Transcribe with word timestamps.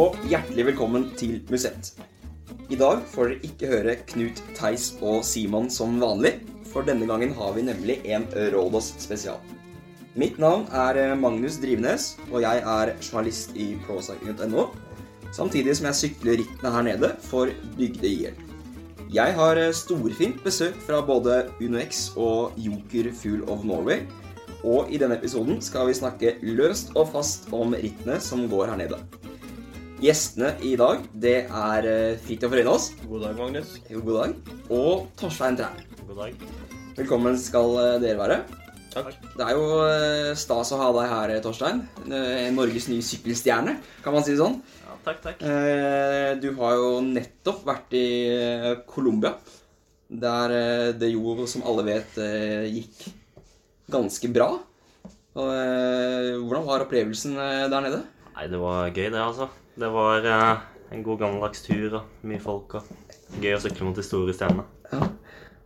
Og 0.00 0.14
hjertelig 0.30 0.64
velkommen 0.70 1.02
til 1.18 1.42
Musett. 1.52 1.90
I 2.72 2.76
dag 2.80 3.02
får 3.12 3.26
dere 3.34 3.48
ikke 3.50 3.68
høre 3.68 3.94
Knut, 4.08 4.38
Theis 4.56 4.86
og 5.04 5.18
Simon 5.28 5.66
som 5.68 5.98
vanlig, 6.00 6.38
for 6.70 6.86
denne 6.88 7.04
gangen 7.04 7.34
har 7.36 7.52
vi 7.52 7.66
nemlig 7.66 7.98
en 8.08 8.24
Rådås 8.54 8.94
spesial. 9.02 9.36
Mitt 10.16 10.40
navn 10.40 10.64
er 10.72 11.12
Magnus 11.20 11.58
Drivenes, 11.60 12.14
og 12.30 12.40
jeg 12.46 12.62
er 12.64 12.94
journalist 12.96 13.52
i 13.60 13.74
procycling.no, 13.84 14.70
samtidig 15.36 15.76
som 15.76 15.90
jeg 15.90 16.00
sykler 16.00 16.40
rittene 16.40 16.72
her 16.78 16.88
nede 16.88 17.12
for 17.26 17.52
Bygde 17.76 18.08
IL. 18.08 18.42
Jeg 19.12 19.36
har 19.36 19.60
storfint 19.76 20.40
besøk 20.46 20.80
fra 20.86 21.04
både 21.04 21.42
UnoX 21.60 22.06
og 22.16 22.56
Joker 22.56 23.12
Fuel 23.20 23.44
of 23.52 23.68
Norway, 23.68 24.06
og 24.64 24.88
i 24.88 24.96
denne 25.02 25.20
episoden 25.20 25.60
skal 25.60 25.92
vi 25.92 26.00
snakke 26.00 26.38
løst 26.56 26.96
og 26.96 27.12
fast 27.12 27.52
om 27.52 27.76
rittene 27.76 28.16
som 28.24 28.48
går 28.48 28.72
her 28.72 28.80
nede. 28.86 29.04
Gjestene 30.00 30.54
i 30.64 30.72
dag, 30.80 31.02
det 31.20 31.34
er 31.44 31.86
eh, 31.88 32.14
Fridtjof 32.24 32.54
Røynås. 32.56 32.86
God 33.04 33.20
dag, 33.26 33.34
Magnus. 33.36 33.74
Jo, 33.92 34.00
God 34.06 34.16
dag. 34.22 34.54
Og 34.72 35.02
Torstein 35.20 35.58
Trær. 35.58 35.82
God 36.08 36.22
dag. 36.22 36.44
Velkommen 36.96 37.36
skal 37.40 37.74
eh, 37.82 37.96
dere 38.00 38.16
være. 38.20 38.38
Takk. 38.94 39.10
Det 39.36 39.44
er 39.44 39.52
jo 39.58 39.66
eh, 39.84 40.30
stas 40.40 40.72
å 40.72 40.78
ha 40.80 40.88
deg 40.96 41.12
her, 41.12 41.34
Torstein. 41.44 41.82
Norges 42.56 42.88
nye 42.88 43.04
sykkelstjerne, 43.04 43.76
kan 44.04 44.16
man 44.16 44.24
si 44.24 44.32
det 44.32 44.40
sånn. 44.40 44.56
Ja, 44.86 44.96
takk, 45.04 45.20
takk. 45.26 45.44
Eh, 45.44 46.32
Du 46.40 46.48
har 46.62 46.78
jo 46.80 46.90
nettopp 47.04 47.60
vært 47.68 47.92
i 48.00 48.06
Colombia, 48.88 49.34
der 50.10 50.56
det 50.98 51.12
jo, 51.12 51.36
som 51.46 51.62
alle 51.68 51.84
vet, 51.92 52.16
gikk 52.72 53.04
ganske 53.92 54.32
bra. 54.32 54.48
Og, 55.36 55.46
eh, 55.52 56.32
hvordan 56.40 56.64
var 56.66 56.88
opplevelsen 56.88 57.36
der 57.36 57.84
nede? 57.84 58.06
Nei, 58.32 58.48
det 58.48 58.58
var 58.64 58.88
gøy, 58.88 59.10
det, 59.12 59.20
altså. 59.20 59.50
Det 59.80 59.88
var 59.88 60.26
eh, 60.28 60.64
en 60.92 61.04
god 61.06 61.22
gammeldags 61.22 61.62
tur 61.64 61.94
og 62.00 62.26
mye 62.28 62.40
folk 62.42 62.74
og 62.80 62.88
gøy 63.40 63.54
å 63.56 63.60
sykle 63.62 63.86
mot 63.86 63.96
de 63.96 64.04
store 64.04 64.34
stjernene. 64.36 64.66
Ja. 64.90 65.06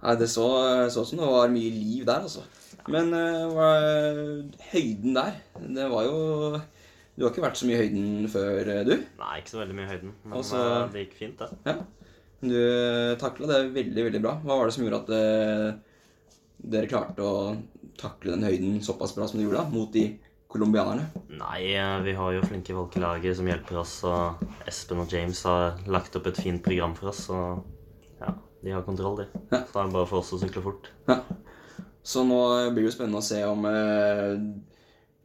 Nei, 0.04 0.14
det 0.20 0.28
så 0.30 0.44
så 0.92 1.02
ut 1.02 1.08
som 1.08 1.22
det 1.22 1.30
var 1.32 1.50
mye 1.50 1.72
liv 1.72 2.04
der, 2.06 2.26
altså. 2.28 2.44
Men 2.92 3.10
eh, 3.16 4.44
høyden 4.70 5.16
der, 5.16 5.38
det 5.56 5.86
var 5.88 6.04
jo 6.04 6.18
Du 7.14 7.24
har 7.24 7.30
ikke 7.30 7.44
vært 7.46 7.56
så 7.56 7.66
mye 7.68 7.78
i 7.78 7.86
høyden 7.86 8.28
før, 8.28 8.70
eh, 8.74 8.82
du? 8.86 8.94
Nei, 9.22 9.38
ikke 9.40 9.54
så 9.54 9.62
veldig 9.62 9.78
mye 9.78 9.86
i 9.86 9.92
høyden, 9.94 10.12
men 10.22 10.38
Også, 10.42 10.60
eh, 10.60 10.86
det 10.92 11.04
gikk 11.06 11.16
fint, 11.22 11.40
det. 11.40 11.72
Ja. 11.72 12.12
Du 12.44 12.58
takla 13.22 13.48
det 13.48 13.60
veldig, 13.72 14.06
veldig 14.10 14.20
bra. 14.20 14.36
Hva 14.44 14.58
var 14.60 14.68
det 14.68 14.76
som 14.76 14.84
gjorde 14.84 15.00
at 15.06 15.12
eh, 15.16 15.68
dere 16.74 16.90
klarte 16.90 17.24
å 17.24 17.54
takle 17.98 18.36
den 18.36 18.46
høyden 18.46 18.78
såpass 18.84 19.14
bra 19.16 19.26
som 19.30 19.40
dere 19.40 19.48
gjorde 19.48 19.64
da, 19.64 19.74
mot 19.74 19.94
de 19.94 20.06
colombianerne? 20.54 21.08
Nei, 21.34 21.60
eh, 21.74 22.00
vi 22.06 22.14
har 22.14 22.34
jo 22.36 22.44
flinke 22.46 22.76
folk 22.76 22.96
i 22.96 23.02
laget 23.02 23.38
som 23.38 23.48
hjelper 23.50 23.80
oss, 23.82 23.96
og 24.06 24.44
Espen 24.70 25.02
og 25.02 25.12
James 25.12 25.42
har 25.48 25.80
lagt 25.90 26.14
opp 26.18 26.28
et 26.30 26.38
fint 26.38 26.62
program 26.62 26.94
for 26.98 27.10
oss, 27.10 27.24
og 27.34 27.64
ja, 28.22 28.30
de 28.62 28.76
har 28.76 28.86
kontroll, 28.86 29.24
de. 29.24 29.42
Ja. 29.50 29.64
Så 29.64 29.74
det 29.74 29.82
er 29.82 29.96
bare 29.98 30.10
for 30.10 30.22
oss 30.22 30.30
å 30.36 30.40
sykle 30.42 30.62
fort. 30.64 30.92
Ja. 31.10 31.18
Så 32.04 32.22
nå 32.28 32.38
blir 32.76 32.84
det 32.84 32.92
spennende 32.94 33.22
å 33.22 33.24
se 33.24 33.40
om 33.48 33.64
eh, 33.66 34.34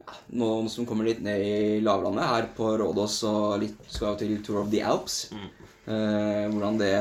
ja, 0.00 0.14
noen 0.40 0.70
som 0.72 0.88
kommer 0.88 1.06
litt 1.06 1.20
ned 1.22 1.44
i 1.44 1.56
lavlandet 1.84 2.30
her 2.30 2.50
på 2.56 2.72
Rådås 2.80 3.18
og 3.28 3.58
litt 3.60 3.92
skal 3.92 4.16
til 4.20 4.38
Tour 4.44 4.62
of 4.64 4.70
the 4.72 4.80
Alps. 4.82 5.26
Eh, 5.30 6.46
hvordan 6.48 6.80
det 6.80 6.94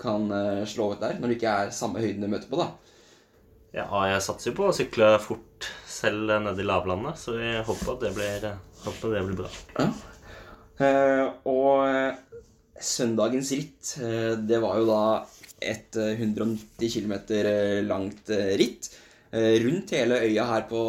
kan 0.00 0.28
eh, 0.36 0.62
slå 0.68 0.92
ut 0.92 1.02
der, 1.02 1.16
når 1.18 1.32
det 1.32 1.38
ikke 1.40 1.56
er 1.64 1.74
samme 1.74 2.02
høyden 2.04 2.24
du 2.24 2.28
møter 2.28 2.50
på, 2.50 2.60
da. 2.60 2.70
Ja, 3.72 3.88
jeg 4.10 4.20
satser 4.20 4.50
jo 4.52 4.58
på 4.58 4.68
å 4.68 4.76
sykle 4.76 5.14
fort 5.24 5.70
selv 6.02 6.32
nede 6.42 6.62
i 6.62 6.66
lavlandet, 6.66 7.18
så 7.20 7.36
vi 7.38 7.52
håper 7.62 7.92
at 7.94 8.02
det 8.06 8.12
blir, 8.16 8.48
håper 8.84 9.14
det 9.14 9.22
blir 9.28 9.38
bra. 9.44 9.52
Ja. 9.78 9.88
Eh, 10.82 11.24
og 11.46 11.84
eh, 11.86 12.42
søndagens 12.82 13.52
ritt, 13.54 13.94
eh, 14.02 14.32
det 14.42 14.58
var 14.62 14.80
jo 14.80 14.88
da 14.88 15.02
et 15.62 15.98
eh, 16.00 16.18
190 16.18 16.90
km 16.96 17.14
langt 17.86 18.32
eh, 18.34 18.54
ritt 18.58 18.90
eh, 19.30 19.60
rundt 19.62 19.94
hele 19.94 20.18
øya 20.26 20.48
her 20.48 20.66
på 20.70 20.80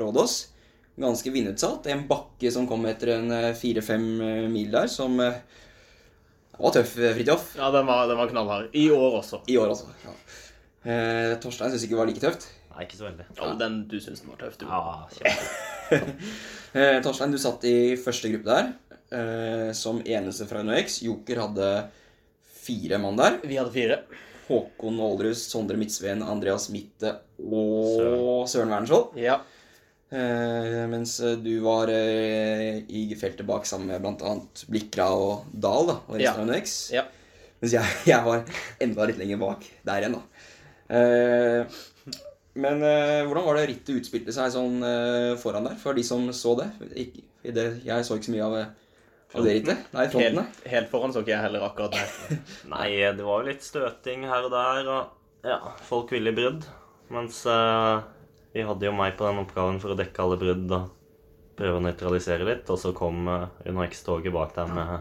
Rådås. 0.00 0.38
Ganske 0.98 1.30
vindutsatt. 1.30 1.86
En 1.92 2.06
bakke 2.08 2.50
som 2.50 2.66
kom 2.70 2.86
etter 2.90 3.14
en 3.18 3.30
eh, 3.34 3.52
fire-fem 3.58 4.06
eh, 4.24 4.46
mil 4.50 4.72
der, 4.74 4.88
som 4.90 5.20
eh, 5.22 5.36
var 6.58 6.74
tøff, 6.74 6.96
eh, 6.98 7.12
Fridtjof. 7.14 7.52
Ja, 7.60 7.68
den 7.74 7.86
var, 7.86 8.06
den 8.10 8.18
var 8.18 8.32
knallhard. 8.32 8.72
I 8.74 8.88
år 8.94 9.20
også. 9.20 9.44
I 9.46 9.60
år, 9.60 9.76
også, 9.76 9.92
Ja. 10.06 10.16
Eh, 10.88 11.34
Torstein 11.42 11.72
syns 11.74 11.84
ikke 11.84 11.96
det 11.96 12.00
var 12.00 12.08
like 12.08 12.22
tøft. 12.22 12.48
Nei, 12.78 12.84
ikke 12.86 12.98
så 13.00 13.08
veldig. 13.08 13.24
Ja, 13.34 13.48
den 13.58 13.80
du 13.90 13.96
syns 13.98 14.20
var 14.22 14.38
tøff, 14.38 14.58
du. 14.60 14.68
Ja. 14.70 15.32
Eh, 16.78 16.98
Torstein, 17.02 17.32
du 17.32 17.38
satt 17.40 17.62
i 17.64 17.96
første 17.96 18.28
gruppe 18.28 18.46
der. 18.52 18.66
Eh, 19.18 19.70
som 19.74 20.02
eneste 20.04 20.44
fra 20.46 20.60
UnoX. 20.60 20.98
Joker 21.02 21.40
hadde 21.46 21.68
fire 22.60 22.98
mann 23.00 23.16
der. 23.18 23.38
Vi 23.48 23.56
hadde 23.56 23.72
fire. 23.72 23.96
Håkon 24.50 25.00
Aalrus, 25.00 25.46
Sondre 25.48 25.78
Midtsveen, 25.80 26.20
Andreas 26.22 26.68
Mitte 26.72 27.14
og 27.40 28.44
Søren 28.52 28.70
Wernskjold. 28.76 29.16
Ja. 29.20 29.38
Eh, 30.12 30.84
mens 30.92 31.16
du 31.40 31.50
var 31.64 31.88
eh, 31.92 32.82
i 32.84 33.06
feltet 33.18 33.48
bak 33.48 33.66
sammen 33.68 33.88
med 33.94 34.04
bl.a. 34.04 34.36
Blikra 34.68 35.08
og 35.16 35.48
Dahl 35.52 35.88
da, 35.88 35.98
og 36.04 36.14
resten 36.20 36.28
Ja. 36.28 36.36
av 36.36 36.44
UnoX. 36.46 36.76
Ja. 36.94 37.06
Mens 37.64 37.74
jeg, 37.80 37.96
jeg 38.12 38.24
var 38.28 38.44
enda 38.84 39.08
litt 39.08 39.18
lenger 39.24 39.40
bak 39.40 39.64
der 39.88 40.04
igjen, 40.04 40.20
da. 40.20 40.46
Eh, 41.00 41.80
men 42.58 42.82
eh, 42.86 43.22
hvordan 43.26 43.46
var 43.46 43.58
det 43.58 43.68
rittet 43.70 44.00
utspilte 44.00 44.34
seg 44.34 44.50
sånn 44.54 44.82
eh, 44.86 45.32
foran 45.40 45.68
der, 45.68 45.78
for 45.80 45.96
de 45.96 46.04
som 46.06 46.26
så 46.34 46.56
det? 46.58 46.68
Ik 46.98 47.24
i 47.46 47.52
det 47.54 47.66
jeg 47.86 48.04
så 48.04 48.16
ikke 48.18 48.26
så 48.26 48.34
mye 48.34 48.46
av, 48.48 48.56
av 49.38 49.46
det 49.46 49.54
rittet. 49.60 49.86
Nei, 49.94 50.04
fronten, 50.10 50.40
Helt, 50.42 50.60
helt 50.72 50.90
foran 50.90 51.14
så 51.14 51.22
ikke 51.22 51.32
jeg 51.36 51.44
heller 51.46 51.64
akkurat 51.68 51.94
der. 51.94 52.42
Nei, 52.74 52.90
det 53.14 53.24
var 53.24 53.40
jo 53.40 53.48
litt 53.48 53.64
støting 53.64 54.26
her 54.28 54.48
og 54.48 54.52
der, 54.52 54.90
og 54.92 55.48
ja, 55.48 55.58
folk 55.86 56.12
ville 56.12 56.34
i 56.34 56.36
brudd. 56.36 56.66
Mens 57.14 57.40
eh, 57.48 57.96
vi 58.52 58.66
hadde 58.66 58.88
jo 58.88 58.94
meg 58.96 59.16
på 59.16 59.28
den 59.28 59.42
oppgaven 59.44 59.80
for 59.82 59.94
å 59.94 59.98
dekke 59.98 60.24
alle 60.24 60.40
brudd 60.40 60.74
og 60.76 60.94
prøve 61.58 61.80
å 61.80 61.84
nøytralisere 61.84 62.46
litt, 62.46 62.68
og 62.70 62.78
så 62.78 62.92
kom 62.94 63.26
uh, 63.26 63.48
UnoX-toget 63.66 64.34
bak 64.34 64.52
der 64.54 64.68
med 64.70 64.92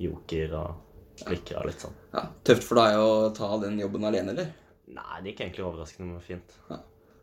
joker 0.00 0.54
og 0.56 1.18
klikker 1.20 1.58
og 1.60 1.68
litt 1.68 1.84
sånn. 1.84 1.98
Ja, 2.14 2.22
Tøft 2.48 2.64
for 2.64 2.80
deg 2.80 2.96
å 2.96 3.10
ta 3.36 3.50
den 3.60 3.76
jobben 3.82 4.06
alene, 4.08 4.32
eller? 4.32 4.48
Nei, 4.92 5.20
det 5.22 5.32
gikk 5.32 5.44
egentlig 5.46 5.64
overraskende 5.66 6.20
fint. 6.24 6.58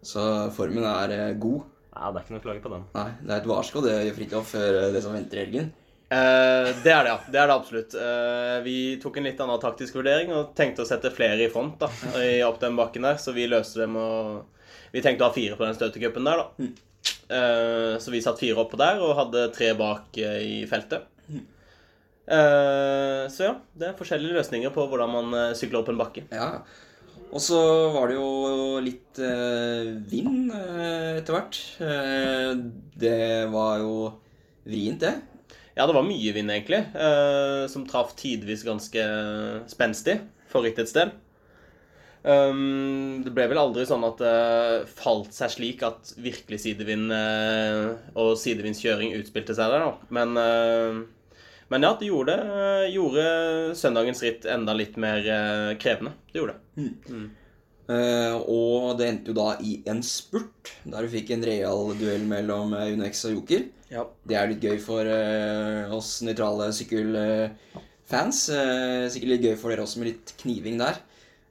Så 0.06 0.24
formen 0.56 0.85
er 0.88 1.13
eh, 1.16 1.35
god. 1.41 1.68
Ja, 1.90 2.09
det 2.13 2.19
er 2.19 2.25
ikke 2.25 2.35
noe 2.35 2.41
å 2.41 2.47
klage 2.47 2.63
på 2.63 2.72
den. 2.72 2.88
Nei, 2.96 3.09
det 3.22 3.34
er 3.34 3.41
et 3.41 3.50
varsko 3.50 3.84
det, 3.84 3.94
Fridtjof, 4.16 4.52
før 4.56 4.81
eh, 4.84 4.91
det 4.96 5.03
som 5.03 5.16
venter 5.16 5.40
i 5.40 5.46
helgen. 5.46 5.72
Eh, 6.09 6.69
det 6.81 6.94
er 6.94 7.06
det, 7.06 7.12
ja. 7.12 7.18
Det 7.29 7.41
er 7.41 7.50
det 7.50 7.56
absolutt. 7.56 7.96
Eh, 8.02 8.56
vi 8.66 8.78
tok 9.02 9.19
en 9.19 9.28
litt 9.29 9.41
annen 9.44 9.62
taktisk 9.62 10.00
vurdering 10.00 10.31
og 10.34 10.53
tenkte 10.58 10.85
å 10.85 10.90
sette 10.90 11.12
flere 11.13 11.46
i 11.46 11.52
front 11.53 11.78
da, 11.84 11.90
i, 12.22 12.40
opp 12.46 12.62
den 12.63 12.79
bakken 12.79 13.06
der, 13.06 13.19
så 13.22 13.34
vi 13.35 13.50
løste 13.50 13.84
det 13.84 13.91
med 13.94 14.02
å 14.02 14.46
Vi 14.90 15.03
tenkte 15.06 15.22
å 15.22 15.29
ha 15.29 15.34
fire 15.35 15.53
på 15.53 15.68
den 15.68 15.75
støtecupen 15.78 16.25
der, 16.25 16.40
da. 16.41 16.69
Eh, 17.29 18.00
så 18.02 18.12
vi 18.12 18.24
satt 18.25 18.40
fire 18.41 18.58
oppå 18.63 18.78
der 18.79 18.97
og 19.06 19.13
hadde 19.19 19.52
tre 19.53 19.69
bak 19.78 20.18
eh, 20.18 20.40
i 20.41 20.56
feltet. 20.69 21.06
Eh, 21.29 23.25
så 23.29 23.46
ja, 23.46 23.53
det 23.78 23.91
er 23.91 24.00
forskjellige 24.00 24.40
løsninger 24.40 24.74
på 24.74 24.85
hvordan 24.90 25.13
man 25.13 25.38
sykler 25.58 25.84
opp 25.84 25.91
en 25.94 26.02
bakke. 26.02 26.25
Ja. 26.34 26.63
Og 27.29 27.41
så 27.45 27.59
var 27.94 28.09
det 28.09 28.17
jo 28.17 28.29
litt 28.81 29.19
eh, 29.22 29.91
vind 30.09 30.50
eh, 30.56 31.19
etter 31.19 31.35
hvert. 31.35 31.59
Eh, 31.85 32.53
det 32.97 33.22
var 33.53 33.84
jo 33.84 33.94
vrient, 34.66 35.03
det. 35.03 35.13
Ja, 35.78 35.85
det 35.85 35.93
var 35.96 36.08
mye 36.08 36.34
vind, 36.35 36.52
egentlig, 36.52 36.81
eh, 36.97 37.64
som 37.72 37.85
traff 37.87 38.16
tidvis 38.17 38.66
ganske 38.67 39.05
spenstig 39.70 40.17
for 40.49 40.66
rittets 40.66 40.96
del. 40.97 41.14
Um, 42.20 43.22
det 43.23 43.31
ble 43.31 43.46
vel 43.47 43.61
aldri 43.61 43.85
sånn 43.87 44.03
at 44.03 44.20
det 44.20 44.90
falt 44.91 45.31
seg 45.31 45.53
slik 45.53 45.85
at 45.87 46.11
virkelig 46.20 46.59
sidevind 46.66 47.14
eh, 47.16 47.93
og 48.20 48.34
sidevindskjøring 48.41 49.16
utspilte 49.22 49.55
seg 49.55 49.72
der, 49.72 49.85
da. 49.85 50.09
Men, 50.17 50.35
eh, 50.41 50.99
men 51.72 51.87
ja, 51.87 51.93
det 51.96 52.09
gjorde, 52.09 52.35
gjorde 52.91 53.23
søndagens 53.79 54.26
ritt 54.26 54.49
enda 54.52 54.76
litt 54.76 54.99
mer 54.99 55.23
eh, 55.23 55.78
krevende. 55.79 56.17
Det 56.34 56.41
gjorde 56.41 56.58
det. 56.58 56.68
Eh, 57.90 58.35
og 58.37 58.99
det 58.99 59.08
endte 59.09 59.31
jo 59.31 59.37
da 59.40 59.55
i 59.66 59.79
en 59.90 60.03
spurt, 60.05 60.73
der 60.85 61.05
du 61.05 61.11
fikk 61.11 61.34
en 61.34 61.46
real 61.47 61.93
duell 61.97 62.26
mellom 62.29 62.76
Unex 62.78 63.26
og 63.29 63.40
Joker. 63.40 63.66
Ja. 63.90 64.05
Det 64.29 64.37
er 64.37 64.52
litt 64.52 64.66
gøy 64.66 64.78
for 64.84 65.08
uh, 65.09 65.90
oss 65.97 66.20
nøytrale 66.22 66.70
sykkelfans. 66.78 68.43
Uh, 68.53 69.08
sikkert 69.09 69.31
litt 69.34 69.47
gøy 69.47 69.55
for 69.58 69.73
dere 69.73 69.87
også 69.87 70.03
med 70.03 70.11
litt 70.11 70.35
kniving 70.43 70.78
der. 70.81 71.02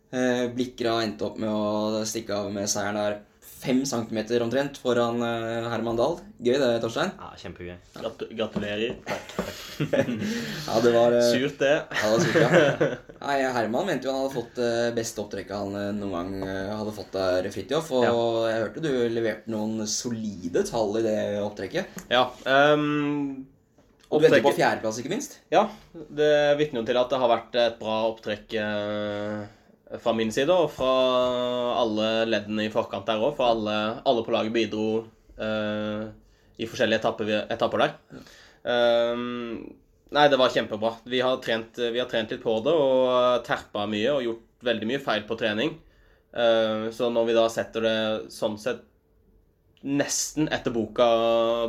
Eh, 0.08 0.46
Blikra 0.54 1.02
endte 1.04 1.26
opp 1.26 1.36
med 1.40 1.52
å 1.52 2.04
stikke 2.08 2.32
av 2.32 2.46
med 2.52 2.70
seieren 2.70 2.96
der 2.96 3.18
fem 3.58 3.80
centimeter 3.88 4.42
omtrent 4.44 4.78
foran 4.78 5.18
eh, 5.26 5.66
Herman 5.72 5.96
Dahl. 5.98 6.18
Gøy 6.38 6.54
det, 6.62 6.68
Torstein. 6.84 7.10
Ja, 7.18 7.32
kjempegøy. 7.40 7.74
Grat 7.98 8.22
gratulerer. 8.38 8.94
Ja, 9.78 10.80
det 10.82 10.90
var 10.90 11.12
eh, 11.14 11.26
Surt, 11.30 11.58
det. 11.60 11.74
Ja, 11.86 12.08
det 12.08 12.12
var 12.12 12.22
surt, 12.24 12.38
ja. 12.42 12.88
Nei, 13.28 13.36
Herman 13.54 13.86
mente 13.86 14.08
jo 14.08 14.14
han 14.14 14.24
hadde 14.24 14.34
fått 14.34 14.56
det 14.58 14.70
beste 14.96 15.22
opptrekket 15.22 15.54
han 15.54 15.76
eh, 15.78 15.90
noen 15.94 16.14
gang 16.16 16.48
eh, 16.48 16.72
hadde 16.74 16.94
fått 16.96 17.12
der, 17.14 17.46
Fridtjof. 17.54 17.92
Og 17.94 18.06
Ja. 18.08 18.14
jeg 18.50 18.64
hørte 18.64 18.82
du 18.82 18.90
leverte 19.14 19.52
noen 19.54 19.84
solide 19.90 20.64
tall 20.66 20.98
i 20.98 21.04
det 21.06 21.18
opptrekket. 21.44 22.00
Ja. 22.10 22.24
ehm, 22.50 23.46
Og 24.10 24.22
du 24.22 24.26
endte 24.26 24.42
på 24.48 24.54
fjerdeplass, 24.56 24.98
ikke 25.02 25.12
minst. 25.14 25.38
Ja, 25.54 25.66
det 25.94 26.32
vitner 26.58 26.82
jo 26.82 26.88
til 26.90 26.98
at 26.98 27.10
det 27.14 27.18
har 27.22 27.30
vært 27.36 27.58
et 27.62 27.78
bra 27.78 28.00
opptrekk 28.10 28.54
eh, 28.58 29.46
fra 29.96 30.12
min 30.16 30.30
side, 30.34 30.52
og 30.52 30.70
fra 30.74 30.92
alle 31.80 32.08
leddene 32.28 32.66
i 32.66 32.72
forkant 32.72 33.08
der 33.08 33.22
òg. 33.22 33.36
For 33.38 33.48
alle, 33.48 33.76
alle 34.08 34.24
på 34.26 34.34
laget 34.34 34.54
bidro 34.54 34.88
uh, 35.40 36.08
i 36.58 36.68
forskjellige 36.68 37.00
etapper, 37.00 37.32
etapper 37.48 37.84
der. 37.84 37.94
Um, 38.68 39.62
nei, 40.12 40.26
det 40.28 40.40
var 40.40 40.52
kjempebra. 40.52 40.96
Vi 41.08 41.22
har, 41.24 41.38
trent, 41.44 41.80
vi 41.80 42.02
har 42.02 42.10
trent 42.10 42.34
litt 42.34 42.44
på 42.44 42.58
det 42.64 42.74
og 42.74 43.46
terpa 43.46 43.86
mye 43.88 44.18
og 44.18 44.26
gjort 44.26 44.68
veldig 44.68 44.90
mye 44.90 45.02
feil 45.02 45.24
på 45.28 45.38
trening. 45.40 45.74
Uh, 46.36 46.92
så 46.92 47.08
når 47.12 47.30
vi 47.30 47.38
da 47.38 47.48
setter 47.52 47.88
det 47.88 47.98
sånn 48.34 48.60
sett 48.60 48.84
nesten 49.88 50.48
etter 50.50 50.74
boka 50.74 51.06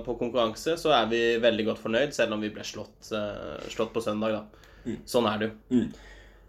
på 0.04 0.16
konkurranse, 0.18 0.74
så 0.82 0.92
er 0.98 1.10
vi 1.12 1.20
veldig 1.40 1.68
godt 1.68 1.82
fornøyd, 1.84 2.14
selv 2.16 2.34
om 2.36 2.42
vi 2.42 2.50
ble 2.52 2.66
slått, 2.66 3.12
uh, 3.14 3.62
slått 3.70 3.94
på 3.96 4.04
søndag, 4.04 4.40
da. 4.40 4.96
Sånn 5.08 5.28
er 5.30 5.38
det 5.38 5.50
jo. 5.52 5.58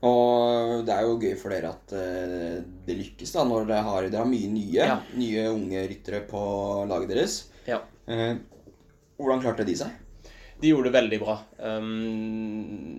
Og 0.06 0.85
det 0.87 0.94
er 0.94 1.05
jo 1.05 1.17
gøy 1.20 1.35
for 1.37 1.52
dere 1.52 1.75
at 1.75 1.93
eh, 1.93 2.61
det 2.87 2.94
lykkes, 2.97 3.35
da, 3.35 3.43
når 3.44 3.67
dere 3.69 3.82
har, 3.85 4.06
dere 4.08 4.23
har 4.23 4.31
mye 4.31 4.49
nye, 4.49 4.79
Ja. 4.81 4.94
nye 5.12 5.43
unge 5.52 5.82
ryttere 5.91 6.23
på 6.29 6.41
laget 6.88 7.11
deres. 7.12 7.35
Ja. 7.69 7.82
Eh, 8.08 8.38
hvordan 9.20 9.43
klarte 9.44 9.67
de 9.69 9.75
seg? 9.76 9.91
De 10.61 10.69
gjorde 10.73 10.88
det 10.91 10.97
veldig 10.97 11.19
bra. 11.23 11.35
Um, 11.56 11.91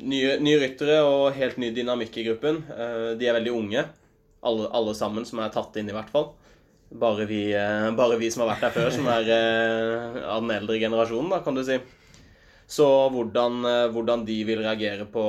nye, 0.09 0.35
nye 0.41 0.59
ryttere 0.61 0.99
og 1.05 1.33
helt 1.37 1.57
ny 1.61 1.71
dynamikk 1.73 2.15
i 2.17 2.23
gruppen. 2.25 2.61
Uh, 2.69 3.13
de 3.17 3.27
er 3.29 3.35
veldig 3.37 3.53
unge, 3.53 3.83
alle, 4.41 4.69
alle 4.73 4.93
sammen 4.97 5.25
som 5.29 5.41
er 5.41 5.51
tatt 5.53 5.77
inn, 5.77 5.89
i 5.89 5.93
hvert 5.93 6.09
fall. 6.13 6.31
Bare 7.01 7.25
vi, 7.29 7.43
uh, 7.53 7.89
bare 7.97 8.17
vi 8.21 8.29
som 8.33 8.43
har 8.45 8.55
vært 8.55 8.65
der 8.65 8.73
før, 8.77 8.89
som 8.93 9.09
er 9.13 9.29
uh, 9.29 10.21
av 10.35 10.41
den 10.41 10.53
eldre 10.57 10.79
generasjonen, 10.81 11.29
da, 11.33 11.41
kan 11.45 11.57
du 11.57 11.61
si. 11.65 11.77
Så 12.71 12.85
hvordan, 13.11 13.65
eh, 13.67 13.89
hvordan 13.91 14.23
de 14.27 14.37
vil 14.47 14.61
reagere 14.63 15.07
på 15.11 15.23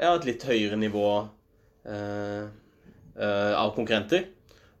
ja, 0.00 0.14
et 0.16 0.26
litt 0.26 0.42
høyere 0.48 0.78
nivå 0.80 1.06
eh, 1.86 2.48
eh, 3.14 3.54
av 3.54 3.70
konkurrenter, 3.76 4.26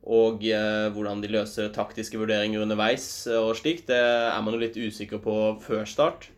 og 0.08 0.42
eh, 0.48 0.88
hvordan 0.94 1.22
de 1.22 1.30
løser 1.30 1.70
taktiske 1.74 2.18
vurderinger 2.18 2.64
underveis 2.64 3.28
eh, 3.30 3.38
og 3.38 3.54
slikt, 3.60 3.86
det 3.92 4.00
er 4.00 4.42
man 4.42 4.56
jo 4.56 4.62
litt 4.64 4.78
usikker 4.78 5.22
på 5.22 5.36
før 5.62 5.86
start. 5.86 6.30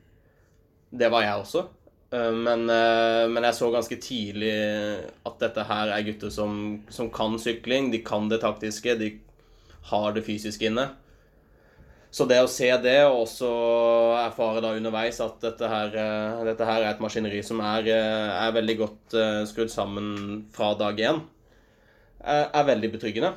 Det 0.90 1.08
var 1.12 1.24
jeg 1.24 1.44
også. 1.44 1.68
Men, 2.10 2.64
men 2.66 3.44
jeg 3.46 3.54
så 3.54 3.68
ganske 3.70 3.94
tidlig 4.02 4.50
at 5.22 5.36
dette 5.38 5.62
her 5.62 5.92
er 5.94 6.02
gutter 6.02 6.32
som, 6.34 6.80
som 6.90 7.06
kan 7.14 7.36
sykling. 7.38 7.92
De 7.92 8.00
kan 8.02 8.26
det 8.26 8.40
taktiske, 8.42 8.96
de 8.98 9.12
har 9.92 10.16
det 10.16 10.24
fysiske 10.26 10.66
inne. 10.66 10.88
Så 12.10 12.26
det 12.26 12.40
å 12.42 12.48
se 12.50 12.66
det, 12.82 12.96
og 13.06 13.22
også 13.22 13.48
erfare 14.18 14.62
da 14.64 14.72
underveis 14.74 15.20
at 15.22 15.36
dette 15.44 15.68
her, 15.70 15.92
eh, 15.94 16.40
dette 16.48 16.66
her 16.66 16.82
er 16.82 16.90
et 16.90 17.02
maskineri 17.02 17.42
som 17.46 17.62
er, 17.62 17.86
eh, 17.86 18.30
er 18.48 18.56
veldig 18.56 18.76
godt 18.80 19.14
eh, 19.14 19.44
skrudd 19.46 19.70
sammen 19.70 20.42
fra 20.50 20.72
dag 20.74 20.98
én, 20.98 21.20
er, 22.18 22.50
er 22.50 22.66
veldig 22.66 22.90
betryggende. 22.96 23.30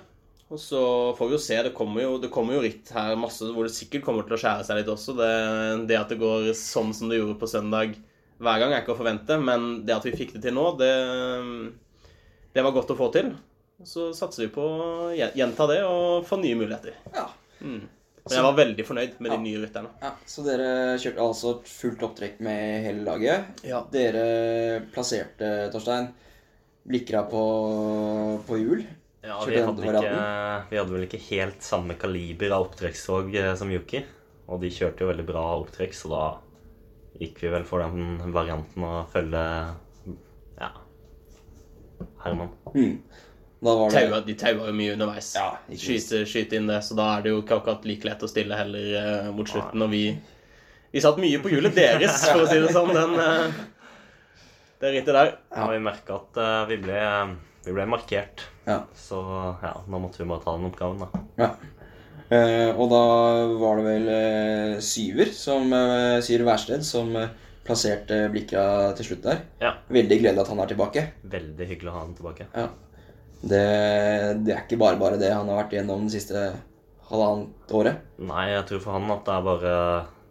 Og 0.49 0.59
så 0.61 0.81
får 1.17 1.29
vi 1.29 1.37
jo 1.37 1.41
se. 1.41 1.59
Det 1.69 1.73
kommer 1.77 2.01
jo, 2.01 2.17
det 2.21 2.31
kommer 2.33 2.57
jo 2.57 2.65
ritt 2.65 2.89
her 2.93 3.15
masse 3.17 3.45
hvor 3.45 3.65
det 3.65 3.73
sikkert 3.73 4.03
kommer 4.05 4.25
til 4.25 4.37
å 4.37 4.41
skjære 4.41 4.65
seg 4.65 4.81
litt 4.81 4.91
også. 4.91 5.15
Det, 5.17 5.31
det 5.89 5.97
at 5.97 6.11
det 6.13 6.19
går 6.21 6.51
sånn 6.57 6.91
som 6.97 7.09
det 7.09 7.21
gjorde 7.21 7.39
på 7.41 7.49
søndag 7.49 7.95
hver 8.43 8.59
gang, 8.61 8.73
er 8.73 8.83
ikke 8.83 8.93
å 8.93 8.99
forvente. 8.99 9.37
Men 9.41 9.81
det 9.87 9.95
at 9.95 10.05
vi 10.05 10.13
fikk 10.17 10.35
det 10.35 10.43
til 10.45 10.57
nå, 10.57 10.67
det, 10.81 10.93
det 12.53 12.65
var 12.65 12.75
godt 12.75 12.93
å 12.93 12.99
få 12.99 13.09
til. 13.15 13.33
Så 13.85 14.11
satser 14.17 14.45
vi 14.45 14.53
på 14.53 14.61
å 14.61 15.09
gjenta 15.15 15.69
det 15.69 15.81
og 15.87 16.25
få 16.27 16.37
nye 16.41 16.57
muligheter. 16.59 17.01
Ja. 17.15 17.29
Men 18.23 18.37
jeg 18.37 18.43
var 18.45 18.55
veldig 18.55 18.83
fornøyd 18.87 19.15
med 19.19 19.31
de 19.31 19.35
Ja. 19.35 19.41
nye 19.43 19.61
rytterne. 19.65 19.89
ja. 20.01 20.11
Så 20.25 20.43
dere 20.45 20.67
kjørte 21.01 21.19
altså 21.25 21.53
fullt 21.67 22.03
opptrekk 22.07 22.39
med 22.39 22.83
hele 22.85 23.03
laget. 23.03 23.63
Ja. 23.67 23.81
Dere 23.91 24.81
plasserte, 24.93 25.69
Torstein, 25.73 26.07
Blikra 26.87 27.23
på, 27.31 27.41
på 28.47 28.57
hjul. 28.59 28.85
Ja, 29.23 29.37
vi 29.47 29.55
hadde, 29.55 29.83
ikke, 29.87 30.15
vi 30.69 30.77
hadde 30.77 30.91
vel 30.91 31.05
ikke 31.05 31.19
helt 31.29 31.63
samme 31.63 31.95
kaliber 31.95 32.51
av 32.51 32.65
opptrekkstog 32.65 33.29
eh, 33.39 33.53
som 33.55 33.71
Yuki. 33.71 34.01
Og 34.51 34.59
de 34.59 34.71
kjørte 34.71 35.05
jo 35.05 35.07
veldig 35.07 35.25
bra 35.29 35.43
opptrekk, 35.61 35.93
så 35.95 36.11
da 36.11 36.23
gikk 37.21 37.39
vi 37.39 37.51
vel 37.53 37.63
for 37.63 37.79
den 37.79 38.33
varianten 38.35 38.83
å 38.83 39.05
følge 39.13 39.43
ja, 40.59 40.71
Herman. 42.25 42.51
Mm. 42.75 42.97
Da 43.63 43.73
var 43.79 43.93
det 43.93 44.01
Taua, 44.03 44.19
de 44.27 44.35
taua 44.39 44.67
jo 44.67 44.75
mye 44.75 44.93
underveis. 44.97 45.29
Ja, 45.37 45.47
skyte, 45.79 46.23
skyte 46.27 46.57
inn 46.59 46.67
det, 46.67 46.81
så 46.83 46.97
da 46.99 47.05
er 47.15 47.23
det 47.25 47.31
jo 47.31 47.41
ikke 47.43 47.59
akkurat 47.61 47.85
like 47.87 48.07
lett 48.09 48.25
å 48.25 48.29
stille 48.29 48.57
heller 48.59 48.95
eh, 48.99 49.29
mot 49.35 49.47
slutten. 49.47 49.85
Og 49.85 49.93
vi, 49.93 50.01
vi 50.91 51.03
satt 51.03 51.21
mye 51.23 51.39
på 51.43 51.53
hjulet 51.53 51.77
deres, 51.77 52.25
for 52.27 52.43
å 52.43 52.49
si 52.49 52.59
det 52.59 52.73
sånn, 52.75 52.91
den, 52.95 53.15
eh, 53.23 53.61
det 54.83 54.91
rittet 54.97 55.15
der. 55.15 55.31
Ja, 55.55 55.69
vi 55.71 55.79
merka 55.85 56.19
at 56.19 56.41
eh, 56.43 56.57
vi, 56.73 56.79
ble, 56.83 57.05
vi 57.69 57.77
ble 57.77 57.87
markert. 57.93 58.43
Ja. 58.67 58.81
Så 58.99 59.21
ja, 59.63 59.77
nå 59.87 60.03
måtte 60.03 60.19
vi 60.23 60.27
bare 60.27 60.43
ta 60.43 60.57
den 60.57 60.67
oppgaven, 60.67 61.05
da. 61.05 61.23
Ja. 61.39 61.49
Eh, 62.33 62.69
og 62.73 62.87
da 62.91 63.01
var 63.61 63.79
det 63.79 63.87
vel 63.87 64.11
eh, 64.11 64.77
Syver, 64.83 65.31
som, 65.35 65.71
eh, 65.75 66.19
Syver 66.25 66.47
Værsted, 66.51 66.83
som 66.87 67.15
eh, 67.19 67.31
plasserte 67.63 68.25
blikka 68.33 68.63
til 68.97 69.13
slutt 69.13 69.27
der. 69.27 69.43
Ja. 69.63 69.75
Veldig 69.87 70.19
gledelig 70.19 70.43
at 70.43 70.51
han 70.51 70.63
er 70.63 70.71
tilbake. 70.71 71.03
Veldig 71.31 71.67
hyggelig 71.69 71.91
å 71.91 71.95
ha 71.95 72.01
han 72.03 72.17
tilbake. 72.17 72.47
Ja. 72.55 72.71
Det, 73.43 73.63
det 74.45 74.53
er 74.53 74.61
ikke 74.63 74.79
bare 74.79 74.99
bare 75.01 75.17
det 75.19 75.33
han 75.33 75.49
har 75.51 75.65
vært 75.65 75.75
gjennom 75.75 76.05
det 76.07 76.13
siste 76.15 76.43
halvannet 77.09 77.73
året. 77.75 78.05
Nei, 78.23 78.45
jeg 78.53 78.67
tror 78.69 78.83
for 78.85 78.95
han 78.95 79.11
at 79.13 79.25
det 79.27 79.33
er 79.35 79.47
bare 79.49 79.73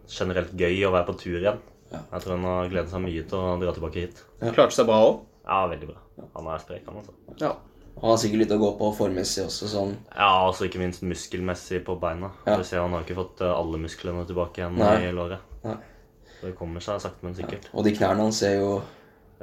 generelt 0.09 0.55
gøy 0.57 0.79
å 0.87 0.93
være 0.95 1.07
på 1.11 1.17
tur 1.21 1.37
igjen. 1.37 1.59
Ja. 1.93 2.01
Jeg 2.15 2.23
tror 2.23 2.35
han 2.39 2.47
har 2.49 2.71
gledet 2.71 2.89
seg 2.93 3.03
mye 3.05 3.27
til 3.29 3.37
å 3.37 3.53
dra 3.61 3.75
tilbake 3.75 4.01
hit. 4.07 4.23
Klarte 4.41 4.75
seg 4.79 4.89
bra 4.89 4.97
òg. 5.05 5.21
Ja, 5.45 5.61
veldig 5.69 5.91
bra. 5.91 6.01
Han 6.33 6.49
er 6.49 6.63
sprek, 6.63 6.83
han 6.89 6.99
altså. 7.03 7.13
Ja. 7.41 7.53
Han 8.01 8.09
har 8.09 8.17
sikkert 8.17 8.41
litt 8.41 8.53
å 8.55 8.57
gå 8.57 8.71
på 8.79 8.89
formmessig 8.97 9.45
også, 9.45 9.69
sånn. 9.69 9.93
Ja, 10.09 10.31
altså 10.47 10.65
ikke 10.65 10.81
minst 10.81 11.05
muskelmessig 11.05 11.83
på 11.85 11.95
beina. 12.01 12.31
Ja. 12.47 12.57
Du 12.57 12.65
ser 12.65 12.81
Han 12.81 12.95
har 12.97 13.05
ikke 13.05 13.19
fått 13.19 13.43
eh, 13.45 13.53
alle 13.53 13.79
musklene 13.79 14.25
tilbake 14.25 14.63
igjen 14.63 14.79
Nei. 14.81 14.95
i 15.05 15.13
låret. 15.13 15.45
Nei. 15.63 15.77
Så 16.33 16.49
det 16.49 16.55
kommer 16.57 16.83
seg 16.83 16.99
sakte, 17.03 17.21
men 17.27 17.37
sikkert. 17.37 17.69
Og 17.71 17.85
de 17.85 17.93
knærne 17.93 18.25
hans 18.25 18.41
ser 18.41 18.57
jo 18.57 18.79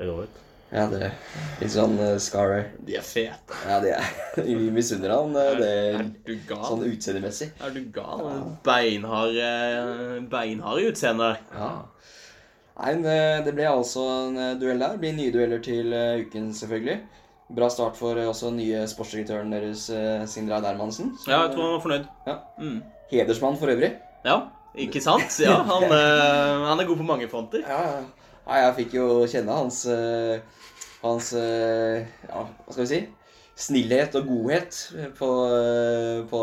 Rå 0.00 0.22
ut. 0.24 0.38
Ja, 0.70 0.84
det 0.86 1.00
er 1.02 1.14
litt 1.58 1.72
sånn 1.74 1.96
uh, 1.98 2.14
scar 2.22 2.52
De 2.86 2.94
er 2.94 3.02
fete. 3.02 3.56
Ja, 3.66 3.80
de 3.82 3.90
er 3.96 4.10
Vi 4.46 4.68
misunner 4.70 5.10
han 5.16 5.32
uh, 5.34 5.54
det 5.58 5.70
Er 5.98 6.04
du 6.26 6.34
gal? 6.46 6.62
sånn 6.68 6.84
utseendemessig. 6.86 7.48
Er 7.58 7.72
du 7.74 7.80
gal? 7.94 8.22
Beinhard, 8.66 9.34
eh, 9.34 10.20
beinhard 10.30 10.82
i 10.84 10.86
utseendet. 10.92 11.42
Ja. 11.56 11.72
Nei, 12.80 12.92
eh, 13.12 13.40
det 13.44 13.52
ble 13.56 13.66
altså 13.68 14.04
en 14.28 14.38
eh, 14.40 14.54
duell 14.60 14.78
der. 14.80 14.94
Det 14.94 15.02
blir 15.02 15.16
nye 15.18 15.32
dueller 15.34 15.60
til 15.64 15.90
eh, 15.92 16.22
uken, 16.22 16.52
selvfølgelig. 16.56 17.00
Bra 17.58 17.66
start 17.72 17.98
for 17.98 18.16
eh, 18.16 18.28
også 18.30 18.52
nye 18.54 18.86
sportsdirektøren 18.88 19.50
deres, 19.52 19.88
eh, 19.92 20.22
Sindre 20.30 20.56
Eid 20.60 20.68
Hermansen. 20.70 21.10
Ja, 21.26 21.42
jeg 21.48 21.56
tror 21.56 21.66
han 21.66 21.74
var 21.74 21.84
fornøyd. 21.84 22.08
Ja. 22.30 22.38
Mm. 22.62 22.78
Hedersmann 23.10 23.58
for 23.60 23.74
øvrig. 23.74 23.90
Ja, 24.24 24.38
ikke 24.78 25.02
sant? 25.02 25.34
Ja, 25.42 25.58
han, 25.66 25.84
eh, 25.98 26.64
han 26.70 26.80
er 26.80 26.88
god 26.88 27.02
på 27.02 27.10
mange 27.10 27.28
fronter. 27.32 27.66
Ja, 27.66 27.82
ja. 27.98 28.00
Nei, 28.50 28.64
jeg 28.64 28.76
fikk 28.80 28.94
jo 28.98 29.06
kjenne 29.30 29.54
hans 29.54 29.84
eh, 29.86 30.40
Hans 31.04 31.32
eh, 31.38 32.02
Ja, 32.26 32.42
hva 32.42 32.74
skal 32.74 32.82
vi 32.82 32.90
si? 32.90 33.00
Snillhet 33.60 34.14
og 34.16 34.24
godhet 34.26 34.76
på, 35.18 35.28
eh, 35.52 36.22
på 36.30 36.40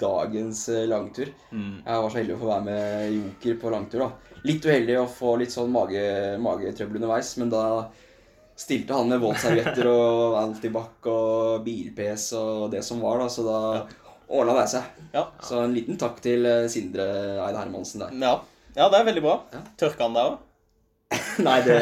dagens 0.00 0.62
langtur. 0.88 1.28
Mm. 1.52 1.82
Jeg 1.84 2.00
var 2.02 2.08
så 2.08 2.18
heldig 2.18 2.34
å 2.34 2.40
få 2.40 2.48
være 2.48 2.64
med 2.66 3.12
Joker 3.12 3.58
på 3.60 3.72
langtur. 3.74 4.02
da. 4.06 4.38
Litt 4.48 4.64
uheldig 4.64 4.96
å 4.98 5.10
få 5.18 5.34
litt 5.42 5.52
sånn 5.52 5.70
mage, 5.74 6.00
magetrøbbel 6.40 7.02
underveis, 7.02 7.34
men 7.42 7.52
da 7.52 7.64
stilte 8.56 8.96
han 8.96 9.12
med 9.12 9.20
våtservietter 9.22 9.90
og 9.92 10.38
antibac 10.40 11.10
og 11.12 11.68
bil-PC 11.68 12.40
og 12.40 12.64
det 12.72 12.80
som 12.86 13.04
var, 13.04 13.20
da, 13.20 13.28
så 13.28 13.44
da 13.44 13.60
ordna 14.32 14.56
det 14.62 14.66
seg. 14.72 15.04
Ja. 15.12 15.28
Så 15.44 15.60
en 15.60 15.76
liten 15.76 16.00
takk 16.00 16.18
til 16.24 16.48
Sindre 16.72 17.06
Eide 17.44 17.60
Hermansen 17.60 18.06
der. 18.06 18.18
Ja. 18.24 18.34
ja, 18.72 18.88
det 18.88 19.02
er 19.02 19.08
veldig 19.12 19.26
bra. 19.28 19.38
Ja. 19.52 19.62
Tørka 19.84 20.08
han 20.08 20.18
deg 20.18 20.32
òg? 20.32 20.42
Nei, 21.46 21.58
det 21.66 21.76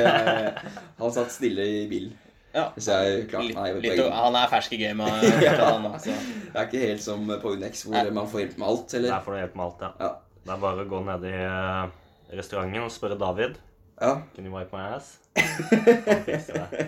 Han 0.98 1.12
satt 1.14 1.32
stille 1.34 1.64
i 1.66 1.86
bilen. 1.90 2.12
Ja. 2.52 2.66
Hvis 2.76 2.86
jeg 2.90 3.26
klarte 3.30 3.54
nei, 3.56 3.68
Litt, 3.80 4.00
han 4.12 4.34
er 4.36 4.50
fersk 4.52 4.74
i 4.76 4.80
gamet. 4.82 5.22
Ja. 5.46 5.54
altså. 5.78 6.12
Det 6.12 6.58
er 6.60 6.66
ikke 6.68 6.82
helt 6.84 7.04
som 7.04 7.22
på 7.40 7.54
Unex, 7.56 7.86
hvor 7.88 8.10
man 8.12 8.28
får 8.28 8.42
hjelp 8.44 8.58
med 8.60 8.68
alt, 8.68 8.94
eller? 8.98 9.14
Der 9.14 9.24
får 9.24 9.32
du 9.32 9.38
hjelp 9.40 9.54
med 9.56 9.64
alt, 9.64 9.84
ja. 9.86 9.90
Ja. 10.04 10.10
Det 10.42 10.52
er 10.52 10.60
bare 10.66 10.84
å 10.84 10.88
gå 10.90 11.00
ned 11.06 11.24
i 11.30 11.36
eh, 11.38 11.94
restauranten 12.36 12.84
og 12.84 12.92
spørre 12.92 13.16
David. 13.20 13.56
Ja, 14.02 14.16
Can 14.34 14.48
you 14.48 14.52
wipe 14.52 14.74
my 14.74 14.96
ass? 14.98 15.14
Han 15.38 16.24
fikser 16.26 16.58
det. 16.72 16.86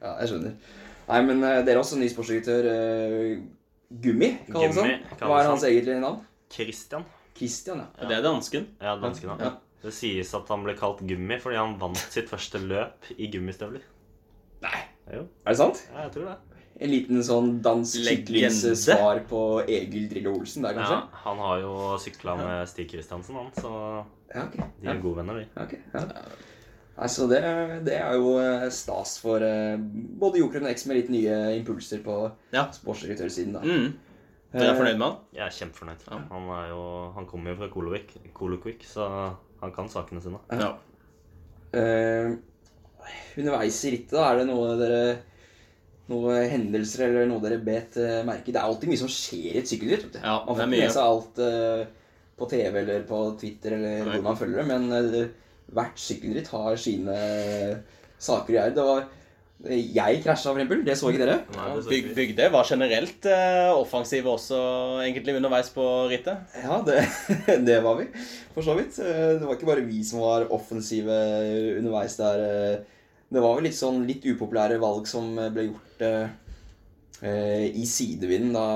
ja 0.00 0.12
jeg 0.20 0.30
skjønner. 0.30 0.54
Nei, 1.08 1.18
men 1.26 1.42
eh, 1.44 1.58
dere 1.66 1.76
er 1.76 1.82
også 1.82 1.98
ny 2.00 2.08
sportsdirektør. 2.12 2.68
eh, 2.70 3.34
Gummi, 4.04 4.30
kalles 4.48 4.78
han. 4.80 5.04
Hva 5.20 5.42
er 5.42 5.50
hans 5.52 5.66
egentlige 5.68 6.00
navn? 6.02 6.22
Christian. 6.54 7.04
Christian, 7.36 7.82
ja. 7.82 8.08
Det 8.08 8.16
er 8.16 8.24
dansken. 8.24 8.70
Ja, 8.80 8.94
dansken, 9.02 9.34
da. 9.34 9.50
Ja. 9.50 9.52
Det 9.84 9.92
sies 9.92 10.30
at 10.36 10.48
han 10.48 10.64
ble 10.64 10.72
kalt 10.78 11.02
Gummi 11.04 11.36
fordi 11.42 11.58
han 11.60 11.76
vant 11.80 12.00
sitt 12.10 12.30
første 12.32 12.60
løp 12.62 13.10
i 13.18 13.28
gummistøvler. 13.32 13.84
Nei, 14.64 14.80
Jo, 15.12 15.26
er 15.44 15.52
det 15.52 15.58
sant? 15.60 15.82
ja, 15.92 16.06
jeg 16.06 16.14
tror 16.16 16.30
det. 16.30 16.36
En 16.84 16.90
liten 16.90 17.20
sånn 17.22 17.50
dansk 17.62 18.00
syklingssvar 18.02 19.20
på 19.30 19.40
Egil 19.70 20.08
Drillo 20.10 20.32
Olsen 20.40 20.64
der, 20.64 20.74
kanskje? 20.74 20.96
Ja, 20.96 21.20
han 21.26 21.42
har 21.44 21.60
jo 21.62 21.74
sykla 22.02 22.34
med 22.40 22.64
Stig 22.72 22.88
Kristiansen, 22.90 23.36
han, 23.38 23.52
så 23.60 23.70
Ja, 24.34 24.46
okay. 24.48 24.64
de 24.80 24.88
er 24.90 24.98
gode 25.04 25.20
venner, 25.20 25.38
de. 25.38 25.44
Okay, 25.62 25.78
ja. 25.94 26.02
Nei, 26.96 27.08
så 27.10 27.26
det, 27.30 27.38
det 27.86 27.94
er 27.98 28.16
jo 28.18 28.32
eh, 28.40 28.64
stas 28.74 29.16
for 29.22 29.42
uh, 29.42 29.76
både 30.18 30.38
Jokeren 30.40 30.66
og 30.66 30.72
X 30.74 30.86
med 30.86 30.98
litt 31.00 31.08
nye 31.10 31.38
impulser 31.58 32.02
på 32.06 32.16
Ja. 32.54 32.68
sportsdirektørsiden. 32.74 33.54
da. 33.58 33.62
Mm. 33.66 33.94
Dere 34.54 34.68
er 34.70 34.78
fornøyd 34.78 34.98
med 35.00 35.06
han? 35.08 35.16
Jeg 35.34 35.42
er 35.48 35.56
kjempefornøyd. 35.60 36.04
Han, 36.30 36.44
er 36.58 36.68
jo, 36.70 36.82
han 37.16 37.26
kommer 37.26 37.50
jo 37.50 37.56
fra 37.58 37.70
Kolokvik, 38.38 38.84
så 38.86 39.08
han 39.64 39.74
kan 39.74 39.90
sakene 39.92 40.22
sine. 40.24 40.40
Ja. 40.54 40.72
Uh, 41.74 42.34
underveis 43.40 43.80
i 43.84 43.94
rittet, 43.96 44.14
da, 44.14 44.28
er 44.30 44.42
det 44.42 44.48
noe 44.50 44.74
dere 44.78 45.00
noen 46.10 46.44
hendelser 46.50 47.06
eller 47.06 47.28
noe 47.28 47.40
dere 47.40 47.58
bet 47.64 47.96
eh, 48.00 48.20
merke 48.28 48.50
i? 48.50 48.54
Det 48.54 48.60
er 48.60 48.68
alltid 48.68 48.90
mye 48.90 49.00
som 49.00 49.10
skjer 49.10 49.54
i 49.54 49.60
et 49.62 49.70
sykkelritt. 49.70 50.18
Ja, 50.20 50.36
man 50.44 50.58
får 50.58 50.66
ikke 50.66 50.72
med 50.74 50.92
seg 50.92 51.04
alt 51.04 51.40
uh, 51.40 52.10
på 52.36 52.48
TV 52.50 52.80
eller 52.82 53.06
på 53.08 53.20
Twitter 53.40 53.78
eller 53.78 54.02
Nei. 54.02 54.10
hvor 54.12 54.26
man 54.26 54.38
følger 54.38 54.60
det, 54.60 54.66
men 54.68 54.84
uh, 54.92 55.54
hvert 55.74 56.00
sykkelritt 56.00 56.50
har 56.52 56.76
sine 56.80 57.16
saker 58.20 58.52
i 58.52 58.58
gjøre. 58.58 58.74
Det 58.76 58.86
var 58.90 59.06
jeg 59.68 60.20
krasja, 60.24 60.50
for 60.52 60.58
eksempel. 60.60 60.82
Det 60.86 60.94
så 61.00 61.10
ikke 61.12 61.22
dere. 61.24 61.36
Nei, 61.56 61.68
så 61.80 61.88
Byg. 61.92 62.08
Bygde 62.16 62.48
var 62.52 62.66
generelt 62.68 63.26
eh, 63.30 63.70
offensive 63.72 64.28
også, 64.34 64.58
egentlig, 65.04 65.36
underveis 65.38 65.70
på 65.74 65.84
rittet. 66.12 66.56
Ja, 66.62 66.80
det, 66.86 66.98
det 67.68 67.78
var 67.84 67.96
vi, 68.00 68.08
for 68.54 68.66
så 68.66 68.76
vidt. 68.78 68.98
Eh, 69.00 69.38
Det 69.40 69.46
var 69.48 69.56
ikke 69.56 69.70
bare 69.72 69.86
vi 69.88 70.02
som 70.04 70.20
var 70.24 70.46
offensive 70.52 71.16
underveis 71.78 72.16
der. 72.20 72.44
eh. 72.48 72.76
Det 73.34 73.40
var 73.42 73.56
vel 73.56 73.64
litt 73.66 73.78
sånn 73.78 74.04
litt 74.06 74.22
upopulære 74.28 74.76
valg 74.82 75.08
som 75.10 75.32
ble 75.54 75.64
gjort 75.70 76.02
eh, 76.06 76.28
eh, 77.24 77.64
i 77.74 77.86
sidevinden 77.88 78.52
da 78.54 78.66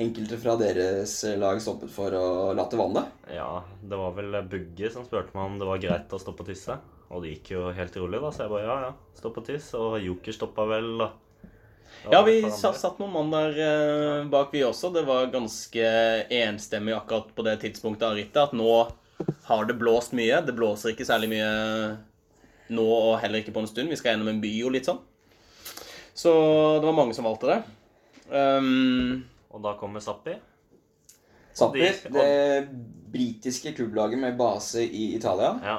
enkelte 0.00 0.38
fra 0.40 0.54
deres 0.56 1.18
lag 1.36 1.58
stoppet 1.60 1.90
for 1.92 2.14
å 2.16 2.24
late 2.56 2.78
vannet. 2.80 3.10
Ja, 3.34 3.64
det 3.82 3.98
var 4.00 4.14
vel 4.16 4.38
Bugge 4.48 4.88
som 4.94 5.04
spurte 5.04 5.34
meg 5.36 5.44
om 5.50 5.58
det 5.60 5.68
var 5.68 5.82
greit 5.82 6.14
å 6.16 6.20
stoppe 6.22 6.46
og 6.46 6.48
tisse. 6.48 6.78
Og 7.10 7.22
det 7.24 7.32
gikk 7.34 7.50
jo 7.56 7.64
helt 7.74 7.96
rolig, 7.98 8.20
da, 8.22 8.30
så 8.30 8.44
jeg 8.44 8.52
bare 8.52 8.66
ja, 8.68 8.76
ja, 8.86 8.90
stopp 9.18 9.40
og 9.40 9.46
tiss. 9.48 9.72
Og 9.74 9.96
Joker 10.04 10.36
stoppa 10.36 10.66
vel, 10.70 10.92
da. 11.00 11.08
Ja, 12.10 12.20
vi 12.24 12.36
satt 12.54 13.00
noen 13.02 13.10
mann 13.12 13.32
der 13.34 13.56
eh, 13.60 14.28
bak, 14.30 14.52
vi 14.54 14.62
også. 14.64 14.92
Det 14.94 15.02
var 15.08 15.26
ganske 15.32 15.82
enstemmig 16.32 16.94
akkurat 16.96 17.32
på 17.36 17.44
det 17.44 17.56
tidspunktet 17.64 18.06
av 18.06 18.14
rittet 18.16 18.38
at 18.44 18.54
nå 18.56 18.70
har 19.50 19.66
det 19.68 19.74
blåst 19.80 20.14
mye. 20.16 20.38
Det 20.46 20.54
blåser 20.56 20.94
ikke 20.94 21.04
særlig 21.08 21.28
mye 21.34 21.50
nå 22.70 22.86
og 22.86 23.18
heller 23.20 23.42
ikke 23.42 23.52
på 23.56 23.64
en 23.64 23.68
stund. 23.68 23.90
Vi 23.90 23.98
skal 23.98 24.14
gjennom 24.14 24.30
en 24.32 24.40
by 24.40 24.52
og 24.68 24.72
litt 24.78 24.86
sånn. 24.88 25.02
Så 26.14 26.30
det 26.78 26.86
var 26.86 26.96
mange 26.96 27.16
som 27.16 27.26
valgte 27.26 27.50
det. 27.50 27.58
Um, 28.30 29.24
Og 29.50 29.60
da 29.64 29.74
kommer 29.80 30.00
Sappi? 30.04 30.36
Sappi, 31.58 31.82
de- 31.82 32.10
det 32.14 32.68
britiske 33.10 33.72
klubblaget 33.74 34.22
med 34.22 34.38
base 34.38 34.84
i 34.86 35.10
Italia. 35.16 35.56
Ja. 35.66 35.78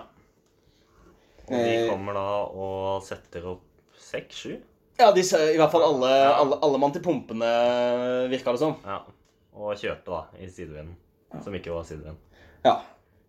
Og 1.51 1.57
de 1.59 1.71
Eh. 1.83 1.89
kommer 1.91 2.15
da 2.15 2.25
og 2.47 3.03
setter 3.03 3.45
opp 3.51 3.61
seks-sju. 3.99 4.57
ja, 5.01 5.11
de, 5.11 5.21
i 5.21 5.57
hvert 5.59 5.71
fall 5.73 5.83
alle, 5.83 6.11
alle, 6.35 6.57
alle 6.63 6.77
mann 6.79 6.93
til 6.95 7.01
pumpene, 7.03 7.49
virka 8.31 8.53
det 8.55 8.59
som. 8.61 8.75
Ja. 8.85 9.01
Og 9.53 9.75
kjørte 9.75 10.07
da 10.13 10.21
i 10.39 10.47
sidevinden. 10.47 10.95
Som 11.43 11.53
ikke 11.55 11.71
var 11.75 11.83
sidevind. 11.87 12.17
Ja. 12.63 12.77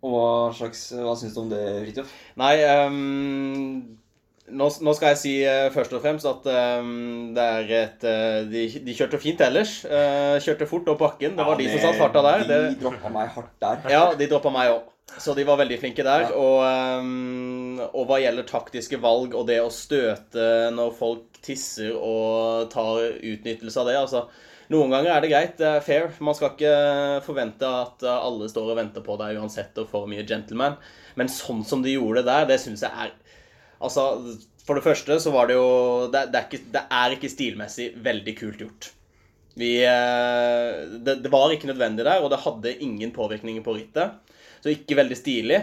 Og 0.02 0.50
hva 0.50 0.54
slags 0.54 0.88
Hva 0.92 1.12
syns 1.18 1.34
du 1.34 1.40
om 1.44 1.50
det, 1.50 1.60
Fridtjof? 1.84 2.12
Nei, 2.36 2.56
um, 2.66 3.98
nå, 4.50 4.66
nå 4.82 4.94
skal 4.98 5.12
jeg 5.12 5.20
si 5.20 5.34
uh, 5.46 5.68
først 5.74 5.92
og 5.94 6.02
fremst 6.02 6.26
at 6.26 6.46
um, 6.82 7.30
det 7.36 7.44
er 7.46 7.70
et 7.78 8.06
uh, 8.10 8.50
de, 8.50 8.64
de 8.86 8.96
kjørte 8.98 9.20
fint 9.22 9.40
ellers. 9.46 9.76
Uh, 9.86 10.36
kjørte 10.42 10.66
fort 10.70 10.90
opp 10.92 10.98
bakken. 11.04 11.36
Det 11.38 11.46
var 11.46 11.58
de 11.60 11.68
som 11.70 11.84
satt 11.86 12.00
farta 12.02 12.22
der. 12.26 12.44
De 12.46 12.50
Det, 12.50 12.80
droppa 12.82 13.12
meg 13.14 13.30
hardt 13.36 13.54
der. 13.62 13.86
ja, 13.94 14.02
de 14.18 14.28
droppa 14.34 14.50
meg 14.54 14.74
òg. 14.74 14.91
Så 15.20 15.34
de 15.36 15.44
var 15.44 15.58
veldig 15.60 15.76
flinke 15.80 16.04
der. 16.06 16.28
Ja. 16.28 16.36
Og, 16.38 16.62
ehm, 16.66 17.82
og 17.90 18.06
hva 18.08 18.20
gjelder 18.22 18.48
taktiske 18.48 19.00
valg 19.02 19.34
og 19.36 19.46
det 19.50 19.58
å 19.62 19.72
støte 19.72 20.70
når 20.72 20.94
folk 20.96 21.42
tisser 21.44 21.92
og 21.96 22.70
tar 22.72 23.18
utnyttelse 23.18 23.82
av 23.82 23.90
det 23.90 24.00
altså, 24.00 24.26
Noen 24.72 24.92
ganger 24.94 25.10
er 25.12 25.20
det 25.20 25.28
greit, 25.28 25.56
det 25.58 25.66
er 25.68 25.82
fair. 25.84 26.06
Man 26.24 26.36
skal 26.38 26.54
ikke 26.54 26.76
forvente 27.26 27.68
at 27.68 28.04
alle 28.08 28.46
står 28.48 28.70
og 28.72 28.78
venter 28.78 29.04
på 29.04 29.18
deg 29.20 29.36
uansett 29.42 29.76
og 29.82 29.90
får 29.90 30.06
mye 30.08 30.24
gentleman. 30.24 30.78
Men 31.18 31.28
sånn 31.28 31.60
som 31.68 31.82
de 31.84 31.92
gjorde 31.92 32.22
det 32.22 32.30
der, 32.30 32.46
det 32.48 32.60
syns 32.62 32.86
jeg 32.86 32.92
er 33.04 33.12
Altså, 33.82 34.06
for 34.64 34.78
det 34.78 34.84
første 34.86 35.18
så 35.20 35.32
var 35.34 35.50
det 35.50 35.58
jo 35.58 35.68
Det, 36.12 36.28
det, 36.30 36.38
er, 36.38 36.46
ikke, 36.46 36.72
det 36.72 36.82
er 37.02 37.16
ikke 37.16 37.32
stilmessig 37.34 37.88
veldig 38.06 38.36
kult 38.38 38.64
gjort. 38.64 38.92
Vi 39.58 39.72
eh, 39.84 40.82
det, 41.04 41.18
det 41.24 41.32
var 41.32 41.52
ikke 41.52 41.68
nødvendig 41.70 42.06
der, 42.06 42.22
og 42.24 42.32
det 42.32 42.42
hadde 42.44 42.76
ingen 42.84 43.12
påvirkninger 43.14 43.64
på 43.64 43.76
rittet. 43.76 44.18
Så 44.62 44.72
ikke 44.72 44.98
veldig 45.00 45.18
stilig. 45.18 45.60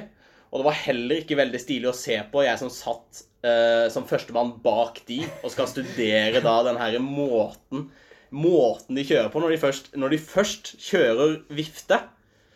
Og 0.50 0.62
det 0.62 0.67
var 0.67 0.77
heller 0.84 1.22
ikke 1.22 1.38
veldig 1.39 1.62
stilig 1.62 1.89
å 1.91 1.98
se 1.98 2.17
på, 2.31 2.43
jeg 2.46 2.60
som 2.62 2.72
satt 2.74 3.24
eh, 3.46 3.86
som 3.93 4.08
førstemann 4.10 4.55
bak 4.63 5.03
de 5.10 5.22
og 5.43 5.51
skal 5.53 5.69
studere 5.69 6.41
da 6.41 6.55
den 6.67 6.79
her 6.81 7.00
måten 7.03 7.89
Måten 8.29 8.93
de 8.93 9.01
kjører 9.01 9.31
på. 9.34 9.41
Når 9.41 9.55
de 9.55 9.58
først, 9.58 9.88
når 9.98 10.12
de 10.13 10.17
først 10.22 10.67
kjører 10.86 11.31
vifte, 11.50 11.98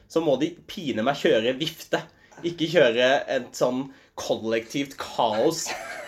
så 0.06 0.22
må 0.22 0.36
de 0.38 0.52
pine 0.70 1.02
meg 1.02 1.18
kjøre 1.18 1.56
vifte. 1.58 1.98
Ikke 2.46 2.68
kjøre 2.70 3.08
et 3.26 3.58
sånn 3.58 3.88
kollektivt 4.22 4.94
kaos 5.02 5.64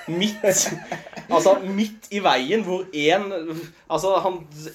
midt 0.08 0.44
Altså 1.30 1.56
midt 1.66 2.10
i 2.14 2.22
veien 2.24 2.64
hvor 2.66 2.86
én 2.94 3.26
Altså, 3.90 4.16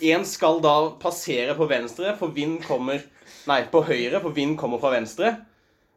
én 0.02 0.25
skal 0.26 0.60
da 0.64 0.75
passere 1.00 1.54
på 1.58 1.68
venstre, 1.70 2.16
for 2.18 2.34
vind 2.34 2.60
kommer 2.66 3.02
Nei, 3.49 3.62
på 3.72 3.80
høyre, 3.87 4.20
for 4.20 4.37
vind 4.37 4.58
kommer 4.60 4.78
fra 4.82 4.90
venstre. 4.92 5.30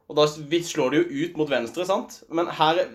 Og 0.07 0.15
da 0.15 0.27
slår 0.27 0.93
det 0.93 0.99
jo 1.01 1.25
ut 1.25 1.37
mot 1.39 1.49
venstre, 1.49 1.85
sant? 1.87 2.21
Men 2.31 2.47
her 2.47 2.79
er 2.83 2.87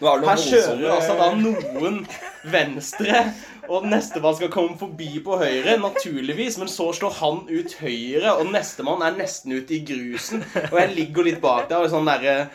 her 0.00 0.36
kjører 0.36 0.76
voldsomme- 0.76 0.92
altså 0.92 1.14
da 1.16 1.28
noen 1.40 2.06
venstre, 2.52 3.20
og 3.68 3.86
nestemann 3.88 4.36
skal 4.36 4.50
komme 4.52 4.78
forbi 4.78 5.20
på 5.24 5.38
høyre, 5.40 5.78
naturligvis, 5.80 6.58
men 6.58 6.68
så 6.68 6.90
slår 6.94 7.16
han 7.20 7.42
ut 7.48 7.76
høyre, 7.80 8.36
og 8.36 8.52
nestemann 8.52 9.02
er 9.02 9.16
nesten 9.16 9.56
ute 9.56 9.78
i 9.78 9.84
grusen, 9.88 10.44
og 10.72 10.78
jeg 10.80 10.94
ligger 10.96 11.24
litt 11.24 11.40
bak 11.40 11.70
der, 11.70 11.84
og 11.84 11.90
sånn 11.90 12.08
derre 12.08 12.50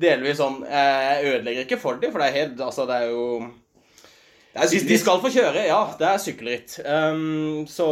Delvis 0.00 0.38
sånn 0.40 0.62
Jeg 0.64 1.26
ødelegger 1.30 1.66
ikke 1.66 1.80
for 1.80 2.00
dem, 2.00 2.12
for 2.12 2.22
det 2.22 2.30
er 2.30 2.38
helt 2.38 2.62
Altså, 2.64 2.86
det 2.88 2.96
er 2.96 3.10
jo 3.12 3.24
Det 4.50 4.64
er 4.64 4.72
de, 4.72 4.82
de 4.88 4.98
skal 4.98 5.22
få 5.22 5.30
kjøre, 5.34 5.64
ja. 5.68 5.80
Det 5.98 6.08
er 6.08 6.22
sykkelritt. 6.24 6.76
Um, 6.82 7.66
så 7.70 7.86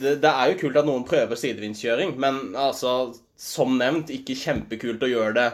det, 0.00 0.18
det 0.24 0.30
er 0.32 0.52
jo 0.52 0.60
kult 0.64 0.78
at 0.80 0.88
noen 0.88 1.06
prøver 1.06 1.38
sidevindskjøring, 1.38 2.16
men 2.18 2.40
altså, 2.58 3.14
som 3.38 3.76
nevnt, 3.78 4.10
ikke 4.10 4.34
kjempekult 4.40 5.04
å 5.06 5.10
gjøre 5.12 5.36
det 5.36 5.48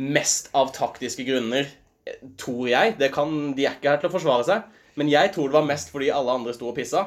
mest 0.00 0.50
av 0.58 0.72
taktiske 0.74 1.22
grunner, 1.28 1.70
eh, 2.06 2.18
tror 2.40 2.66
jeg. 2.70 2.96
Det 2.98 3.12
kan, 3.14 3.52
de 3.54 3.66
er 3.68 3.78
ikke 3.78 3.92
her 3.92 4.02
til 4.02 4.10
å 4.10 4.16
forsvare 4.16 4.48
seg, 4.48 4.66
men 4.98 5.10
jeg 5.12 5.32
tror 5.34 5.50
det 5.50 5.58
var 5.60 5.70
mest 5.70 5.94
fordi 5.94 6.10
alle 6.14 6.34
andre 6.40 6.54
sto 6.56 6.70
og 6.70 6.76
pissa. 6.78 7.06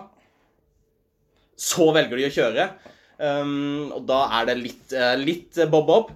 Så 1.59 1.91
velger 1.95 2.19
de 2.19 2.27
å 2.29 2.33
kjøre, 2.33 2.67
um, 3.19 3.91
og 3.99 4.07
da 4.09 4.23
er 4.39 4.49
det 4.49 4.59
litt, 4.61 4.85
eh, 4.95 5.15
litt 5.19 5.59
bob-bob. 5.67 6.13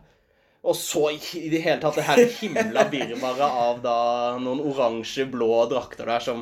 Og 0.67 0.75
så 0.75 1.05
i 1.15 1.47
det 1.51 1.61
hele 1.63 1.79
tatt 1.79 1.95
det 1.95 2.03
her 2.07 2.19
himla 2.41 2.83
virvaret 2.91 3.43
av 3.65 3.77
da 3.83 3.97
noen 4.41 4.59
oransje-blå 4.67 5.51
drakter 5.71 6.09
der 6.09 6.23
som 6.25 6.41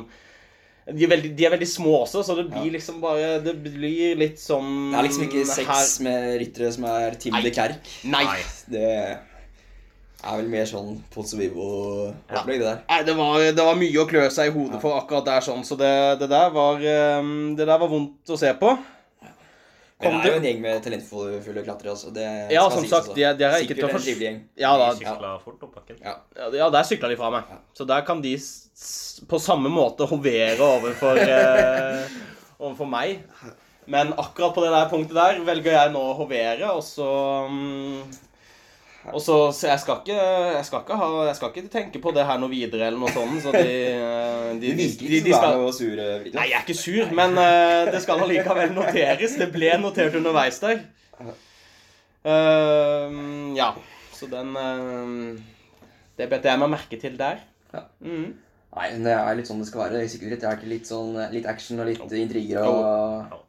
de 0.86 1.02
er, 1.02 1.10
veldig, 1.10 1.32
de 1.34 1.46
er 1.46 1.50
veldig 1.50 1.66
små 1.66 1.92
også, 2.04 2.20
så 2.22 2.34
det 2.38 2.44
blir 2.46 2.70
liksom 2.76 3.00
bare 3.02 3.40
Det 3.42 3.56
blir 3.58 4.14
litt 4.20 4.38
sånn 4.38 4.92
Det 4.92 4.98
er 5.00 5.06
liksom 5.08 5.24
ikke 5.24 5.42
her- 5.66 6.04
med 6.06 6.26
ryttere 6.42 6.72
som 6.76 6.84
er 6.90 7.16
Tim 7.18 7.34
Nei. 7.34 7.40
de 7.42 7.50
Kerk. 7.56 7.88
Nei. 8.06 8.26
Det 8.70 8.90
er 10.26 10.36
vel 10.40 10.48
mer 10.50 10.66
sånn 10.70 10.92
Pozzo 11.14 11.38
Vivo-opplegg, 11.38 12.58
det 12.62 12.66
der. 12.68 12.78
Nei, 12.88 13.00
det 13.06 13.16
var, 13.18 13.38
det 13.58 13.66
var 13.66 13.78
mye 13.78 14.02
å 14.02 14.06
klø 14.10 14.24
seg 14.32 14.50
i 14.50 14.54
hodet 14.54 14.80
for 14.82 14.98
akkurat 15.00 15.26
der, 15.26 15.42
sånn, 15.44 15.62
så 15.66 15.78
det, 15.78 15.90
det, 16.22 16.30
der 16.32 16.50
var, 16.54 16.78
eh, 16.82 17.32
det 17.58 17.66
der 17.66 17.82
var 17.82 17.90
vondt 17.90 18.30
å 18.34 18.38
se 18.38 18.50
på. 18.58 18.72
Det 19.96 20.10
er 20.12 20.26
jo 20.28 20.36
en 20.36 20.44
gjeng 20.44 20.58
med 20.60 20.82
talentfulle 20.84 21.62
klatrere 21.64 21.94
Altså. 21.94 22.10
Det 22.12 22.24
Ja, 22.52 22.66
som 22.68 22.82
sies 22.82 22.90
sagt, 22.90 23.06
også. 23.08 23.14
de 23.16 23.22
er- 23.24 23.34
de 23.38 23.44
er 23.44 23.54
ikke 23.64 23.74
til 23.74 23.84
å 23.84 23.88
Sikkert 23.88 23.88
en 23.88 23.94
fors- 23.96 24.04
trivelig 24.04 24.26
gjeng. 24.26 24.40
Ja 24.60 24.72
da, 24.76 24.90
De 24.92 25.04
sykla 25.04 25.30
fort 25.44 25.62
opp 25.62 25.74
bakken. 25.74 25.96
Ja. 26.04 26.14
Ja, 26.36 26.50
ja, 26.52 26.68
der 26.70 26.82
sykla 26.84 27.08
de 27.08 27.16
fra 27.16 27.30
meg. 27.30 27.44
Så 27.74 27.86
der 27.88 28.02
kan 28.02 28.20
de 28.20 28.34
på 28.36 29.40
samme 29.40 29.70
måte 29.72 30.06
hovere 30.06 30.58
overfor, 30.60 31.16
eh, 31.24 32.08
overfor 32.60 32.86
meg. 32.90 33.22
Men 33.86 34.12
akkurat 34.18 34.52
på 34.54 34.60
det 34.66 34.70
der 34.74 34.88
punktet 34.90 35.14
der 35.14 35.40
velger 35.46 35.72
jeg 35.72 35.92
nå 35.92 36.02
å 36.12 36.16
hovere, 36.18 36.68
og 36.74 36.82
så 36.82 37.46
um, 37.46 38.02
Og 39.14 39.20
så, 39.22 39.52
så 39.54 39.68
jeg, 39.70 39.78
skal 39.78 40.00
ikke, 40.02 40.16
jeg, 40.56 40.64
skal 40.66 40.80
ikke 40.82 40.96
ha, 40.98 41.08
jeg 41.28 41.36
skal 41.36 41.50
ikke 41.54 41.68
tenke 41.70 42.00
på 42.02 42.12
det 42.12 42.24
her 42.26 42.38
noe 42.42 42.50
videre 42.50 42.88
eller 42.88 42.98
noe 42.98 43.12
sånt, 43.14 43.38
så 43.44 43.52
de, 43.54 43.62
de, 44.62 44.72
de, 44.78 44.86
de, 45.00 45.20
de 45.26 45.34
skal 45.34 45.60
eh, 45.62 46.30
Nei, 46.34 46.46
jeg 46.50 46.58
er 46.58 46.64
ikke 46.64 46.78
sur, 46.78 47.12
men 47.16 47.36
uh, 47.38 47.90
det 47.90 48.00
skal 48.04 48.22
allikevel 48.26 48.72
noteres. 48.78 49.36
Det 49.40 49.50
ble 49.54 49.74
notert 49.82 50.16
underveis 50.18 50.58
der. 50.62 50.82
Uh, 52.26 53.52
ja, 53.54 53.70
så 54.16 54.26
den 54.26 54.56
uh, 54.58 55.38
Det 56.18 56.26
bet 56.32 56.48
jeg 56.48 56.62
meg 56.62 56.74
merke 56.74 56.98
til 57.00 57.18
der. 57.20 57.44
Ja. 57.72 57.86
Mm. 58.00 58.34
Nei, 58.76 58.90
det 59.00 59.12
er 59.14 59.36
litt 59.38 59.48
sånn 59.48 59.62
det 59.62 59.70
skal 59.70 59.86
være. 59.86 60.04
Sykkelritt 60.10 60.42
det 60.42 60.48
er 60.50 60.58
ikke 60.58 60.70
litt 60.70 60.88
sånn 60.88 61.16
litt 61.32 61.48
action 61.48 61.80
og 61.80 61.88
litt 61.88 62.16
intriger 62.18 62.66
og 62.68 63.42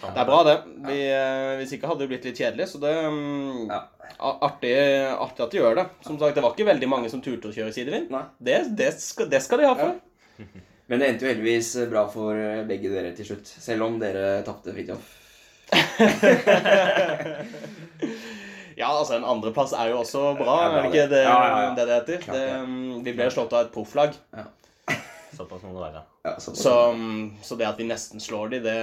Det 0.00 0.16
er 0.16 0.28
bra, 0.28 0.38
det. 0.46 0.54
Vi, 0.86 1.00
eh, 1.12 1.56
hvis 1.60 1.74
ikke 1.76 1.90
hadde 1.90 2.06
det 2.06 2.08
blitt 2.08 2.28
litt 2.30 2.38
kjedelig, 2.40 2.70
så 2.70 2.78
det 2.80 2.92
um, 3.04 3.66
Ja. 3.68 3.82
artig, 4.16 4.72
artig 5.12 5.44
at 5.44 5.52
de 5.52 5.60
gjør 5.60 5.76
det. 5.76 5.84
Som 6.06 6.16
sagt, 6.16 6.38
det 6.38 6.44
var 6.44 6.54
ikke 6.54 6.70
veldig 6.70 6.88
mange 6.88 7.10
som 7.12 7.20
turte 7.20 7.50
å 7.50 7.52
kjøre 7.52 7.74
sidevind. 7.76 8.14
Det, 8.40 8.62
det, 8.78 8.94
skal, 9.04 9.28
det 9.28 9.42
skal 9.44 9.60
de 9.60 9.68
ha 9.68 9.74
for. 9.76 10.00
Men 10.90 10.98
det 10.98 11.06
endte 11.08 11.22
jo 11.26 11.30
heldigvis 11.30 11.68
bra 11.90 12.02
for 12.10 12.34
begge 12.66 12.88
dere 12.90 13.12
til 13.14 13.26
slutt. 13.28 13.46
Selv 13.62 13.84
om 13.86 13.98
dere 14.02 14.40
tapte 14.46 14.72
Fridtjof. 14.74 15.04
Ja, 18.80 18.88
altså 18.96 19.12
en 19.18 19.24
andreplass 19.28 19.74
er 19.76 19.90
jo 19.92 19.98
også 20.00 20.20
bra, 20.38 20.54
Ja, 20.56 20.68
er 20.70 20.74
det 20.78 20.84
ikke 20.88 21.02
det. 21.02 21.10
det 21.12 21.18
Ja, 21.26 21.34
ja, 21.44 21.56
ja. 21.60 21.64
det, 21.76 21.84
det 21.86 21.94
heter? 21.98 22.18
Klart 22.24 22.36
Det, 22.36 22.44
det. 22.48 22.60
mm, 22.68 23.02
vi 23.04 23.12
ble 23.12 23.26
slått 23.34 23.52
av 23.52 23.60
et 23.66 23.72
profflag. 23.74 24.10
Såpass 25.36 25.62
må 25.66 25.70
det 25.74 25.82
være. 25.82 26.00
Ja, 26.24 26.32
så, 26.40 26.54
Så, 26.56 26.72
mm, 26.96 27.24
det 27.58 27.66
at 27.68 27.78
vi 27.78 27.84
nesten 27.88 28.20
slår 28.24 28.48
de, 28.54 28.58
det, 28.64 28.76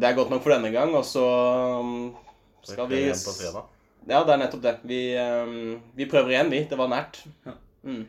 det 0.00 0.06
er 0.08 0.14
godt 0.16 0.30
nok 0.30 0.42
for 0.44 0.50
denne 0.54 0.70
gang. 0.74 0.94
Og 0.94 1.02
så 1.06 1.24
mm, 1.82 2.14
skal 2.70 2.86
vi. 2.92 3.00
Ja, 4.06 4.22
det 4.22 4.32
er 4.36 4.40
nettopp 4.44 4.62
det. 4.62 4.76
Vi, 4.86 5.00
vi 5.98 6.06
prøver 6.10 6.30
igjen, 6.36 6.50
vi. 6.54 6.60
Det 6.70 6.78
var 6.78 6.88
nært. 6.92 7.14
Mm. 7.82 8.04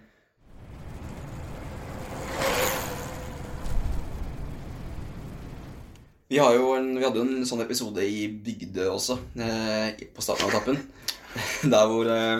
Vi, 6.28 6.38
har 6.42 6.56
jo 6.58 6.72
en, 6.74 6.88
vi 6.98 7.04
hadde 7.06 7.20
jo 7.22 7.26
en 7.28 7.46
sånn 7.46 7.62
episode 7.62 8.02
i 8.02 8.26
Bygdø 8.28 8.88
også, 8.96 9.20
eh, 9.38 10.06
på 10.16 10.24
starten 10.26 10.48
av 10.48 10.56
etappen. 10.56 10.80
Der 11.74 11.90
hvor 11.92 12.08
eh, 12.08 12.40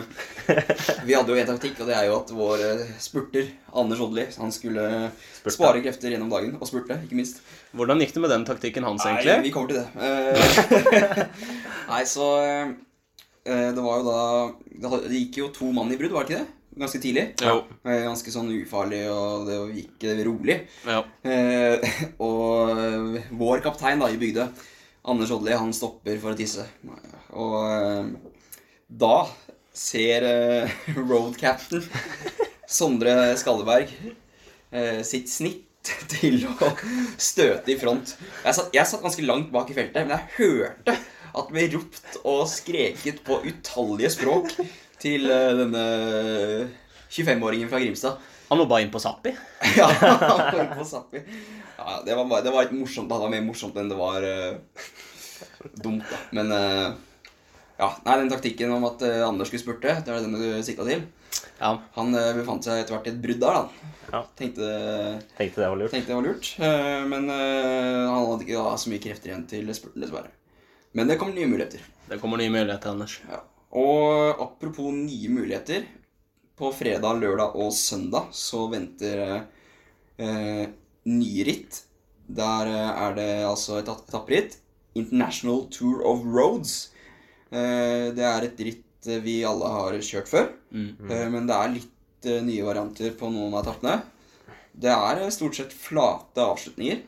Vi 1.04 1.12
hadde 1.14 1.28
jo 1.30 1.36
en 1.36 1.50
taktikk, 1.50 1.76
og 1.84 1.90
det 1.90 1.94
er 1.98 2.06
jo 2.08 2.16
at 2.16 2.30
vår 2.34 2.62
eh, 2.64 2.82
spurter, 3.02 3.50
Anders 3.76 4.00
Odli, 4.02 4.24
han 4.40 4.54
skulle 4.54 4.86
Spurte. 5.12 5.54
spare 5.58 5.82
krefter 5.84 6.14
gjennom 6.14 6.32
dagen, 6.32 6.56
og 6.58 6.66
spurte, 6.70 6.96
ikke 7.04 7.18
minst. 7.20 7.42
Hvordan 7.76 8.00
gikk 8.02 8.16
det 8.16 8.24
med 8.24 8.32
den 8.34 8.46
taktikken 8.48 8.88
hans, 8.88 9.04
egentlig? 9.06 9.36
Nei, 9.36 9.46
vi 9.46 9.54
kommer 9.54 9.70
til 9.70 9.82
det. 9.82 9.88
Eh, 10.00 11.26
Nei, 11.92 12.02
så 12.08 12.30
eh, 12.42 13.68
Det 13.76 13.84
var 13.84 14.00
jo 14.00 14.06
da 14.10 14.96
det 15.06 15.20
gikk 15.20 15.42
jo 15.44 15.52
to 15.54 15.70
mann 15.76 15.92
i 15.94 16.00
brudd, 16.00 16.16
var 16.16 16.26
det 16.26 16.32
ikke 16.34 16.42
det? 16.42 16.55
Ganske 16.76 17.00
tidlig. 17.00 17.26
Jo. 17.40 17.62
Eh, 17.88 18.02
Ganske 18.04 18.32
sånn 18.32 18.50
ufarlig, 18.52 19.02
og 19.08 19.46
det 19.48 19.58
gikk 19.78 20.06
rolig. 20.26 20.58
Ja. 20.84 21.00
Eh, 21.24 22.00
og 22.20 23.16
vår 23.38 23.62
kaptein 23.64 24.02
da 24.02 24.10
i 24.12 24.18
Bygdø, 24.20 24.44
Anders 25.08 25.32
Odli, 25.32 25.54
han 25.56 25.72
stopper 25.76 26.18
for 26.20 26.34
å 26.34 26.38
tisse. 26.38 26.66
Og 27.32 27.56
eh, 27.64 28.10
da 28.88 29.16
ser 29.76 30.28
eh, 30.28 30.76
road 31.08 31.36
captain 31.40 31.84
Sondre 32.66 33.36
Skalleberg 33.38 33.92
eh, 34.72 35.00
sitt 35.06 35.30
snitt 35.30 35.62
til 36.10 36.40
å 36.48 36.72
støte 37.22 37.70
i 37.72 37.76
front. 37.78 38.16
Jeg 38.42 38.56
satt, 38.58 38.72
jeg 38.74 38.90
satt 38.90 39.04
ganske 39.04 39.24
langt 39.24 39.52
bak 39.54 39.70
i 39.70 39.76
feltet, 39.76 40.02
men 40.02 40.16
jeg 40.16 40.32
hørte 40.40 40.96
at 41.36 41.50
det 41.50 41.52
ble 41.52 41.66
ropt 41.76 42.16
og 42.24 42.46
skreket 42.50 43.20
på 43.26 43.38
utallige 43.46 44.10
språk 44.16 44.54
til 45.02 45.28
eh, 45.30 45.52
denne 45.58 45.84
25-åringen 47.12 47.70
fra 47.70 47.80
Grimstad. 47.82 48.22
Han 48.46 48.60
må 48.60 48.68
bare 48.70 48.84
inn 48.84 48.92
på 48.94 49.02
Sappi? 49.02 49.32
Ja, 49.78 49.88
han 49.90 50.20
var 50.22 50.70
på 50.76 50.86
Sappi. 50.86 51.22
Ja, 51.76 51.98
det 52.06 52.14
var, 52.14 52.28
bare, 52.30 52.44
det 52.46 52.54
var 52.54 52.70
morsomt. 52.74 53.10
Det 53.10 53.18
var 53.22 53.32
mer 53.32 53.44
morsomt 53.46 53.76
enn 53.78 53.90
det 53.90 53.98
var 53.98 54.24
uh, 54.24 54.86
dumt, 55.82 56.06
da. 56.06 56.20
Men 56.38 56.54
uh, 56.54 56.94
ja, 57.76 57.90
nei, 58.06 58.16
den 58.22 58.30
taktikken 58.32 58.72
om 58.74 58.86
at 58.88 59.02
uh, 59.04 59.26
Anders 59.26 59.50
skulle 59.50 59.64
spurte, 59.64 59.98
det 60.02 60.14
var 60.14 60.24
den 60.24 60.38
du 60.38 60.62
sikta 60.66 60.86
til. 60.88 61.04
Ja. 61.58 61.74
Han 61.96 62.14
befant 62.36 62.64
seg 62.64 62.82
etter 62.82 62.96
hvert 62.96 63.08
i 63.08 63.12
et 63.12 63.20
brudd 63.20 63.42
der, 63.42 63.58
da. 63.58 63.92
Ja. 64.12 64.22
Tenkte, 64.38 64.70
Tenkte 65.36 65.62
det 65.62 65.68
var 65.72 65.78
lurt. 65.80 65.92
tenkte 65.92 66.12
det 66.12 66.18
var 66.18 66.26
lurt. 66.26 66.50
men 67.10 67.26
han 67.28 68.12
hadde 68.14 68.46
ikke 68.46 68.62
da, 68.62 68.76
så 68.78 68.92
mye 68.92 69.02
krefter 69.02 69.32
igjen 69.32 69.44
til 69.50 69.72
spurten, 69.76 70.04
dessverre. 70.04 70.30
Men 70.96 71.10
det 71.10 71.18
kommer 71.20 71.36
nye 71.36 71.50
muligheter. 71.50 71.82
Det 72.08 72.20
kommer 72.22 72.40
nye 72.40 72.52
muligheter, 72.54 72.94
Anders. 72.94 73.18
Ja. 73.28 73.42
Og 73.74 74.42
apropos 74.42 74.92
nye 74.94 75.30
muligheter. 75.32 75.86
På 76.56 76.70
fredag, 76.72 77.18
lørdag 77.20 77.56
og 77.60 77.72
søndag 77.76 78.30
så 78.32 78.62
venter 78.72 79.20
eh, 80.16 80.68
nye 81.04 81.44
ritt. 81.44 81.82
Der 82.26 82.70
eh, 82.70 83.02
er 83.06 83.16
det 83.18 83.30
altså 83.44 83.78
et 83.80 83.90
et 83.90 84.08
etapperitt. 84.08 84.58
International 84.96 85.66
Tour 85.70 86.00
of 86.08 86.24
Roads. 86.24 86.92
Eh, 87.50 88.12
det 88.16 88.24
er 88.24 88.46
et 88.48 88.62
ritt 88.64 89.06
eh, 89.10 89.20
vi 89.20 89.42
alle 89.44 89.68
har 89.68 89.98
kjørt 90.00 90.28
før. 90.32 90.48
Eh, 90.72 91.28
men 91.28 91.46
det 91.46 91.58
er 91.58 91.74
litt 91.74 92.30
eh, 92.30 92.40
nye 92.46 92.64
varianter 92.64 93.12
på 93.18 93.28
noen 93.28 93.52
av 93.52 93.66
etappene. 93.66 94.00
Det 94.72 94.92
er 94.92 95.26
eh, 95.26 95.34
stort 95.34 95.58
sett 95.60 95.76
flate 95.76 96.40
avslutninger. 96.40 97.02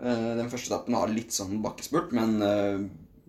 Eh, 0.00 0.30
den 0.40 0.48
første 0.52 0.72
etappen 0.72 0.96
har 0.96 1.12
litt 1.12 1.36
sånn 1.36 1.60
bakkespurt, 1.64 2.16
men 2.16 2.40
eh, 2.44 2.80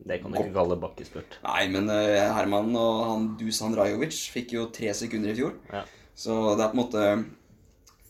Det 0.07 0.21
kan 0.23 0.31
du 0.31 0.37
ikke 0.39 0.53
kalle 0.55 0.77
bakkespurt. 0.79 1.37
Nei, 1.43 1.67
men 1.73 1.89
uh, 1.91 2.33
Herman 2.37 2.69
og 2.79 2.99
han 3.09 3.25
Dusan 3.39 3.75
Rajovic 3.77 4.17
fikk 4.33 4.53
jo 4.55 4.67
tre 4.73 4.93
sekunder 4.95 5.33
i 5.33 5.37
fjor. 5.39 5.53
Ja. 5.73 5.83
Så 6.17 6.37
det 6.57 6.63
er 6.65 6.71
på 6.71 6.77
en 6.77 6.81
måte 6.81 7.01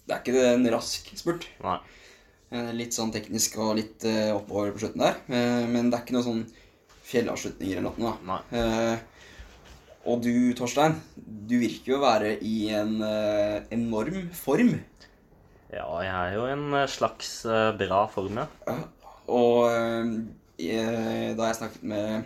Det 0.08 0.16
er 0.16 0.22
ikke 0.22 0.44
en 0.54 0.68
rask 0.72 1.10
spurt. 1.20 1.48
Nei. 1.66 1.78
Eh, 2.54 2.70
Litt 2.80 2.96
sånn 2.96 3.10
teknisk 3.12 3.58
og 3.60 3.74
litt 3.76 4.06
uh, 4.08 4.38
oppover 4.38 4.72
på 4.72 4.80
slutten 4.86 5.04
der. 5.04 5.18
Uh, 5.28 5.66
Men 5.68 5.90
det 5.92 5.98
er 5.98 6.06
ikke 6.06 6.16
noe 6.16 6.24
sånn 6.28 6.46
fjellavslutninger 7.08 7.80
eller 7.82 7.98
noe. 8.00 8.14
da. 8.14 8.14
Nei. 8.30 8.62
Eh, 8.62 8.98
Og 10.08 10.22
du, 10.24 10.32
Torstein, 10.56 10.96
du 11.18 11.58
virker 11.60 11.92
jo 11.92 11.98
å 11.98 12.06
være 12.06 12.30
i 12.48 12.70
en 12.72 12.94
enorm 13.76 14.30
form. 14.32 14.78
Ja, 15.74 15.88
jeg 16.00 16.14
er 16.16 16.36
jo 16.38 16.46
i 16.48 16.54
en 16.54 16.78
slags 16.88 17.32
bra 17.80 18.06
form, 18.14 18.40
ja. 18.40 18.78
Og 19.28 19.68
da 20.58 21.48
jeg 21.52 21.58
snakket 21.60 21.84
med 21.86 22.26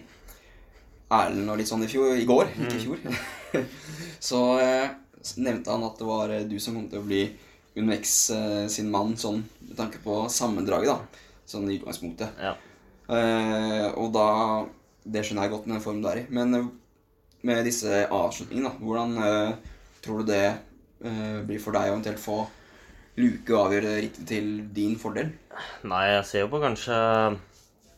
Erlend 1.11 1.51
og 1.51 1.57
litt 1.59 1.67
sånn 1.67 1.83
i 1.83 1.89
fjor, 1.91 2.13
i 2.15 2.27
går, 2.27 2.53
ikke 2.55 2.77
i 2.77 2.83
fjor, 2.85 3.63
så 4.31 4.41
eh, 4.63 4.93
nevnte 5.43 5.73
han 5.73 5.83
at 5.83 5.99
det 5.99 6.07
var 6.07 6.31
eh, 6.31 6.45
du 6.47 6.55
som 6.63 6.77
kom 6.77 6.85
til 6.91 7.01
å 7.01 7.07
bli 7.07 7.25
UnoX 7.75 8.13
eh, 8.35 8.67
sin 8.71 8.87
mann, 8.91 9.17
sånn 9.19 9.41
med 9.65 9.75
tanke 9.79 9.99
på 10.03 10.21
sammendraget, 10.31 10.93
da. 10.93 11.25
Sånn 11.51 11.67
i 11.67 11.79
utgangspunktet. 11.81 12.39
ja. 12.39 12.55
Eh, 13.11 13.87
og 13.99 14.13
da 14.15 14.27
Det 15.03 15.23
skjønner 15.25 15.47
jeg 15.47 15.51
godt 15.51 15.65
med 15.65 15.73
den 15.75 15.83
formen 15.83 16.03
du 16.03 16.07
er 16.07 16.19
i. 16.21 16.25
Men 16.31 16.55
eh, 16.55 16.67
med 17.49 17.65
disse 17.65 18.03
avslutningene, 18.13 18.69
da, 18.69 18.85
hvordan 18.85 19.15
eh, 19.25 19.77
tror 20.05 20.21
du 20.21 20.29
det 20.29 20.45
eh, 20.47 21.39
blir 21.43 21.59
for 21.59 21.75
deg 21.75 21.89
å 21.89 21.95
eventuelt 21.95 22.21
få 22.21 22.37
luke 23.19 23.51
og 23.51 23.65
avgjøre 23.65 23.95
riktig 24.05 24.27
til 24.29 24.51
din 24.71 24.93
fordel? 25.01 25.33
Nei, 25.83 26.05
jeg 26.13 26.27
ser 26.29 26.45
jo 26.45 26.51
på 26.53 26.61
kanskje 26.63 26.99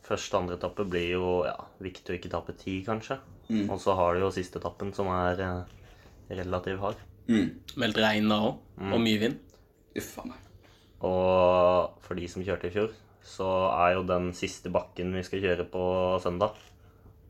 Første 0.04 0.40
andre 0.40 0.58
etappe 0.60 0.84
blir 0.90 1.14
jo 1.14 1.28
ja, 1.48 1.56
viktig 1.84 2.12
å 2.12 2.18
ikke 2.18 2.32
tape 2.34 2.56
tid, 2.60 2.82
kanskje. 2.88 3.20
Mm. 3.48 3.70
Og 3.72 3.80
så 3.80 3.96
har 3.96 4.16
du 4.16 4.26
jo 4.26 4.34
siste 4.36 4.60
etappen, 4.60 4.92
som 4.96 5.08
er 5.14 5.40
eh, 5.44 5.78
relativt 6.42 6.82
hard. 6.84 7.00
Mm. 7.30 7.54
Meldt 7.80 8.02
regn 8.04 8.28
da 8.32 8.42
òg, 8.50 8.60
og 8.84 9.00
mye 9.00 9.22
vind. 9.22 9.40
Uff 9.96 10.12
a 10.20 10.28
meg. 10.28 10.52
Og 11.08 12.04
for 12.04 12.20
de 12.20 12.28
som 12.32 12.44
kjørte 12.44 12.68
i 12.68 12.76
fjor, 12.76 12.92
så 13.24 13.48
er 13.72 13.96
jo 13.96 14.04
den 14.08 14.32
siste 14.36 14.72
bakken 14.72 15.16
vi 15.16 15.24
skal 15.24 15.44
kjøre 15.44 15.68
på 15.72 15.84
søndag, 16.24 16.60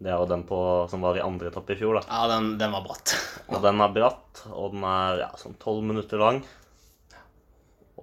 det 0.03 0.11
er 0.11 0.19
jo 0.19 0.27
den 0.27 0.41
på, 0.47 0.57
som 0.91 1.03
var 1.05 1.15
i 1.15 1.23
andre 1.23 1.47
etappe 1.51 1.75
i 1.75 1.79
fjor, 1.79 1.99
da. 1.99 2.01
Ja, 2.09 2.25
den, 2.33 2.55
den 2.59 2.73
var 2.73 2.83
bratt. 2.83 3.13
Og 3.53 3.61
den 3.63 3.79
er 3.83 3.93
bratt, 3.93 4.41
og 4.49 4.73
den 4.73 4.83
er 4.87 5.21
ja, 5.21 5.29
sånn 5.39 5.55
tolv 5.61 5.85
minutter 5.85 6.19
lang. 6.19 6.41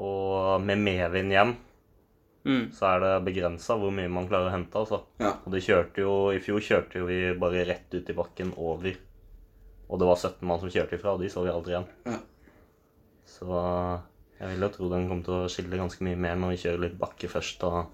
Og 0.00 0.62
med 0.62 0.80
medvind 0.80 1.34
hjem 1.34 1.56
Mm. 2.46 2.70
så 2.72 2.86
er 2.88 3.00
det 3.04 3.08
begrensa 3.26 3.74
hvor 3.76 3.90
mye 3.92 4.08
man 4.08 4.28
klarer 4.30 4.48
å 4.48 4.54
hente. 4.54 4.78
altså. 4.80 5.02
Ja. 5.20 5.34
Og 5.44 5.52
det 5.52 5.60
kjørte 5.66 6.00
jo, 6.00 6.14
I 6.32 6.38
fjor 6.40 6.62
kjørte 6.64 7.02
jo 7.02 7.08
vi 7.10 7.18
bare 7.36 7.66
rett 7.68 7.92
ut 7.92 8.08
i 8.08 8.16
bakken 8.16 8.54
over. 8.56 8.94
Og 9.90 9.98
det 10.00 10.06
var 10.08 10.16
17 10.16 10.46
mann 10.48 10.60
som 10.62 10.70
kjørte 10.72 10.96
ifra, 10.96 11.12
og 11.16 11.20
de 11.20 11.28
så 11.28 11.42
vi 11.44 11.50
aldri 11.52 11.74
igjen. 11.74 11.88
Ja. 12.06 12.16
Så 13.28 13.60
jeg 14.40 14.48
vil 14.54 14.64
jo 14.64 14.72
tro 14.72 14.88
den 14.88 15.08
kommer 15.10 15.26
til 15.26 15.36
å 15.36 15.48
skille 15.52 15.76
ganske 15.80 16.04
mye 16.06 16.16
mer 16.16 16.36
når 16.40 16.54
vi 16.54 16.60
kjører 16.64 16.84
litt 16.86 16.98
bakke 17.00 17.28
først. 17.28 17.64
og... 17.68 17.86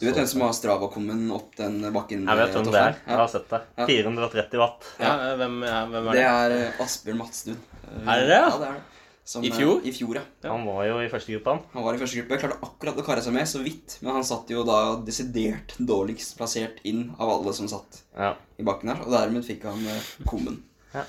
Du 0.00 0.06
vet 0.08 0.16
hvem 0.16 0.26
som 0.26 0.42
har 0.42 0.54
Strava-kommen 0.56 1.26
opp 1.36 1.52
den 1.58 1.76
bakken? 1.94 2.24
Jeg 2.26 2.38
vet 2.40 2.54
hvem 2.56 2.70
det 2.72 2.80
er. 2.80 2.96
Jeg 3.06 3.18
har 3.20 3.28
sett 3.30 3.46
det. 3.52 3.60
430 3.86 4.58
watt. 4.62 4.88
Ja, 5.00 5.12
hvem, 5.38 5.60
ja, 5.68 5.82
hvem 5.92 6.08
er 6.08 6.16
Det 6.16 6.22
det? 6.22 6.32
er 6.32 6.54
eh, 6.56 6.80
Asbjørn 6.82 7.20
Matstud. 7.20 7.60
Eh, 7.84 8.08
Er 8.08 8.22
det 8.22 8.26
det, 8.32 8.38
ja? 8.40 8.48
Ja, 8.48 8.58
det 8.58 8.68
er 8.70 8.74
det. 8.80 8.88
Som, 9.24 9.44
I 9.46 9.50
eh, 9.52 9.54
fjor? 9.54 9.80
I 9.86 9.92
fjor, 9.94 10.16
ja. 10.18 10.22
Han 10.50 10.64
var 10.66 10.82
jo 10.88 10.96
i 10.98 11.08
første 11.10 11.30
gruppe, 11.30 11.52
han. 11.54 11.60
Han 11.76 11.84
var 11.86 11.94
i 11.94 12.00
første 12.00 12.18
gruppe. 12.18 12.38
Klarte 12.42 12.66
akkurat 12.66 12.96
å 12.98 13.04
kare 13.06 13.22
seg 13.22 13.34
med, 13.36 13.46
så 13.46 13.60
vidt. 13.62 13.98
Men 14.02 14.16
han 14.18 14.24
satt 14.26 14.50
jo 14.50 14.64
da 14.66 14.78
desidert 15.06 15.76
dårligst 15.78 16.34
plassert 16.40 16.80
inn 16.88 17.04
av 17.22 17.30
alle 17.36 17.54
som 17.54 17.68
satt 17.70 18.00
Ja. 18.18 18.32
i 18.58 18.66
bakken 18.66 18.90
her. 18.90 19.04
Og 19.06 19.14
dermed 19.14 19.46
fikk 19.46 19.68
han 19.70 19.78
uh, 19.86 20.08
kommen. 20.26 20.58
Ja. 20.92 21.04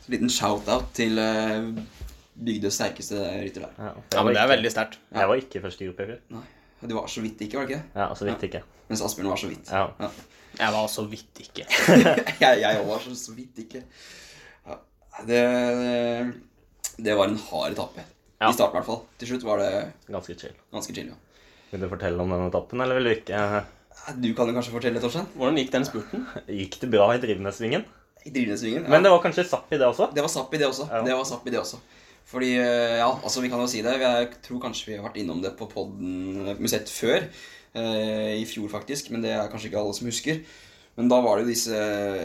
Så 0.00 0.08
en 0.08 0.16
liten 0.16 0.32
shout-out 0.32 0.88
til 0.96 1.20
uh, 1.20 1.68
bygdes 2.40 2.78
sterkeste 2.80 3.20
rytter 3.44 3.66
der. 3.68 3.76
Ja, 3.76 3.92
Ja, 4.16 4.24
men 4.24 4.32
det 4.38 4.42
er 4.46 4.52
veldig 4.54 4.72
sterkt. 4.72 4.98
Jeg 5.12 5.28
var 5.28 5.44
ikke 5.44 5.60
i 5.60 5.64
første 5.68 5.90
gruppe 5.90 6.06
i 6.06 6.10
fjor. 6.14 6.24
Nei, 6.38 6.46
Du 6.88 6.96
var 6.96 7.06
så 7.12 7.20
vidt 7.20 7.44
ikke, 7.44 7.58
var 7.60 7.68
det 7.68 7.76
ikke? 7.76 7.84
det? 7.92 8.00
Ja, 8.00 8.08
så 8.16 8.24
vidt 8.30 8.48
ikke. 8.48 8.64
Mens 8.88 9.04
Asbjørn 9.04 9.28
var 9.34 9.44
så 9.44 9.52
vidt. 9.52 9.68
Ja. 9.68 9.84
Ja. 10.00 10.10
Jeg 10.58 10.72
var 10.72 10.86
så 10.88 11.04
vidt 11.04 11.40
ikke. 11.44 11.68
jeg 12.40 12.80
òg 12.80 12.86
var 12.88 13.02
så, 13.04 13.12
så 13.18 13.34
vidt 13.36 13.58
ikke. 13.66 13.82
Ja, 14.64 14.78
det, 15.28 15.42
det 16.98 17.14
var 17.18 17.30
en 17.30 17.38
hard 17.48 17.72
etappe. 17.76 18.04
Ja. 18.40 18.50
I 18.50 18.54
starten, 18.54 18.76
i 18.76 18.78
hvert 18.78 18.86
fall. 18.86 19.00
Til 19.18 19.28
slutt 19.32 19.44
var 19.48 19.58
det 19.62 19.70
Ganske 20.10 20.34
chill. 20.38 20.54
ganske 20.72 20.94
chill. 20.94 21.08
Ja. 21.10 21.44
Vil 21.72 21.80
du 21.84 21.88
fortelle 21.90 22.22
om 22.22 22.30
denne 22.32 22.48
etappen, 22.50 22.80
eller 22.84 22.98
vil 23.00 23.08
du 23.10 23.14
ikke? 23.16 23.40
Du 24.22 24.28
kan 24.38 24.48
jo 24.48 24.54
kanskje 24.56 24.72
fortelle, 24.72 25.00
Torstein? 25.02 25.26
Hvordan 25.36 25.58
gikk 25.58 25.72
den 25.74 25.84
spurten? 25.88 26.26
Gikk 26.60 26.78
det 26.80 26.90
bra 26.92 27.08
i 27.14 27.18
Drivnesvingen? 27.22 27.84
I 28.26 28.30
Drivnesvingen? 28.34 28.84
Ja. 28.86 28.90
Men 28.94 29.02
det 29.06 29.10
var 29.12 29.20
kanskje 29.24 29.44
Zapp 29.48 29.72
i 29.74 29.78
det 29.80 29.86
også? 29.88 30.10
Det 30.14 30.22
var 30.24 30.30
Zapp 30.32 30.54
i 30.54 30.60
det 30.62 30.68
også. 30.70 30.86
Ja. 30.90 31.02
Det 31.06 31.16
var 31.18 31.26
Zapp 31.28 31.46
i 31.46 31.54
det 31.54 31.60
også. 31.60 31.80
Fordi, 32.28 32.50
eh, 32.60 32.96
ja, 33.00 33.08
altså 33.24 33.40
vi 33.40 33.48
kan 33.48 33.60
jo 33.62 33.66
si 33.70 33.82
det. 33.82 33.94
Jeg 34.00 34.30
tror 34.44 34.60
kanskje 34.62 34.90
vi 34.92 34.96
har 34.98 35.06
vært 35.08 35.16
innom 35.20 35.38
det 35.42 35.54
på 35.58 35.68
podden 35.70 36.54
Musett 36.60 36.90
før. 36.92 37.24
eh, 37.74 38.34
I 38.38 38.44
fjor, 38.48 38.68
faktisk. 38.72 39.10
Men 39.10 39.22
det 39.24 39.30
er 39.34 39.48
kanskje 39.48 39.70
ikke 39.70 39.80
alle 39.80 39.94
som 39.96 40.06
husker. 40.10 40.42
Men 40.96 41.08
da 41.08 41.20
var 41.24 41.36
det 41.38 41.46
jo 41.46 41.52
disse 41.52 41.74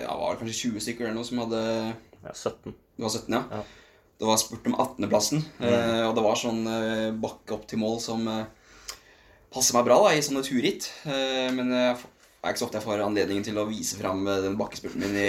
Ja, 0.01 0.13
var 0.17 0.33
det 0.33 0.41
kanskje 0.43 0.71
20 0.73 0.79
stykker 0.81 1.05
eller 1.07 1.15
noe 1.19 1.27
som 1.27 1.39
hadde 1.43 1.61
Ja, 2.23 2.33
17. 2.33 2.73
Det 2.97 3.03
var 3.05 3.09
17, 3.09 3.33
ja. 3.33 3.43
Ja. 3.51 3.63
Det 4.19 4.27
var 4.29 4.37
spurt 4.39 4.67
om 4.69 4.75
18.-plassen. 4.77 5.41
Mm. 5.59 5.71
og 6.07 6.13
det 6.15 6.23
var 6.23 6.37
sånn 6.39 6.61
eh, 6.69 7.07
bakke 7.23 7.55
opp 7.55 7.65
til 7.67 7.81
mål 7.81 7.97
som 8.03 8.27
eh, 8.29 8.45
passer 9.53 9.77
meg 9.77 9.87
bra 9.87 9.99
da, 10.05 10.13
i 10.13 10.23
sånne 10.23 10.43
turritt. 10.45 10.89
Eh, 11.09 11.49
men 11.55 11.73
det 11.73 11.81
er 11.83 12.53
ikke 12.53 12.61
så 12.61 12.67
ofte 12.67 12.79
jeg 12.79 12.87
får 12.87 13.03
anledningen 13.05 13.45
til 13.47 13.59
å 13.59 13.67
vise 13.69 13.99
fram 13.99 14.25
eh, 14.27 14.41
den 14.45 14.57
bakkespurten 14.59 15.03
min 15.03 15.19
i, 15.19 15.27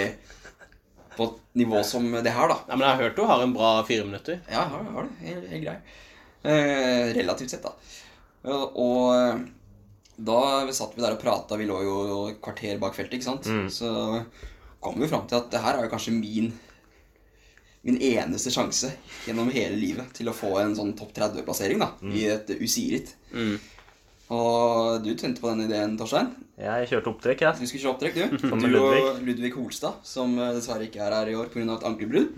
på 1.15 1.29
et 1.29 1.59
nivå 1.61 1.81
som 1.87 2.07
det 2.11 2.33
her, 2.35 2.51
da. 2.51 2.57
Nei, 2.69 2.77
men 2.77 2.85
Jeg 2.85 2.93
har 2.93 3.03
hørt 3.05 3.19
du 3.19 3.25
har 3.29 3.43
en 3.43 3.55
bra 3.55 3.69
fire 3.87 4.07
minutter. 4.07 4.41
Ja, 4.49 4.65
jeg 4.65 4.73
har, 4.73 4.87
jeg 4.87 4.95
har 4.97 5.09
det. 5.09 5.19
Helt, 5.29 5.45
helt 5.53 5.67
grei. 5.67 5.77
Eh, 6.45 7.13
relativt 7.17 7.55
sett, 7.55 7.65
da. 7.65 7.73
Og 8.53 9.13
eh, 9.15 9.45
da 10.27 10.41
satt 10.75 10.93
vi 10.95 11.03
der 11.03 11.15
og 11.15 11.23
prata. 11.23 11.57
Vi 11.59 11.67
lå 11.67 11.79
jo 11.83 11.95
et 12.29 12.41
kvarter 12.43 12.77
bak 12.79 12.95
feltet, 12.97 13.17
ikke 13.17 13.29
sant. 13.31 13.49
Så 13.73 13.89
kom 14.83 14.99
vi 15.01 15.09
fram 15.09 15.25
til 15.27 15.39
at 15.39 15.49
det 15.51 15.63
her 15.63 15.79
er 15.79 15.87
jo 15.87 15.91
kanskje 15.95 16.13
min 16.15 16.51
Min 17.85 17.99
eneste 18.01 18.49
sjanse 18.53 18.89
gjennom 19.27 19.51
hele 19.53 19.75
livet 19.77 20.09
til 20.17 20.27
å 20.31 20.33
få 20.33 20.55
en 20.63 20.73
sånn 20.77 20.95
topp 20.97 21.11
30-plassering 21.13 21.77
da, 21.83 21.91
i 22.09 22.23
et 22.33 22.49
UCI-ritt. 22.57 23.11
Mm. 23.35 23.59
Og 24.33 25.03
du 25.05 25.11
tente 25.13 25.37
på 25.43 25.51
den 25.51 25.67
ideen, 25.67 25.93
Torstein. 25.99 26.31
Jeg 26.57 26.87
kjørte 26.89 27.11
opptrekk, 27.11 27.43
jeg. 27.45 27.59
Du 27.61 27.67
skulle 27.69 27.83
kjøre 27.83 27.93
opptrekk, 27.93 28.15
du. 28.17 28.47
Som 28.49 28.63
Du 28.63 28.67
Ludvig. 28.71 29.03
og 29.05 29.19
Ludvig 29.27 29.51
Holstad, 29.53 29.99
som 30.07 30.33
eh, 30.39 30.53
dessverre 30.57 30.87
ikke 30.87 31.03
er 31.05 31.13
her 31.19 31.29
i 31.29 31.35
år 31.37 31.51
pga. 31.53 31.67
et 31.75 31.85
ankelbrudd. 31.91 32.31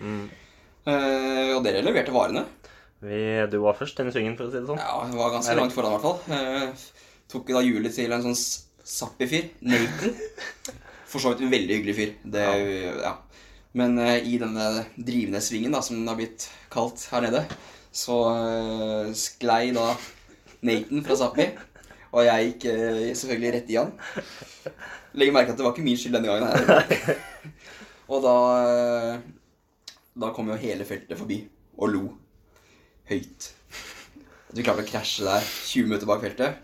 Eh, 0.88 1.52
og 1.56 1.64
dere 1.66 1.84
leverte 1.86 2.12
varene. 2.16 2.44
Vi, 3.04 3.22
du 3.52 3.60
var 3.62 3.76
først 3.78 4.00
denne 4.02 4.12
svingen, 4.12 4.36
for 4.40 4.48
å 4.48 4.52
si 4.52 4.58
det 4.60 4.68
sånn. 4.68 4.80
Ja, 4.82 5.00
det 5.08 5.20
var 5.20 5.32
ganske 5.36 5.56
langt 5.60 5.76
foran 5.76 5.94
i 5.94 5.98
hvert 6.00 6.08
fall. 6.08 6.20
Eh, 6.34 6.88
tok 7.32 7.52
da 7.56 7.62
hjulet 7.64 7.94
til 7.96 8.12
en 8.16 8.24
sånn 8.26 8.36
s- 8.36 8.66
Zappi-fyr. 8.88 9.50
Nathan. 9.68 10.14
For 11.12 11.24
så 11.24 11.32
vidt 11.32 11.42
en 11.46 11.52
veldig 11.52 11.76
hyggelig 11.78 11.94
fyr. 11.96 12.10
Det, 12.36 12.44
ja. 13.04 13.14
Men 13.78 13.98
eh, 14.02 14.26
i 14.26 14.38
denne 14.42 14.68
drivende 14.96 15.42
svingen, 15.44 15.76
da, 15.76 15.82
som 15.86 16.00
den 16.00 16.10
har 16.10 16.18
blitt 16.18 16.48
kalt 16.74 17.04
her 17.12 17.26
nede, 17.28 17.44
så 17.94 18.20
eh, 18.34 19.12
sklei 19.18 19.70
da 19.76 19.92
Nathan 20.66 21.04
fra 21.06 21.18
Sápmi. 21.20 21.50
Og 22.16 22.24
jeg 22.26 22.52
gikk 22.52 22.68
eh, 22.72 23.02
selvfølgelig 23.18 23.54
rett 23.58 23.74
i 23.74 23.78
han. 23.78 23.92
Legg 25.18 25.34
merke 25.36 25.52
til 25.52 25.58
at 25.58 25.60
det 25.60 25.68
var 25.68 25.76
ikke 25.76 25.86
min 25.86 26.00
skyld 26.00 26.18
denne 26.18 26.32
gangen. 26.32 26.48
her. 26.48 27.20
Og 28.08 28.24
da 28.24 28.36
Da 30.18 30.30
kom 30.34 30.48
jo 30.50 30.56
hele 30.58 30.86
feltet 30.88 31.20
forbi 31.20 31.42
og 31.78 31.92
lo 31.94 32.04
høyt. 33.10 33.50
At 34.48 34.56
vi 34.58 34.63
klarte 34.66 34.86
å 34.86 34.88
krasje 34.88 35.28
der 35.28 35.44
20 35.44 35.90
minutter 35.90 36.10
bak 36.10 36.24
feltet. 36.24 36.58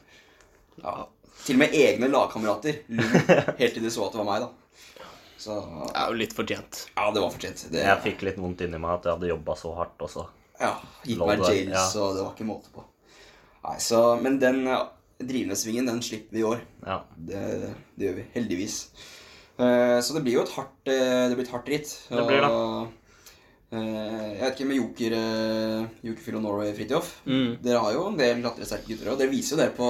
Ja. 0.82 1.04
Til 1.44 1.58
og 1.58 1.62
med 1.62 1.76
egne 1.76 2.10
lagkamerater 2.10 2.80
lo 2.96 3.04
helt 3.60 3.76
til 3.76 3.84
de 3.84 3.92
så 3.92 4.08
at 4.08 4.16
det 4.16 4.22
var 4.24 4.30
meg, 4.32 4.46
da. 4.48 4.63
Så 5.44 5.60
Det 5.60 6.00
er 6.00 6.10
jo 6.12 6.20
litt 6.22 6.34
fortjent. 6.38 6.86
ja, 6.96 7.10
det 7.12 7.22
var 7.24 7.32
fortjent. 7.34 7.66
Det, 7.74 7.84
Jeg 7.84 8.02
fikk 8.06 8.26
litt 8.30 8.40
vondt 8.40 8.64
inni 8.66 8.80
meg 8.80 8.98
at 9.00 9.08
jeg 9.08 9.18
hadde 9.18 9.32
jobba 9.34 9.56
så 9.60 9.76
hardt 9.80 10.06
også. 10.08 10.26
ja, 10.62 10.74
gikk 11.04 11.24
meg 11.24 11.42
der, 11.42 11.52
jails, 11.52 11.74
ja. 11.76 12.02
og 12.02 12.16
det 12.16 12.24
var 12.24 12.34
ikke 12.36 12.48
måte 12.48 12.72
på. 12.74 12.86
Nei, 13.64 13.78
så, 13.80 14.02
Men 14.22 14.40
den 14.40 14.64
drivende 15.24 15.56
svingen 15.60 15.88
den 15.88 16.02
slipper 16.04 16.36
vi 16.36 16.42
i 16.44 16.48
år. 16.48 16.64
Ja. 16.86 17.02
Det, 17.16 17.44
det 17.96 18.10
gjør 18.10 18.18
vi. 18.20 18.26
Heldigvis. 18.34 18.78
Eh, 19.60 20.00
så 20.04 20.16
det 20.16 20.24
blir 20.26 20.40
jo 20.40 20.44
et 20.44 20.52
hardt 20.56 20.90
eh, 20.90 21.30
Det 21.30 21.38
blir 21.38 21.46
et 21.46 21.54
hardt 21.54 21.72
ritt. 21.72 21.92
Det 22.10 22.26
blir 22.28 22.42
det. 22.42 22.50
Og, 22.50 23.14
eh, 23.72 24.30
jeg 24.34 24.42
vet 24.42 24.56
ikke 24.58 24.70
med 24.72 24.80
Joker 24.80 25.16
uh, 25.16 25.92
Jokerfyll 26.08 26.40
og 26.40 26.46
Norway 26.48 26.74
Fridtjof. 26.76 27.12
Mm. 27.30 27.50
Dere 27.64 27.84
har 27.86 27.96
jo 27.96 28.08
en 28.10 28.20
del 28.20 28.42
klatresterke 28.42 28.90
gutter, 28.90 29.12
og 29.14 29.22
dere 29.22 29.32
viser 29.32 29.56
jo 29.56 29.62
det 29.62 29.72
på 29.78 29.90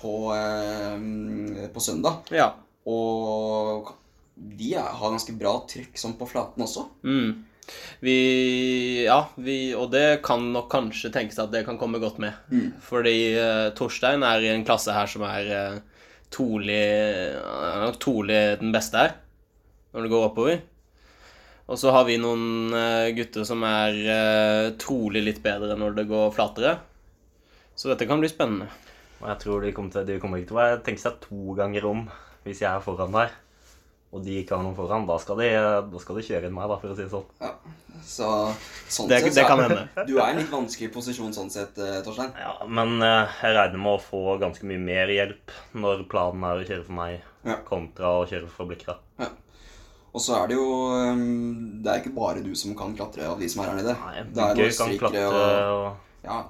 på, 0.00 0.12
eh, 0.32 1.68
på 1.74 1.80
søndag. 1.80 2.22
Ja. 2.32 2.54
Og 2.88 3.90
de 4.40 4.74
har 4.78 5.12
ganske 5.12 5.34
bra 5.36 5.54
trykk 5.68 5.98
sånn 6.00 6.16
på 6.18 6.28
flaten 6.28 6.64
også. 6.64 6.86
Mm. 7.04 7.46
Vi 8.02 8.16
Ja, 9.04 9.28
vi, 9.36 9.74
og 9.76 9.90
det 9.92 10.22
kan 10.26 10.48
nok 10.54 10.70
kanskje 10.72 11.12
tenkes 11.14 11.38
at 11.38 11.52
det 11.52 11.64
kan 11.66 11.78
komme 11.78 12.00
godt 12.02 12.18
med. 12.22 12.34
Mm. 12.50 12.72
Fordi 12.82 13.16
uh, 13.36 13.68
Torstein 13.76 14.24
er 14.26 14.44
i 14.44 14.52
en 14.54 14.66
klasse 14.66 14.94
her 14.96 15.10
som 15.10 15.24
er 15.28 15.50
uh, 15.52 16.02
trolig 16.32 16.82
nok 17.84 17.98
trolig 18.02 18.40
den 18.60 18.74
beste 18.74 18.98
her, 18.98 19.16
når 19.94 20.06
det 20.06 20.12
går 20.12 20.28
oppover. 20.28 20.60
Og 21.70 21.78
så 21.78 21.92
har 21.94 22.06
vi 22.08 22.18
noen 22.18 22.74
uh, 22.74 23.10
gutter 23.14 23.46
som 23.46 23.62
er 23.66 23.98
uh, 24.08 24.70
trolig 24.80 25.22
litt 25.22 25.42
bedre 25.44 25.76
når 25.78 26.00
det 26.00 26.08
går 26.10 26.32
flatere. 26.34 26.78
Så 27.78 27.92
dette 27.92 28.08
kan 28.08 28.20
bli 28.20 28.30
spennende. 28.30 28.66
Og 29.20 29.28
jeg 29.28 29.42
tror 29.44 29.62
de 29.62 29.70
kommer, 29.76 29.94
til, 29.94 30.08
de 30.08 30.18
kommer 30.20 30.40
ikke 30.40 30.50
til 30.50 30.58
å 30.60 30.82
tenke 30.84 31.02
seg 31.02 31.20
to 31.22 31.54
ganger 31.58 31.86
om 31.86 32.02
hvis 32.44 32.64
jeg 32.64 32.72
er 32.72 32.82
foran 32.82 33.14
der. 33.14 33.36
Og 34.12 34.24
de 34.26 34.40
ikke 34.42 34.56
har 34.56 34.64
noen 34.64 34.74
foran. 34.74 35.04
Da 35.06 35.16
skal 35.22 35.36
de, 35.38 35.48
da 35.92 35.98
skal 36.02 36.16
de 36.18 36.22
kjøre 36.26 36.48
inn 36.48 36.54
meg, 36.56 36.66
da, 36.68 36.76
for 36.82 36.90
å 36.90 36.96
si 36.98 37.04
det 37.04 37.12
sånn. 37.12 37.28
Ja. 37.40 37.52
Så 38.02 38.26
sånn 38.90 39.08
Det- 39.08 39.20
sett 39.22 39.34
det 39.36 39.44
kan 39.46 39.60
hende. 39.62 39.84
Du 40.08 40.16
er 40.18 40.24
i 40.26 40.30
en 40.32 40.38
litt 40.40 40.50
vanskelig 40.50 40.88
posisjon 40.92 41.32
sånn 41.36 41.50
sett, 41.50 41.78
eh, 41.78 42.00
Torstein. 42.02 42.32
Ja, 42.34 42.56
men 42.66 42.96
eh, 43.02 43.28
jeg 43.42 43.54
regner 43.54 43.78
med 43.78 43.92
å 43.92 44.02
få 44.02 44.38
ganske 44.40 44.66
mye 44.66 44.80
mer 44.82 45.06
hjelp 45.14 45.54
når 45.78 46.08
planen 46.10 46.42
er 46.48 46.58
å 46.58 46.66
kjøre 46.66 46.86
for 46.88 46.92
meg 46.98 47.20
Ja. 47.46 47.56
kontra 47.68 48.10
å 48.20 48.26
kjøre 48.28 48.48
for 48.50 48.66
Blikra. 48.66 48.96
Ja. 49.20 49.28
Og 50.12 50.20
så 50.20 50.34
er 50.42 50.48
det 50.50 50.56
jo 50.56 50.64
um, 50.90 51.82
Det 51.84 51.92
er 51.92 52.00
ikke 52.02 52.14
bare 52.16 52.42
du 52.42 52.50
som 52.58 52.74
kan 52.74 52.96
klatre 52.98 53.28
av 53.30 53.38
de 53.38 53.46
som 53.48 53.62
er 53.62 53.68
her 53.70 53.76
nede. 53.78 53.94
Nei, 53.94 54.24
Det 54.34 54.42
er 54.42 54.74
kan 54.74 54.96
klatre, 54.98 55.22
og 55.28 55.36
og 55.36 55.96
Ja. 56.26 56.40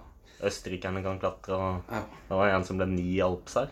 østerrikerne 0.49 1.03
kan 1.05 1.21
klatre. 1.21 1.53
og 1.61 1.83
ja. 1.93 2.01
Det 2.31 2.39
var 2.41 2.49
en 2.55 2.65
som 2.65 2.79
ble 2.81 2.87
ni 2.89 3.21
Alps 3.21 3.55
her 3.61 3.69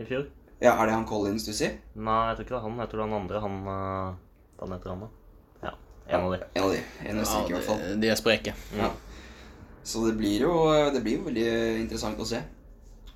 i 0.00 0.04
fjor. 0.04 0.26
Ja, 0.60 0.74
Er 0.82 0.86
det 0.90 0.92
han 0.94 1.06
Collins 1.08 1.46
du 1.48 1.52
sier? 1.56 1.78
Nei, 1.96 2.18
jeg 2.30 2.36
tror 2.36 2.44
ikke 2.44 2.54
det 2.54 2.58
er 2.60 2.66
han. 2.68 2.78
Jeg 2.82 2.90
tror 2.90 3.00
det 3.00 3.04
er 3.04 3.10
han 3.10 3.20
andre. 3.22 3.40
Han 3.46 3.56
eh, 3.72 4.14
Hva 4.60 4.68
heter 4.74 4.90
han, 4.92 5.00
da? 5.00 5.08
Ja, 5.64 5.72
en 6.12 6.24
av 6.26 6.32
de. 6.34 6.40
En 6.54 6.64
av 6.66 6.72
de. 6.74 6.80
En 7.06 7.16
Ja, 7.16 7.22
østerriker, 7.24 7.50
i 7.50 7.56
hvert 7.58 7.68
fall. 7.70 8.00
de, 8.02 8.10
er 8.12 8.18
spreke. 8.20 8.54
Ja. 8.76 8.90
Så 9.90 10.02
det 10.06 10.16
blir 10.20 10.42
jo 10.44 10.52
det 10.92 11.00
blir 11.06 11.16
jo 11.18 11.28
veldig 11.30 11.46
interessant 11.80 12.20
å 12.20 12.26
se. 12.28 12.42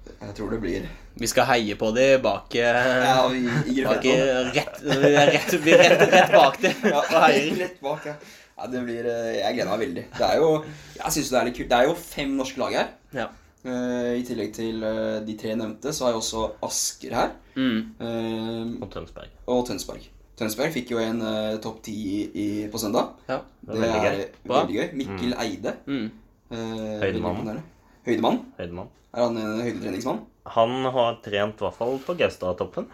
Jeg 0.04 0.35
tror 0.37 0.50
det 0.52 0.59
blir 0.61 0.87
Vi 1.20 1.28
skal 1.30 1.46
heie 1.48 1.76
på 1.80 1.88
de 1.96 2.07
bak 2.20 2.52
eh, 2.61 3.04
Ja, 3.07 3.22
vi 3.33 3.38
i 3.72 3.85
Bak, 3.87 4.02
gruppen. 4.02 4.50
rett, 4.52 4.80
vi 4.85 5.12
er 5.16 5.30
rett, 5.33 5.54
vi 5.64 5.72
er 5.72 5.85
rett, 5.94 6.02
rett 6.12 6.33
bak 6.35 6.59
de 6.61 6.72
Ja, 6.90 6.98
og 7.00 7.14
heier. 7.24 7.54
rett 7.62 7.78
bak, 7.80 8.04
ja. 8.11 8.14
ja 8.59 8.66
det 8.72 8.83
blir, 8.85 9.07
eh, 9.09 9.30
jeg 9.38 9.54
gleder 9.57 9.70
meg 9.70 9.80
veldig. 9.87 10.04
Det 10.18 10.26
er 10.28 10.42
jo 10.42 10.50
jeg 10.98 11.14
synes 11.16 11.30
det 11.33 11.38
er 11.40 11.48
litt 11.48 11.57
kult. 11.61 11.70
Det 11.72 11.78
er 11.78 11.88
jo 11.88 11.94
fem 12.00 12.35
norske 12.37 12.61
lag 12.61 12.76
her. 12.80 12.90
Ja. 13.16 13.28
Eh, 13.64 14.11
I 14.20 14.24
tillegg 14.29 14.50
til 14.57 14.83
eh, 14.85 15.20
de 15.24 15.37
tre 15.40 15.55
nevnte, 15.57 15.92
så 15.96 16.09
er 16.09 16.16
jo 16.16 16.20
også 16.20 16.42
Asker 16.66 17.14
her. 17.16 17.31
Mm. 17.57 17.79
eh, 17.96 18.74
Og 18.83 18.90
Tønsberg. 18.92 19.31
og 19.48 19.62
Tønsberg. 19.68 20.11
Tønsberg 20.37 20.72
fikk 20.74 20.90
jo 20.90 20.98
en 20.98 21.20
uh, 21.22 21.55
topp 21.62 21.77
ti 21.87 22.66
på 22.72 22.79
søndag. 22.83 23.12
ja. 23.31 23.37
Det 23.62 23.77
er 23.77 23.83
veldig 23.85 24.00
gøy. 24.03 24.22
Veldig 24.50 24.74
gøy. 24.81 24.88
Mikkel 24.98 25.35
Eide. 25.38 25.77
Mm. 25.87 26.09
Uh, 26.50 26.96
Høydemann. 27.05 27.61
Høydemann? 28.05 28.40
Høydemann. 28.59 28.88
Er 29.14 29.29
han 29.29 29.38
en 29.38 29.61
høydetreningsmann? 29.62 30.18
Han 30.57 30.74
har 30.96 31.20
trent 31.22 31.62
i 31.62 31.64
hvert 31.64 31.79
fall 31.79 32.00
på 32.03 32.16
Gaustatoppen. 32.18 32.88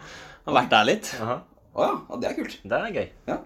Har 0.45 0.55
vært 0.59 0.69
der 0.71 0.85
litt. 0.87 1.09
Å 1.17 1.25
ja, 1.33 1.39
ja, 1.97 2.19
det 2.21 2.29
er 2.29 2.37
kult. 2.37 2.59
Det 2.61 2.77
er 2.77 2.93
gøy. 2.99 3.09
Ja. 3.27 3.39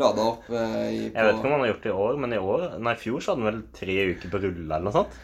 Lada 0.00 0.24
opp 0.32 0.48
uh, 0.48 0.88
i, 0.88 1.06
på 1.12 1.20
Jeg 1.20 1.28
vet 1.28 1.36
ikke 1.36 1.46
om 1.46 1.54
han 1.54 1.62
har 1.66 1.70
gjort 1.74 1.84
det 1.84 1.92
i 1.92 2.00
år, 2.08 2.18
men 2.24 2.34
i 2.36 2.40
år 2.40 2.64
Nei, 2.80 2.96
i 2.96 3.00
fjor 3.00 3.22
så 3.24 3.32
hadde 3.32 3.44
han 3.44 3.50
vel 3.52 3.62
tre 3.76 3.96
uker 4.16 4.32
på 4.32 4.40
rulle 4.42 4.64
eller 4.66 4.84
noe 4.88 4.96
sånt. 4.96 5.20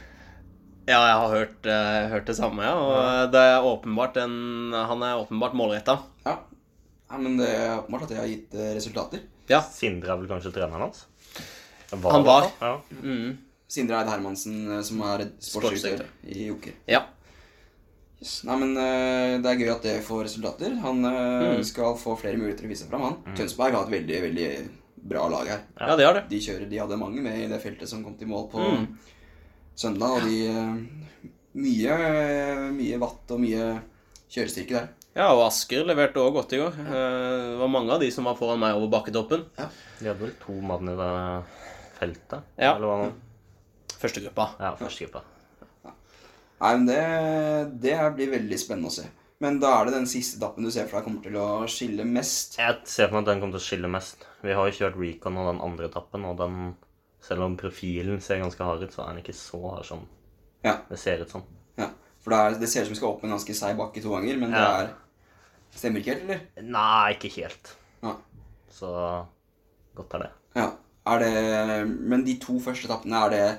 Ja, 0.88 0.98
jeg 1.06 1.18
har 1.22 1.28
hørt, 1.36 1.66
uh, 1.68 2.08
hørt 2.10 2.26
det 2.26 2.34
samme, 2.36 2.64
ja. 2.66 2.72
Og 2.74 3.30
det 3.32 3.38
er 3.52 3.62
åpenbart 3.68 4.16
en 4.18 4.72
Han 4.74 5.02
er 5.06 5.20
åpenbart 5.22 5.54
målretta. 5.54 5.98
Ja. 6.26 6.38
ja, 7.10 7.18
men 7.22 7.36
det 7.38 7.48
er 7.54 7.76
åpenbart 7.78 8.02
at 8.08 8.08
det 8.14 8.18
har 8.18 8.26
gitt 8.30 8.54
uh, 8.58 8.72
resultater. 8.74 9.22
Ja. 9.50 9.60
Sindre 9.62 10.12
er 10.14 10.20
vel 10.22 10.28
kanskje 10.30 10.52
treneren 10.54 10.82
hans? 10.88 11.04
Han 11.92 12.24
var. 12.26 12.48
Ja. 12.60 12.76
Mm. 13.02 13.38
Sindre 13.72 13.98
Eid 14.02 14.08
Hermansen, 14.10 14.56
eh, 14.74 14.82
som 14.84 15.00
er 15.06 15.22
sportsdirektør 15.40 16.08
i 16.28 16.46
Joker. 16.50 16.74
Ja. 16.88 17.02
Yes. 18.22 18.42
Nei, 18.46 18.56
men 18.60 18.74
uh, 18.76 19.38
Det 19.42 19.48
er 19.50 19.58
gøy 19.62 19.70
at 19.72 19.86
det 19.86 19.94
får 20.06 20.24
resultater. 20.28 20.74
Han 20.84 21.00
Mm. 21.02 21.62
skal 21.66 21.96
få 21.98 22.14
flere 22.20 22.36
muligheter 22.38 22.62
til 22.64 22.70
å 22.70 22.72
vise 22.74 22.84
seg 22.84 22.90
fram. 22.92 23.02
Han. 23.08 23.34
Tønsberg 23.38 23.74
har 23.76 23.86
et 23.88 23.94
veldig 23.96 24.20
veldig 24.26 24.50
bra 25.12 25.24
lag 25.28 25.48
her. 25.50 25.62
ja, 25.80 25.96
det 25.98 26.04
har 26.06 26.14
det. 26.14 26.26
De 26.30 26.38
kjører, 26.40 26.68
de 26.70 26.78
hadde 26.78 26.98
mange 27.00 27.20
med 27.24 27.40
i 27.42 27.48
det 27.50 27.58
feltet 27.62 27.88
som 27.90 28.04
kom 28.04 28.14
til 28.18 28.28
mål 28.30 28.48
på 28.52 28.62
Mm. 28.62 28.86
Søndag. 29.78 30.18
Og 30.18 30.26
de 30.28 30.40
eh, 30.48 30.74
Mye, 31.52 31.96
mye 32.72 32.96
watt 33.02 33.32
og 33.34 33.40
mye 33.42 33.64
kjørestyrke 34.32 34.72
der. 34.78 34.86
Ja, 35.12 35.26
og 35.34 35.42
Asker 35.50 35.82
leverte 35.84 36.22
òg 36.22 36.32
godt 36.38 36.54
i 36.56 36.60
går. 36.62 36.78
Eh, 36.80 37.48
Det 37.52 37.58
var 37.60 37.68
mange 37.68 37.92
av 37.92 38.00
de 38.00 38.08
som 38.14 38.24
var 38.24 38.38
foran 38.38 38.62
meg 38.62 38.78
over 38.78 38.88
bakketoppen. 38.94 39.42
De 39.58 40.06
hadde 40.08 40.16
vel 40.22 40.32
to 40.40 40.54
mann 40.64 40.88
i 40.88 40.94
det 40.96 41.10
feltet? 41.98 42.46
Ja. 42.56 42.72
Eller 42.78 42.88
hva 42.88 42.96
nå? 43.02 43.10
Første 44.00 44.22
gruppa. 44.24 44.46
Ja, 44.58 44.70
første 44.80 45.04
gruppa. 45.04 45.20
Nei, 46.62 46.70
men 46.78 46.86
det, 46.86 47.02
det 47.84 47.98
blir 48.16 48.32
veldig 48.38 48.58
spennende 48.62 48.88
å 48.88 48.94
se. 48.94 49.04
Men 49.42 49.56
da 49.60 49.72
er 49.80 49.88
det 49.90 49.96
den 49.96 50.06
siste 50.06 50.38
etappen 50.38 50.64
du 50.64 50.70
ser 50.72 50.86
for 50.88 51.00
deg 51.00 51.06
kommer 51.08 51.24
til 51.26 51.36
å 51.42 51.46
skille 51.70 52.04
mest. 52.06 52.56
Jeg 52.62 52.80
ser 52.88 53.08
for 53.10 53.18
meg 53.18 53.24
at 53.26 53.30
den 53.32 53.40
kommer 53.42 53.58
til 53.58 53.62
å 53.62 53.66
skille 53.68 53.90
mest. 53.90 54.24
Vi 54.46 54.54
har 54.56 54.68
jo 54.70 54.76
kjørt 54.78 54.98
Recon 55.02 55.36
og 55.42 55.48
den 55.50 55.62
andre 55.68 55.88
etappen, 55.90 56.24
og 56.30 56.36
den 56.38 56.58
Selv 57.22 57.44
om 57.46 57.56
profilen 57.56 58.20
ser 58.20 58.40
ganske 58.42 58.64
hard 58.66 58.82
ut, 58.82 58.92
så 58.94 59.04
er 59.04 59.12
den 59.14 59.22
ikke 59.22 59.36
så 59.38 59.60
hard 59.70 59.86
som 59.86 60.06
Ja. 60.64 60.76
det 60.88 60.98
ser 60.98 61.22
ut 61.22 61.30
som. 61.30 61.42
ja. 61.78 61.88
For 62.22 62.30
det, 62.30 62.38
er, 62.38 62.58
det 62.60 62.68
ser 62.70 62.82
ut 62.82 62.86
som 62.90 62.94
vi 62.94 62.98
skal 63.00 63.08
opp 63.14 63.24
en 63.26 63.30
ganske 63.34 63.54
seig 63.54 63.76
bakke 63.78 64.02
to 64.02 64.10
ganger, 64.14 64.36
men 64.38 64.50
det 64.54 64.60
er 64.62 64.92
Stemmer 65.72 66.02
ikke 66.02 66.12
helt, 66.12 66.24
eller? 66.28 66.40
Nei, 66.68 67.14
ikke 67.14 67.30
helt. 67.38 67.70
Ja. 68.04 68.10
Så 68.70 68.90
godt 69.96 70.14
er 70.18 70.26
det. 70.26 70.30
ja. 70.60 70.70
Er 71.04 71.18
det 71.18 71.88
Men 71.88 72.22
de 72.24 72.36
to 72.38 72.60
første 72.62 72.86
etappene, 72.86 73.16
er 73.26 73.30
det, 73.32 73.58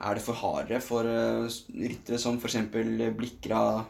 er 0.00 0.14
det 0.18 0.22
for 0.24 0.34
harde 0.40 0.80
for 0.82 1.06
eh, 1.06 1.44
ryttere 1.70 2.18
som 2.18 2.38
f.eks. 2.40 2.56
Blikra, 2.72 3.84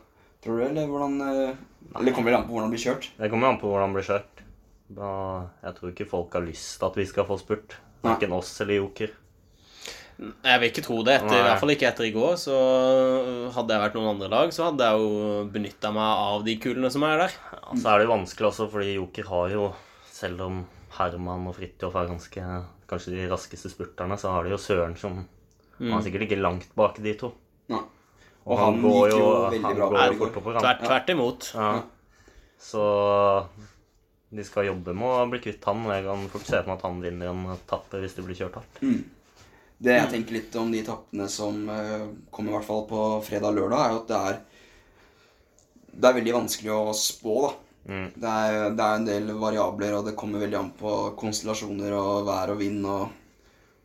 tror 0.44 0.58
du, 0.58 0.64
eller 0.66 0.86
hvordan 0.90 1.20
eh, 1.24 1.54
Eller 1.96 2.12
kommer 2.12 2.30
det 2.34 2.40
an 2.40 2.44
på 2.48 2.52
hvordan 2.56 2.68
det 2.68 2.76
blir 2.76 2.84
kjørt? 2.90 3.08
Det 3.16 3.30
kommer 3.32 3.48
an 3.54 3.60
på 3.62 3.70
hvordan 3.70 3.94
det 3.94 4.00
blir 4.00 4.08
kjørt. 4.10 4.42
Da, 4.90 5.12
jeg 5.62 5.74
tror 5.78 5.94
ikke 5.94 6.08
folk 6.10 6.34
har 6.36 6.44
lyst 6.44 6.74
til 6.80 6.86
at 6.90 6.98
vi 7.00 7.06
skal 7.06 7.24
få 7.30 7.38
spurt. 7.40 7.76
Verken 8.04 8.32
oss 8.36 8.52
eller 8.64 8.80
Joker. 8.80 9.12
Jeg 10.20 10.60
vil 10.60 10.68
ikke 10.68 10.84
tro 10.84 10.98
det. 11.06 11.14
Etter, 11.16 11.38
I 11.38 11.44
hvert 11.46 11.62
fall 11.62 11.72
ikke 11.72 11.86
etter 11.88 12.04
i 12.04 12.12
går. 12.12 12.34
Så 12.40 12.56
hadde 13.54 13.72
jeg 13.72 13.82
vært 13.84 13.96
noen 13.96 14.10
andre 14.12 14.28
lag, 14.32 14.52
så 14.52 14.66
hadde 14.68 14.88
jeg 14.88 15.00
jo 15.00 15.44
benytta 15.54 15.92
meg 15.96 16.24
av 16.26 16.44
de 16.44 16.56
kulene 16.60 16.90
som 16.92 17.06
er 17.08 17.22
der. 17.24 17.38
Ja, 17.54 17.62
så 17.72 17.92
er 17.92 18.00
det 18.00 18.08
jo 18.08 18.12
vanskelig 18.12 18.50
også, 18.50 18.66
fordi 18.72 18.96
Joker 18.98 19.30
har 19.30 19.54
jo, 19.54 19.70
selv 20.12 20.44
om 20.44 20.60
Herman 20.98 21.48
og 21.48 21.56
Fridtjof 21.56 21.96
er 21.96 22.10
ganske 22.10 22.44
kanskje 22.90 23.14
de 23.14 23.30
raskeste 23.30 23.70
spurterne, 23.72 24.18
så 24.20 24.34
har 24.34 24.44
de 24.44 24.52
jo 24.52 24.60
Søren 24.60 24.96
som 24.98 25.22
Han 25.80 25.96
er 25.96 26.02
sikkert 26.04 26.26
ikke 26.26 26.36
langt 26.42 26.74
bak 26.76 26.98
de 27.00 27.14
to. 27.16 27.30
Nei. 27.72 27.80
Og 28.44 28.58
han 28.60 28.80
gikk 28.82 29.14
jo 29.14 29.24
veldig 29.46 29.60
han 29.64 29.78
bra 29.78 29.88
går 29.88 30.10
jo 30.10 30.18
fort 30.18 30.36
oppover, 30.40 30.58
han. 30.58 30.64
Tvert, 30.66 30.82
tvert 30.84 31.12
imot. 31.14 31.46
Ja. 31.54 31.70
Så 32.60 32.84
de 34.30 34.44
skal 34.46 34.68
jobbe 34.68 34.94
med 34.94 35.10
å 35.10 35.30
bli 35.30 35.40
kvitt 35.42 35.64
han. 35.66 35.86
og 35.86 35.94
Jeg 35.94 36.06
kan 36.06 36.28
fort 36.32 36.46
se 36.46 36.58
for 36.60 36.70
meg 36.70 36.76
at 36.76 36.86
han 36.86 37.00
vinner 37.02 37.32
en 37.32 37.48
etappe 37.56 38.02
hvis 38.02 38.14
det 38.16 38.26
blir 38.26 38.38
kjørt 38.38 38.60
hardt. 38.60 38.84
Det 39.80 39.96
jeg 39.96 40.10
tenker 40.12 40.36
litt 40.36 40.56
om 40.60 40.70
de 40.70 40.82
etappene 40.82 41.26
som 41.32 41.62
eh, 41.72 42.04
kommer 42.30 42.52
i 42.52 42.56
hvert 42.58 42.68
fall 42.68 42.84
på 42.88 43.00
fredag 43.26 43.54
og 43.54 43.58
lørdag, 43.58 43.80
er 43.80 43.94
jo 43.94 44.00
at 44.02 44.10
det 44.10 44.20
er 44.20 44.40
Det 45.90 46.06
er 46.06 46.16
veldig 46.20 46.34
vanskelig 46.36 46.70
å 46.70 46.92
spå, 46.94 47.34
da. 47.46 47.52
Mm. 47.90 48.08
Det, 48.14 48.30
er, 48.30 48.58
det 48.76 48.84
er 48.84 48.98
en 48.98 49.08
del 49.08 49.32
variabler, 49.40 49.96
og 49.96 50.04
det 50.06 50.14
kommer 50.20 50.42
veldig 50.44 50.58
an 50.58 50.68
på 50.78 50.92
konstellasjoner 51.18 51.96
og 51.96 52.28
vær 52.28 52.52
og 52.52 52.60
vind 52.60 52.84
og 52.86 53.08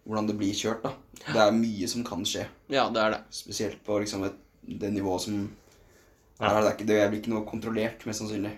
hvordan 0.05 0.27
det 0.29 0.35
blir 0.37 0.53
kjørt, 0.53 0.85
da. 0.85 0.91
Det 1.25 1.41
er 1.41 1.55
mye 1.55 1.87
som 1.89 2.03
kan 2.05 2.21
skje. 2.27 2.43
Ja, 2.69 2.85
det 2.93 3.01
er 3.01 3.15
det. 3.15 3.21
Spesielt 3.33 3.79
på 3.87 3.97
liksom 4.03 4.27
et, 4.27 4.37
det 4.61 4.91
nivået 4.93 5.25
som 5.25 5.39
er. 5.39 6.51
Det, 6.51 6.51
er 6.59 6.71
ikke, 6.75 6.89
det 6.91 6.99
blir 7.09 7.21
ikke 7.23 7.33
noe 7.33 7.47
kontrollert, 7.47 8.05
mest 8.05 8.21
sannsynlig. 8.21 8.53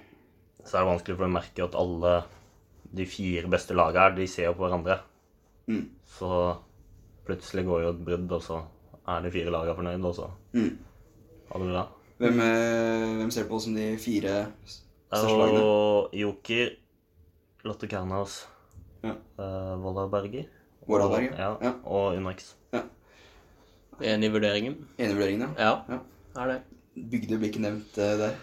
Så 0.68 0.76
er 0.78 0.84
det 0.84 0.92
vanskelig 0.92 1.18
for 1.18 1.28
å 1.28 1.32
merke 1.32 1.64
at 1.64 1.76
alle 1.80 2.14
de 2.98 3.06
fire 3.08 3.50
beste 3.52 3.76
lagene 3.76 4.04
her, 4.04 4.16
de 4.18 4.28
ser 4.28 4.50
jo 4.50 4.56
på 4.58 4.66
hverandre. 4.66 4.98
Mm. 5.68 5.86
Så 6.08 6.32
plutselig 7.28 7.66
går 7.68 7.84
jo 7.84 7.94
et 7.94 8.04
brudd, 8.08 8.34
og 8.36 8.44
så 8.44 8.60
er 9.08 9.24
de 9.24 9.32
fire 9.32 9.54
lagene 9.54 9.78
fornøyd, 9.78 10.06
og 10.08 10.16
så 10.16 10.28
Mm. 10.54 10.78
ha 11.52 11.60
det 11.60 11.70
bra. 11.72 11.88
Hvem, 12.20 12.40
eh, 12.42 13.16
hvem 13.20 13.32
ser 13.32 13.44
du 13.44 13.50
på 13.50 13.62
som 13.62 13.76
de 13.76 13.98
fire 13.98 14.52
største 14.66 14.84
lagene? 15.12 15.12
Det 15.12 15.20
er 15.20 15.38
lagene? 15.38 15.60
jo 15.62 16.10
Joker, 16.14 16.70
Lotte 17.64 17.88
Kernhaus, 17.88 18.48
Ja. 19.04 19.14
uh, 19.40 19.86
og, 19.86 21.22
ja, 21.22 21.58
ja. 21.62 21.74
og 21.84 22.16
Unex. 22.18 22.56
Enig 24.02 24.30
i 24.30 24.32
vurderingen. 24.32 24.88
Enig 25.00 25.12
i 25.12 25.16
vurderingen, 25.16 25.42
ja. 25.42 25.56
Ja, 25.58 25.82
Ja. 25.90 26.00
er 26.42 26.48
det. 26.48 26.62
Bygde 27.10 27.38
blir 27.38 27.52
ikke 27.52 27.62
nevnt 27.62 27.98
eh, 27.98 28.18
der. 28.18 28.36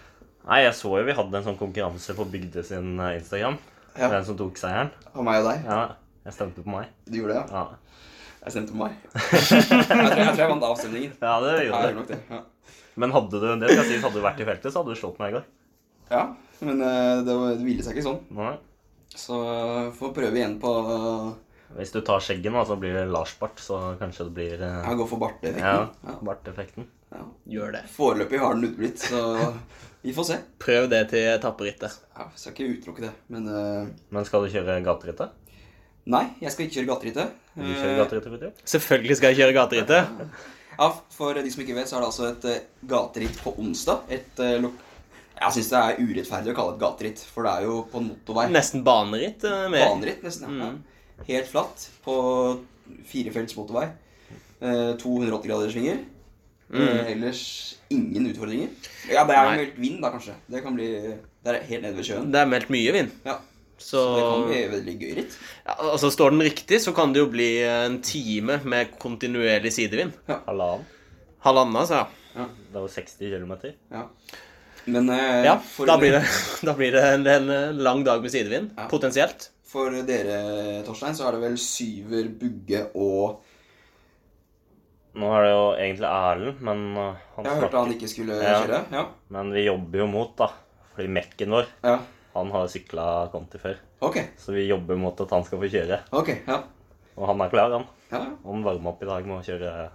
Nei, 0.45 0.59
jeg 0.61 0.75
så 0.77 0.91
jo 0.99 1.05
vi 1.07 1.15
hadde 1.17 1.39
en 1.39 1.45
sånn 1.47 1.57
konkurranse 1.57 2.13
på 2.17 2.25
Bygde 2.29 2.61
sin 2.65 2.99
eh, 3.01 3.15
Instagram. 3.17 3.57
Ja. 3.95 4.09
Den 4.11 4.25
som 4.27 4.37
tok 4.37 4.57
seieren. 4.59 4.91
Av 5.13 5.23
meg 5.25 5.39
og 5.41 5.47
deg. 5.49 5.63
Ja, 5.65 5.79
jeg 6.27 6.35
stemte 6.35 6.61
på 6.65 6.69
meg. 6.73 6.91
Du 7.09 7.17
gjorde 7.21 7.33
det, 7.37 7.41
ja? 7.41 7.63
Ja, 7.63 8.01
Jeg 8.45 8.53
stemte 8.53 8.75
på 8.75 8.81
meg. 8.83 8.97
jeg, 9.15 9.55
tror, 9.57 9.79
jeg 9.79 10.27
tror 10.35 10.43
jeg 10.43 10.51
vant 10.51 10.67
avstemningen. 10.67 11.15
ja 11.21 11.35
det 11.41 11.53
Ja, 11.53 11.57
jeg 11.57 11.69
gjorde 11.69 11.79
gjorde 11.81 11.93
du. 11.93 11.99
nok 12.01 12.09
det. 12.11 12.19
Ja, 12.29 12.41
Men 13.01 13.15
hadde 13.15 13.41
du 13.41 13.47
det 13.63 13.71
skal 13.71 13.87
sies, 13.89 14.03
hadde 14.05 14.19
du 14.19 14.25
vært 14.27 14.43
i 14.43 14.47
feltet, 14.51 14.71
så 14.73 14.83
hadde 14.83 14.93
du 14.93 14.99
slått 14.99 15.17
meg 15.23 15.33
i 15.33 15.37
går. 15.39 15.47
ja 16.11 16.25
men 16.63 16.79
eh, 16.79 17.17
det, 17.27 17.33
var, 17.35 17.49
det 17.59 17.65
ville 17.67 17.83
seg 17.83 17.97
ikke 17.97 18.05
sånn. 18.05 18.21
Nei. 18.37 18.53
Så 19.15 19.39
eh, 19.43 19.89
får 19.97 20.13
prøve 20.15 20.37
igjen 20.39 20.53
på 20.61 20.71
Hvis 21.75 21.91
du 21.91 21.97
tar 22.05 22.21
skjegget 22.23 22.53
nå, 22.53 22.61
så 22.69 22.77
blir 22.79 22.93
det 22.95 23.07
Lars-bart, 23.11 23.59
så 23.59 23.79
kanskje 23.99 24.29
det 24.29 24.35
blir 24.37 24.53
Ja, 24.63 24.69
Jeg 24.91 24.99
går 25.01 25.09
for 25.09 25.19
barteffekten. 25.25 25.89
Ja. 26.05 26.15
barteffekten. 26.29 26.87
Ja. 27.15 27.25
Gjør 27.55 27.71
det. 27.77 27.83
Foreløpig 27.95 28.39
har 28.41 28.55
den 28.57 28.67
uteblitt, 28.69 28.99
så 28.99 29.21
vi 30.05 30.13
får 30.13 30.27
se. 30.29 30.37
Prøv 30.61 30.89
det 30.91 31.01
til 31.13 31.25
etapperittet. 31.31 31.95
Ja, 32.15 32.27
jeg 32.29 32.41
skal 32.43 32.53
ikke 32.55 32.67
utelukke 32.77 33.05
det, 33.07 33.13
men 33.33 33.47
uh... 33.49 33.87
Men 34.13 34.27
skal 34.27 34.45
du 34.45 34.51
kjøre 34.53 34.75
gaterittet? 34.85 35.41
Nei, 36.05 36.25
jeg 36.43 36.51
skal 36.53 36.67
ikke 36.67 36.75
kjøre 36.79 36.89
gaterittet. 36.91 37.37
Du 37.55 37.63
kjører 37.63 37.95
gaterittet, 37.97 38.01
gaterittet, 38.03 38.33
Fridtjof? 38.35 38.67
Selvfølgelig 38.75 39.17
skal 39.17 39.31
jeg 39.33 39.41
kjøre 39.41 39.57
gaterittet. 39.61 40.11
Ja, 40.75 40.89
For 41.15 41.31
de 41.39 41.47
som 41.53 41.61
ikke 41.63 41.75
vet, 41.77 41.87
så 41.87 41.95
er 41.95 42.01
det 42.03 42.07
altså 42.09 42.25
et 42.27 42.45
eh, 42.51 42.63
gateritt 42.91 43.37
på 43.39 43.53
onsdag. 43.63 44.01
Et 44.11 44.39
eh, 44.43 44.57
lok 44.59 44.73
Jeg 45.39 45.53
syns 45.55 45.69
det 45.71 45.79
er 45.79 46.01
urettferdig 46.03 46.51
å 46.51 46.55
kalle 46.57 46.73
det 46.73 46.75
et 46.75 46.81
gateritt, 46.83 47.21
for 47.31 47.47
det 47.47 47.53
er 47.53 47.63
jo 47.69 47.77
på 47.93 48.01
en 48.01 48.09
motorvei. 48.09 48.43
Nesten 48.51 48.83
baneritt. 48.83 49.45
eh, 49.47 49.69
Mer. 49.71 49.85
Baneritt, 49.93 50.19
nesten. 50.27 50.57
Ja. 50.59 50.67
Helt 51.29 51.47
flatt 51.47 51.85
på 52.03 52.15
firefelts 53.07 53.55
motorvei. 53.55 53.85
Eh, 54.59 54.91
280 54.99 55.47
grader 55.47 55.71
svinger. 55.71 56.03
Eh, 56.73 57.11
ellers 57.11 57.41
ingen 57.93 58.25
utfordringer. 58.31 58.69
Ja, 59.11 59.23
det 59.29 59.35
er 59.35 59.45
Nei. 59.49 59.57
meldt 59.59 59.75
vind, 59.79 59.99
da, 60.01 60.09
kanskje. 60.15 60.33
Det 60.49 60.63
kan 60.65 60.73
bli 60.75 60.87
Det 61.45 61.51
er 61.53 61.59
helt 61.69 61.83
nede 61.85 61.95
ved 61.99 62.07
sjøen. 62.07 62.31
Det 62.33 62.39
er 62.41 62.49
meldt 62.49 62.69
mye 62.73 62.91
vind. 62.95 63.11
Ja, 63.25 63.37
Så 63.77 63.99
Så 63.99 64.15
det 64.15 64.23
kan 64.23 64.43
bli 64.49 64.61
veldig 64.71 64.95
gøy 65.01 65.15
ritt. 65.19 65.37
ja, 65.67 65.75
altså 65.91 66.09
Står 66.11 66.31
den 66.31 66.41
riktig, 66.41 66.79
så 66.81 66.93
kan 66.95 67.13
det 67.13 67.19
jo 67.19 67.27
bli 67.29 67.49
en 67.67 68.01
time 68.01 68.59
med 68.63 68.97
kontinuerlig 68.99 69.71
sidevind. 69.73 70.13
Halvannen. 70.27 70.85
Halvannen, 71.45 71.75
altså. 71.75 72.05
ja 72.35 72.45
Det 72.71 72.75
er 72.75 72.81
jo 72.81 72.87
60 72.87 73.17
km. 73.35 73.53
Ja. 73.91 74.07
Men 74.87 75.09
eh, 75.09 75.43
Ja, 75.45 75.57
for, 75.59 75.85
da 75.85 75.97
blir 75.97 76.11
det, 76.17 76.23
da 76.67 76.73
blir 76.73 76.91
det 76.91 77.03
en, 77.13 77.27
en 77.27 77.77
lang 77.77 78.03
dag 78.05 78.21
med 78.21 78.31
sidevind. 78.31 78.71
Ja. 78.77 78.87
Potensielt. 78.89 79.51
for 79.65 79.91
dere, 80.07 80.83
Torstein, 80.87 81.13
så 81.15 81.27
er 81.27 81.31
det 81.35 81.41
vel 81.41 81.57
Syver, 81.59 82.29
Bugge 82.39 82.85
og 82.95 83.41
Nå 85.15 85.29
er 85.31 85.45
det 85.45 85.51
jo 85.53 85.63
egentlig 85.79 86.07
Erlend, 86.11 86.61
men 86.67 86.79
han 86.95 87.15
han 87.37 87.45
Jeg 87.45 87.53
hørte 87.53 87.61
snakker 87.69 87.79
han 87.85 87.93
ikke 87.95 88.09
skulle 88.11 88.35
Ja. 88.43 88.55
kjøre. 88.61 88.79
Ja. 88.91 89.03
Men 89.31 89.51
vi 89.55 89.63
jobber 89.65 89.99
jo 90.03 90.07
mot, 90.11 90.35
da. 90.37 90.49
Fordi 90.95 91.07
Mekken 91.11 91.49
vår, 91.55 91.65
ja. 91.83 91.97
han 92.35 92.51
har 92.51 92.67
sykla 92.71 93.05
Conti 93.31 93.57
før. 93.59 93.77
Ok. 94.01 94.17
Så 94.37 94.53
vi 94.55 94.67
jobber 94.67 94.95
mot 94.99 95.19
at 95.21 95.29
han 95.31 95.43
skal 95.47 95.59
få 95.59 95.69
kjøre. 95.71 96.01
Ok. 96.11 96.33
Ja. 96.47 96.61
Og 97.17 97.27
han 97.27 97.41
er 97.41 97.49
klar, 97.49 97.71
han. 97.71 97.85
ja. 98.11 98.21
Han 98.43 98.63
varmer 98.63 98.91
opp 98.91 99.03
i 99.03 99.05
dag 99.07 99.25
med 99.25 99.39
å 99.39 99.45
kjøre 99.47 99.89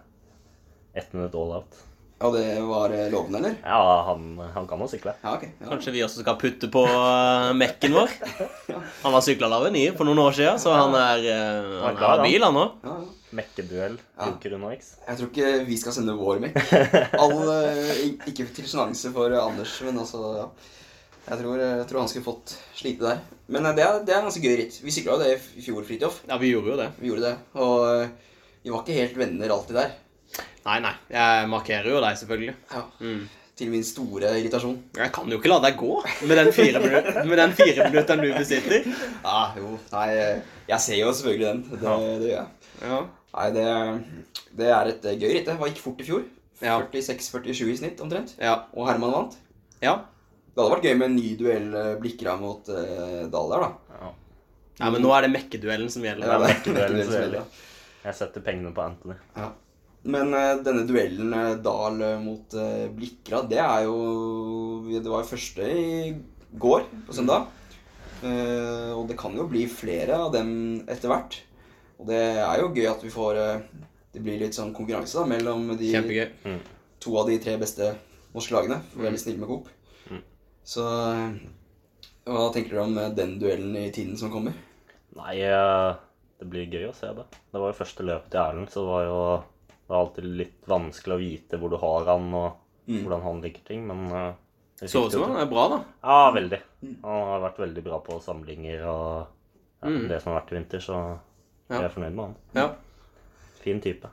ett 0.94 1.12
minutt 1.14 1.34
all 1.34 1.52
out. 1.60 1.76
Og 2.20 2.34
det 2.36 2.60
var 2.68 2.92
eh, 2.92 3.06
lovende, 3.08 3.38
eller? 3.38 3.54
Ja, 3.64 3.80
han, 4.10 4.24
han 4.52 4.66
kan 4.68 4.82
jo 4.82 4.88
sykle. 4.90 5.14
Ja, 5.22 5.38
okay, 5.38 5.54
Ja. 5.56 5.70
Kanskje 5.70 5.94
vi 5.94 6.02
også 6.04 6.20
skal 6.20 6.36
putte 6.40 6.68
på 6.72 6.82
eh, 6.84 7.52
Mekken 7.56 7.94
vår. 7.96 8.12
Han 9.04 9.14
var 9.14 9.24
sykla 9.24 9.48
lave 9.48 9.70
i 9.80 9.86
for 9.96 10.04
noen 10.04 10.20
år 10.20 10.36
siden, 10.36 10.58
så 10.60 10.74
han 10.76 10.92
er, 10.98 11.24
eh, 11.32 11.70
han 11.80 11.96
har 11.96 12.20
bil, 12.20 12.44
han. 12.44 12.58
òg. 12.60 12.84
Ja, 12.84 12.96
ja. 13.00 13.16
Mekkeduell. 13.38 13.96
Ja. 14.18 14.26
Joker 14.28 14.56
Uno 14.58 14.72
X. 14.74 14.90
Jeg 15.06 15.16
tror 15.20 15.30
ikke 15.30 15.52
vi 15.68 15.78
skal 15.80 15.94
sende 15.96 16.16
vår 16.18 16.42
mekk. 16.42 16.58
Ikke 18.28 18.48
til 18.52 18.68
sjenanse 18.68 19.12
for 19.14 19.32
Anders, 19.40 19.78
men 19.86 20.00
altså 20.02 20.22
ja. 20.34 20.46
Jeg 21.30 21.38
tror, 21.40 21.60
jeg 21.62 21.86
tror 21.86 22.02
han 22.02 22.10
skulle 22.10 22.26
fått 22.26 22.56
slite 22.74 23.06
der. 23.06 23.20
Men 23.54 23.68
det 23.76 23.84
er, 23.86 24.00
det 24.04 24.16
er 24.16 24.24
ganske 24.26 24.42
gøy 24.42 24.56
ritt. 24.58 24.80
Vi 24.82 24.92
sykla 24.92 25.14
jo 25.14 25.22
det 25.22 25.32
i 25.56 25.64
fjor, 25.64 25.84
Fridtjof. 25.86 26.20
Ja, 26.28 26.40
vi 26.42 26.50
gjorde 26.52 26.72
jo 26.74 26.78
det. 26.82 26.88
Vi 26.98 27.12
gjorde 27.12 27.28
det. 27.30 27.34
Og 27.62 28.64
vi 28.64 28.72
var 28.74 28.82
ikke 28.82 28.98
helt 28.98 29.20
venner 29.20 29.54
alltid 29.56 29.78
der. 29.78 29.92
Nei, 30.66 30.78
nei. 30.84 30.94
Jeg 31.12 31.50
markerer 31.50 31.88
jo 31.92 32.00
deg, 32.04 32.18
selvfølgelig. 32.20 32.56
Ja. 32.72 32.82
Mm. 33.00 33.22
Til 33.60 33.70
min 33.72 33.84
store 33.84 34.32
irritasjon. 34.40 34.76
Jeg 34.96 35.12
kan 35.12 35.28
jo 35.28 35.36
ikke 35.40 35.50
la 35.52 35.58
deg 35.66 35.76
gå 35.80 35.96
med 36.28 36.38
den 36.40 36.50
fire, 36.56 36.80
minu 36.80 37.00
med 37.28 37.56
fire 37.58 37.88
du 37.92 38.28
besitter. 38.32 38.86
Ja, 39.24 39.40
jo. 39.58 39.74
Nei, 39.92 40.06
eh, 40.16 40.54
jeg 40.70 40.84
ser 40.86 41.00
jo 41.00 41.12
selvfølgelig 41.16 41.48
den. 41.48 41.64
Det, 41.72 41.96
det 42.22 42.30
gjør 42.30 42.38
jeg. 42.38 42.70
Ja. 42.84 43.00
Nei, 43.34 43.48
det, 43.56 43.66
det 44.58 44.70
er 44.76 44.92
et 44.94 45.10
eh, 45.10 45.18
gøy 45.18 45.34
ritt. 45.34 45.50
Det 45.50 45.58
var 45.60 45.72
gikk 45.72 45.82
fort 45.84 46.00
i 46.00 46.08
fjor. 46.08 46.24
Ja. 46.60 46.78
46-47 46.80 47.68
i 47.68 47.76
snitt 47.82 48.00
omtrent. 48.04 48.34
Ja. 48.40 48.62
Og 48.76 48.88
Herman 48.88 49.16
vant. 49.16 49.38
ja. 49.84 50.00
Det 50.50 50.58
hadde 50.58 50.72
vært 50.74 50.86
gøy 50.88 50.96
med 50.98 51.06
en 51.06 51.14
ny 51.14 51.28
duell 51.38 51.66
eh, 51.78 51.92
Blikra 52.02 52.32
mot 52.36 52.66
uh, 52.74 53.20
Dahl 53.30 53.52
der, 53.52 53.62
da. 53.62 53.98
Ja. 54.00 54.08
Nei, 54.80 54.88
men 54.96 55.04
nå 55.04 55.12
er 55.14 55.24
det 55.24 55.30
mekkeduellen 55.30 55.92
som 55.92 56.02
gjelder. 56.04 56.26
Ja, 56.26 56.38
det 56.40 56.48
er 56.48 56.54
Mekkeduellen 56.56 57.04
som 57.06 57.14
gjelder. 57.14 57.60
Jeg 58.00 58.16
setter 58.18 58.42
pengene 58.44 58.72
på 58.74 58.82
Anthony. 58.82 59.14
Ja. 59.36 59.46
Men 60.02 60.32
eh, 60.32 60.56
denne 60.64 60.86
duellen 60.88 61.32
eh, 61.36 61.54
Dahl 61.60 62.00
eh, 62.00 62.20
mot 62.22 62.56
Blikra, 62.96 63.42
det 63.48 63.60
er 63.60 63.84
jo 63.84 64.80
Det 64.88 65.04
var 65.04 65.24
jo 65.24 65.32
første 65.34 65.66
i 65.68 66.14
går, 66.60 66.86
på 67.06 67.14
søndag. 67.14 67.50
Eh, 68.24 68.90
og 68.96 69.06
det 69.10 69.18
kan 69.20 69.36
jo 69.36 69.48
bli 69.48 69.66
flere 69.70 70.16
av 70.24 70.32
dem 70.34 70.50
etter 70.90 71.12
hvert. 71.12 71.36
Og 72.00 72.08
det 72.08 72.20
er 72.40 72.62
jo 72.62 72.72
gøy 72.74 72.88
at 72.90 73.04
vi 73.04 73.12
får 73.12 73.38
det 74.10 74.22
blir 74.24 74.40
litt 74.40 74.56
sånn 74.56 74.72
konkurranse 74.74 75.20
da, 75.20 75.26
mellom 75.30 75.68
de 75.78 75.92
mm. 75.94 76.56
to 76.98 77.12
av 77.20 77.28
de 77.28 77.36
tre 77.38 77.54
beste 77.60 77.92
norske 78.34 78.56
lagene. 78.56 78.80
For 78.90 79.02
å 79.02 79.04
være 79.04 79.14
litt 79.14 79.22
snill 79.22 79.38
med 79.38 79.50
Coop. 79.52 79.68
Så 80.66 80.82
hva 82.26 82.48
tenker 82.54 82.74
dere 82.74 82.82
om 82.88 82.98
den 83.14 83.36
duellen 83.38 83.76
i 83.78 83.92
tiden 83.94 84.18
som 84.18 84.32
kommer? 84.32 84.56
Nei, 85.14 85.36
det 85.38 86.48
blir 86.50 86.66
gøy 86.66 86.88
å 86.88 86.96
se 86.96 87.12
det. 87.14 87.28
Det 87.52 87.62
var 87.62 87.70
jo 87.70 87.78
første 87.78 88.06
løpet 88.08 88.32
til 88.34 88.42
Erlend, 88.42 88.72
så 88.72 88.82
det 88.82 88.90
var 88.90 89.06
jo 89.06 89.22
det 89.90 89.96
er 89.96 90.00
alltid 90.04 90.28
litt 90.38 90.68
vanskelig 90.70 91.16
å 91.16 91.20
vite 91.20 91.58
hvor 91.58 91.72
du 91.72 91.76
har 91.82 92.06
han, 92.12 92.28
og 92.38 92.60
hvordan 92.86 93.24
han 93.26 93.40
liker 93.42 93.64
ting, 93.66 93.82
men 93.88 94.04
uh, 94.14 94.86
Så 94.86 95.02
ut 95.06 95.12
som 95.16 95.26
han 95.26 95.40
er 95.42 95.50
bra, 95.50 95.64
da. 95.72 95.80
Ja, 96.06 96.20
veldig. 96.36 96.60
Han 97.02 97.26
har 97.32 97.42
vært 97.42 97.58
veldig 97.64 97.82
bra 97.88 97.98
på 98.06 98.20
samlinger 98.22 98.86
og 98.86 99.10
ja, 99.82 99.90
det 100.12 100.20
som 100.22 100.30
har 100.32 100.40
vært 100.40 100.54
i 100.54 100.58
vinter, 100.60 100.84
så 100.84 101.00
jeg 101.70 101.82
er 101.82 101.92
fornøyd 101.92 102.14
med 102.14 102.24
han. 102.28 102.38
Ja. 102.56 102.68
Fin 103.60 103.82
type. 103.82 104.08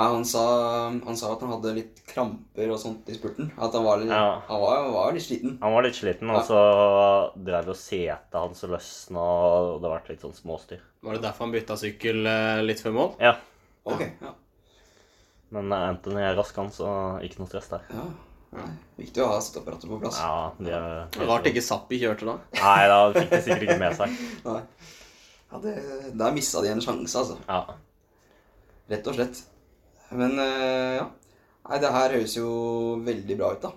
Nei, 0.00 0.06
han, 0.14 0.24
sa, 0.24 0.42
han 0.88 1.16
sa 1.18 1.32
at 1.34 1.42
han 1.44 1.50
hadde 1.50 1.72
litt 1.76 1.98
kramper 2.08 2.70
og 2.72 2.78
sånt 2.80 3.08
i 3.10 3.16
spurten. 3.18 3.50
At 3.60 3.74
han 3.74 3.84
var 3.84 3.98
litt, 4.00 4.12
Ja. 4.12 4.38
han 4.46 4.60
var, 4.62 4.86
var 4.94 5.12
litt 5.12 5.26
sliten. 5.26 5.56
Han 5.60 5.74
var 5.74 5.84
litt 5.84 5.98
sliten, 5.98 6.30
og 6.30 6.44
så 6.46 6.60
drev 7.34 7.72
jo 7.72 7.76
setet 7.76 8.38
hans 8.38 8.64
og 8.64 8.72
løsna, 8.76 9.20
og 9.20 9.80
det 9.82 9.90
har 9.90 9.96
vært 9.98 10.12
litt 10.14 10.24
sånn 10.24 10.36
småstyr. 10.38 10.80
Var 11.04 11.18
det 11.18 11.24
derfor 11.26 11.44
han 11.44 11.52
bytta 11.56 11.76
sykkel 11.80 12.22
eh, 12.30 12.62
litt 12.64 12.80
før 12.80 12.94
mål? 12.96 13.10
Ja, 13.20 13.34
Ok, 13.96 14.02
ja. 14.24 14.32
men 15.56 15.72
eh, 15.72 15.86
Anthony 15.92 16.24
er 16.24 16.36
rask, 16.38 16.56
han, 16.60 16.72
så 16.74 16.90
ikke 17.26 17.42
noe 17.42 17.50
stress 17.52 17.70
der. 17.72 17.86
ja. 17.94 18.08
Nei, 18.50 18.70
Viktig 18.98 19.22
å 19.22 19.28
ha 19.30 19.36
støtteapparatet 19.38 19.86
på 19.86 19.96
plass. 20.02 20.16
Ja, 20.18 20.48
de 20.58 20.72
er 20.74 20.86
det 21.14 21.26
Rart 21.28 21.44
ikke 21.46 21.62
Zappi 21.62 22.00
kjørte 22.02 22.26
da. 22.26 22.32
Nei, 22.58 22.80
da 22.90 22.96
fikk 23.14 23.28
de 23.30 23.38
sikkert 23.44 23.66
ikke 23.68 23.76
med 23.78 23.94
seg. 23.98 24.16
Nei. 24.48 24.62
Ja, 25.50 25.60
det, 25.62 25.74
der 26.18 26.34
mista 26.34 26.62
de 26.64 26.72
en 26.72 26.82
sjanse, 26.82 27.22
altså. 27.22 27.36
Ja. 27.46 27.76
Rett 28.90 29.06
og 29.10 29.16
slett. 29.18 29.38
Men 30.18 30.34
eh, 30.42 30.96
ja. 30.98 31.06
Nei, 31.68 31.78
det 31.78 31.92
her 31.94 32.16
høres 32.16 32.34
jo 32.34 32.50
veldig 33.06 33.38
bra 33.38 33.52
ut, 33.54 33.62
da. 33.62 33.72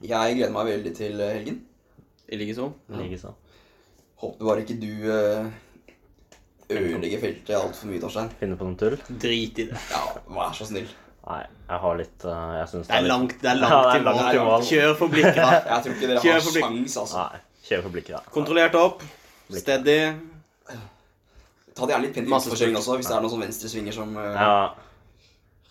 Jeg 0.00 0.38
gleder 0.38 0.56
meg 0.56 0.70
veldig 0.70 0.94
til 0.96 1.20
eh, 1.20 1.34
helgen. 1.36 1.60
I 2.32 2.40
likeså. 2.40 2.70
Likeså. 2.96 3.34
Håper 4.24 4.48
bare 4.48 4.64
ikke 4.64 4.78
du 4.80 4.92
ødelegger 6.70 7.20
feltet 7.22 7.56
altfor 7.58 7.90
mye, 7.90 8.00
Torstein. 8.02 8.30
Finne 8.40 8.56
på 8.60 8.68
noe 8.68 8.78
tull? 8.80 8.96
Drit 9.20 9.58
i 9.62 9.66
det. 9.70 9.80
Ja, 9.92 10.02
vær 10.36 10.54
så 10.56 10.66
snill. 10.68 10.86
Nei, 11.24 11.40
jeg 11.70 11.80
har 11.80 11.94
litt 11.96 12.24
eh, 12.28 12.48
Jeg 12.58 12.68
syns 12.68 12.88
Det 12.90 12.96
er 12.98 13.06
langt, 13.08 13.30
det 13.40 13.48
er 13.48 13.60
Ja, 13.64 13.76
det 13.88 13.94
er 13.96 14.02
langt 14.04 14.26
til 14.28 14.42
mål. 14.44 14.64
Kjør 14.68 14.94
for 14.98 15.12
Blikra. 15.14 15.46
Jeg 15.70 15.84
tror 15.86 15.94
ikke 15.94 16.08
dere 16.10 16.20
Kjør 16.24 16.34
har 16.34 16.56
sjans, 16.58 16.96
altså. 17.00 17.22
Nei, 17.22 17.38
kjør 17.68 17.84
for 17.86 17.94
blikket, 17.96 18.16
da. 18.18 18.32
Kontrollert 18.34 18.76
opp. 18.80 19.04
Steady. 19.54 19.98
Ta 21.74 21.86
det 21.88 21.94
gjerne 21.94 22.04
litt 22.06 22.14
pent 22.14 22.28
i 22.28 22.40
spurt. 22.44 22.76
også, 22.78 22.98
hvis 23.00 23.08
det 23.08 23.16
er 23.16 23.24
noen 23.24 23.32
sånne 23.32 23.46
venstresvinger 23.48 23.96
som 23.96 24.12
eh, 24.20 24.36
Ja. 24.36 24.58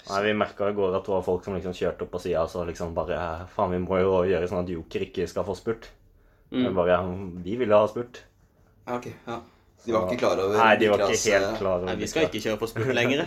Nei, 0.10 0.18
Vi 0.26 0.34
merka 0.36 0.68
i 0.68 0.76
går 0.76 0.98
at 0.98 1.06
det 1.06 1.14
var 1.14 1.22
folk 1.24 1.46
som 1.46 1.54
liksom 1.56 1.76
kjørte 1.78 2.04
opp 2.04 2.12
på 2.12 2.20
sida 2.26 2.42
og 2.44 2.50
så 2.52 2.66
liksom 2.68 2.92
bare 2.98 3.16
eh, 3.16 3.46
Faen, 3.54 3.72
vi 3.72 3.80
må 3.86 4.02
jo 4.02 4.18
gjøre 4.28 4.50
sånn 4.52 4.66
at 4.66 4.74
Joker 4.74 5.06
ikke 5.06 5.30
skal 5.32 5.46
få 5.48 5.56
spurt. 5.56 5.88
Mm. 6.52 6.74
Bare, 6.76 6.98
De 7.46 7.56
ville 7.62 7.78
ha 7.78 7.88
spurt. 7.90 8.24
Ja, 8.88 8.98
ok. 8.98 9.08
Ja. 9.30 9.38
De 9.84 9.94
var 9.94 10.08
ikke 10.08 10.22
klar 10.24 10.40
over 10.40 10.58
Nei, 10.58 10.74
de 10.80 10.90
var 10.92 11.04
ikke 11.04 11.20
helt 11.20 11.48
eh, 11.50 11.58
klar 11.60 11.78
over 11.78 11.90
Nei, 11.90 11.96
vi 12.00 12.08
skal 12.08 12.28
ikke 12.30 12.42
kjøre 12.46 12.60
på 12.62 12.70
spurt 12.72 12.94
lenger. 13.00 13.26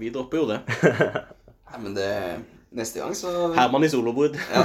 Vi 0.00 0.10
dropper 0.14 0.40
jo 0.40 0.46
det. 0.50 0.60
Nei, 1.70 1.80
men 1.82 1.96
det 1.96 2.10
Neste 2.74 2.98
gang 2.98 3.12
så 3.14 3.30
Herman 3.54 3.86
i 3.86 3.90
solobrudd. 3.92 4.34
Ja. 4.50 4.64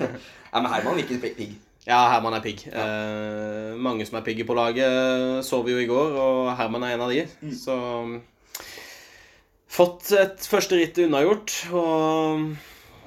Nei, 0.52 0.62
men 0.62 0.70
Herman 0.72 0.96
virker 0.96 1.18
pigg. 1.20 1.58
Ja, 1.84 1.98
Herman 2.08 2.36
er 2.38 2.44
pigg. 2.44 2.62
Eh, 2.72 3.74
mange 3.76 4.06
som 4.08 4.16
er 4.16 4.24
pigge 4.24 4.46
på 4.48 4.56
laget, 4.56 5.44
så 5.44 5.60
vi 5.66 5.74
jo 5.74 5.82
i 5.82 5.88
går, 5.90 6.16
og 6.16 6.48
Herman 6.56 6.86
er 6.88 6.94
en 6.96 7.04
av 7.04 7.12
de. 7.12 7.26
Så 7.56 7.76
Fått 9.70 10.08
et 10.18 10.46
første 10.50 10.74
ritt 10.80 10.98
unnagjort, 10.98 11.52
og 11.78 12.48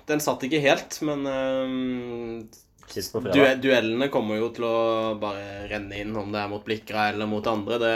den 0.08 0.22
satt 0.24 0.46
ikke 0.48 0.62
helt, 0.64 0.96
men 1.04 1.26
eh, 1.28 2.62
Sist 2.94 3.14
på 3.14 3.22
fredag. 3.24 3.58
Du, 3.58 3.68
duellene 3.68 4.10
kommer 4.14 4.38
jo 4.38 4.52
til 4.54 4.68
å 4.70 4.78
bare 5.22 5.66
renne 5.72 5.98
inn, 6.04 6.14
om 6.20 6.30
det 6.34 6.44
er 6.44 6.52
mot 6.52 6.64
Blikra 6.66 7.08
eller 7.10 7.30
mot 7.30 7.48
andre. 7.50 7.80
Det, 7.82 7.94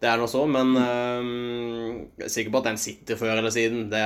det 0.00 0.08
er 0.08 0.20
nå 0.20 0.28
så, 0.30 0.44
men 0.48 0.72
øh, 0.80 1.32
jeg 2.16 2.28
er 2.28 2.32
sikker 2.32 2.54
på 2.54 2.62
at 2.62 2.70
den 2.70 2.80
sitter 2.80 3.20
før 3.20 3.34
eller 3.36 3.52
siden. 3.52 3.88
Det, 3.92 4.04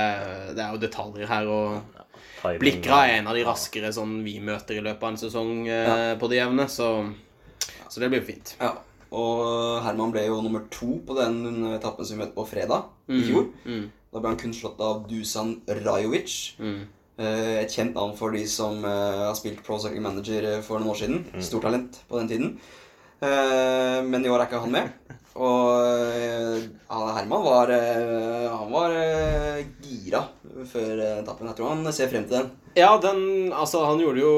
det 0.59 0.65
er 0.65 0.75
jo 0.75 0.83
detaljer 0.83 1.31
her. 1.31 1.51
og 1.53 2.57
Blikra 2.59 3.05
er 3.07 3.21
en 3.21 3.31
av 3.31 3.39
de 3.39 3.45
raskere 3.47 3.93
sånn 3.95 4.19
vi 4.27 4.41
møter 4.43 4.81
i 4.81 4.83
løpet 4.83 5.07
av 5.07 5.13
en 5.13 5.21
sesong 5.21 5.53
eh, 5.71 6.15
på 6.19 6.31
det 6.33 6.41
jevne, 6.41 6.67
så, 6.67 6.89
så 7.87 8.03
det 8.03 8.11
blir 8.11 8.25
fint. 8.27 8.57
Ja. 8.59 8.75
Og 9.13 9.83
Herman 9.85 10.13
ble 10.15 10.25
jo 10.25 10.41
nummer 10.41 10.65
to 10.73 10.97
på 11.07 11.15
den 11.19 11.69
etappen 11.75 12.07
som 12.09 12.17
vi 12.17 12.23
møtte 12.25 12.39
på 12.39 12.49
fredag 12.49 12.89
i 13.13 13.21
fjor. 13.29 13.51
Mm. 13.69 13.85
Da 14.13 14.21
ble 14.21 14.33
han 14.33 14.41
kun 14.41 14.55
slått 14.57 14.81
av 14.83 15.05
Dusan 15.09 15.59
Rajovic. 15.69 16.37
Mm. 16.59 16.81
Eh, 17.21 17.59
Et 17.63 17.69
kjent 17.73 17.93
navn 17.95 18.15
for 18.17 18.33
de 18.33 18.45
som 18.49 18.79
eh, 18.89 19.19
har 19.29 19.35
spilt 19.37 19.61
Pro 19.67 19.77
Cycling 19.81 20.05
Manager 20.05 20.47
eh, 20.49 20.61
for 20.65 20.81
noen 20.81 20.95
år 20.95 21.01
siden. 21.03 21.19
Stort 21.45 21.67
talent 21.67 21.99
på 22.09 22.19
den 22.23 22.31
tiden. 22.31 22.55
Eh, 23.23 23.99
Men 24.07 24.25
i 24.25 24.31
år 24.33 24.41
er 24.41 24.49
ikke 24.49 24.63
han 24.65 24.73
med. 24.73 25.19
Og 25.33 27.13
Herman 27.17 27.45
var, 27.47 27.71
han 28.53 28.73
var 28.73 28.93
gira 29.81 30.27
før 30.69 30.99
etappen. 31.23 31.49
Jeg 31.49 31.57
tror 31.57 31.71
han 31.71 31.93
ser 31.97 32.11
frem 32.13 32.27
til 32.29 32.37
den. 32.37 32.51
Ja, 32.77 32.91
den 33.01 33.49
Altså, 33.53 33.81
han 33.89 34.01
gjorde 34.01 34.21
jo 34.21 34.33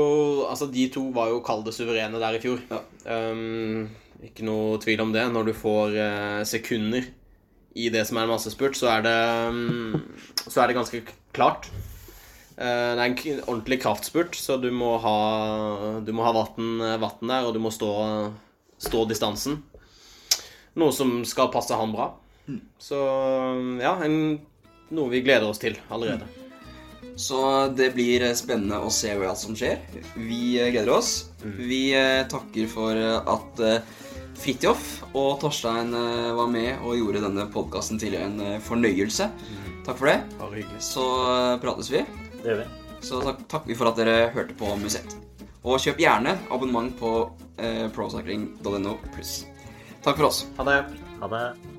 Altså, 0.46 0.68
de 0.70 0.84
to 0.94 1.08
var 1.14 1.32
jo 1.32 1.40
kalde 1.42 1.74
suverene 1.74 2.20
der 2.22 2.38
i 2.38 2.42
fjor. 2.44 2.62
Ja. 2.70 2.78
Um, 3.10 3.88
ikke 4.22 4.46
noe 4.46 4.78
tvil 4.82 5.02
om 5.02 5.10
det. 5.16 5.26
Når 5.34 5.50
du 5.50 5.52
får 5.64 5.98
sekunder 6.46 7.10
i 7.74 7.88
det 7.90 8.06
som 8.06 8.20
er 8.22 8.28
en 8.28 8.34
massespurt, 8.36 8.78
så 8.78 8.92
er 8.94 9.02
det 9.08 9.18
um, 9.50 9.98
Så 10.46 10.62
er 10.62 10.70
det 10.70 10.78
ganske 10.78 11.02
klart. 11.34 11.66
Eh, 12.54 12.90
det 12.94 13.02
er 13.02 13.04
en 13.04 13.44
ordentlig 13.48 13.80
kraftspurt, 13.82 14.38
så 14.38 14.56
du 14.62 14.70
må 14.74 14.94
ha 15.02 15.18
Du 16.06 16.12
må 16.14 16.26
ha 16.26 16.34
vatten, 16.36 16.78
vatten 17.02 17.32
der, 17.32 17.48
og 17.48 17.54
du 17.56 17.60
må 17.62 17.72
stå, 17.74 17.90
stå 18.78 19.04
distansen. 19.10 19.62
Noe 20.78 20.94
som 20.94 21.20
skal 21.26 21.52
passe 21.54 21.76
han 21.78 21.94
bra. 21.94 22.12
Så 22.78 22.98
ja, 23.80 23.96
en, 24.04 24.40
noe 24.94 25.12
vi 25.12 25.22
gleder 25.24 25.48
oss 25.48 25.62
til 25.62 25.78
allerede. 25.88 26.26
Så 27.16 27.68
det 27.76 27.92
blir 27.94 28.24
eh, 28.26 28.34
spennende 28.34 28.80
å 28.82 28.90
se 28.92 29.12
hva 29.18 29.34
som 29.38 29.54
skjer. 29.58 29.78
Vi 30.18 30.56
eh, 30.58 30.72
gleder 30.74 30.96
oss. 30.96 31.12
Vi 31.44 31.86
eh, 31.94 32.24
takker 32.30 32.66
for 32.70 32.98
eh, 32.98 33.20
at 33.30 33.62
eh, 33.62 33.94
Fridtjof 34.40 35.14
og 35.14 35.38
Torstein 35.44 35.94
eh, 35.94 36.32
var 36.34 36.50
med 36.50 36.82
og 36.82 36.98
gjorde 36.98 37.22
denne 37.28 37.46
podkasten 37.54 38.02
til 38.02 38.18
en 38.18 38.40
eh, 38.42 38.58
fornøyelse. 38.66 39.30
Takk 39.86 40.00
for 40.00 40.10
det. 40.10 40.18
Så 40.82 41.06
eh, 41.30 41.56
prates 41.62 41.92
vi. 41.94 42.02
Det 42.44 42.52
gjør 42.52 42.58
vi. 42.60 42.64
Så 43.04 43.20
takk, 43.24 43.38
takker 43.48 43.72
vi 43.72 43.76
for 43.78 43.88
at 43.88 44.00
dere 44.00 44.28
hørte 44.34 44.56
på 44.60 44.68
Musett. 44.80 45.16
Og 45.64 45.80
kjøp 45.80 46.02
gjerne 46.04 46.36
abonnement 46.52 46.92
på 47.00 47.12
eh, 47.56 47.86
procycling.no 47.96 48.98
pluss. 49.14 49.38
Takk 50.04 50.18
for 50.20 50.28
oss. 50.28 50.44
Ha 50.58 50.68
det. 50.68 50.82
Ha 51.22 51.30
det. 51.32 51.73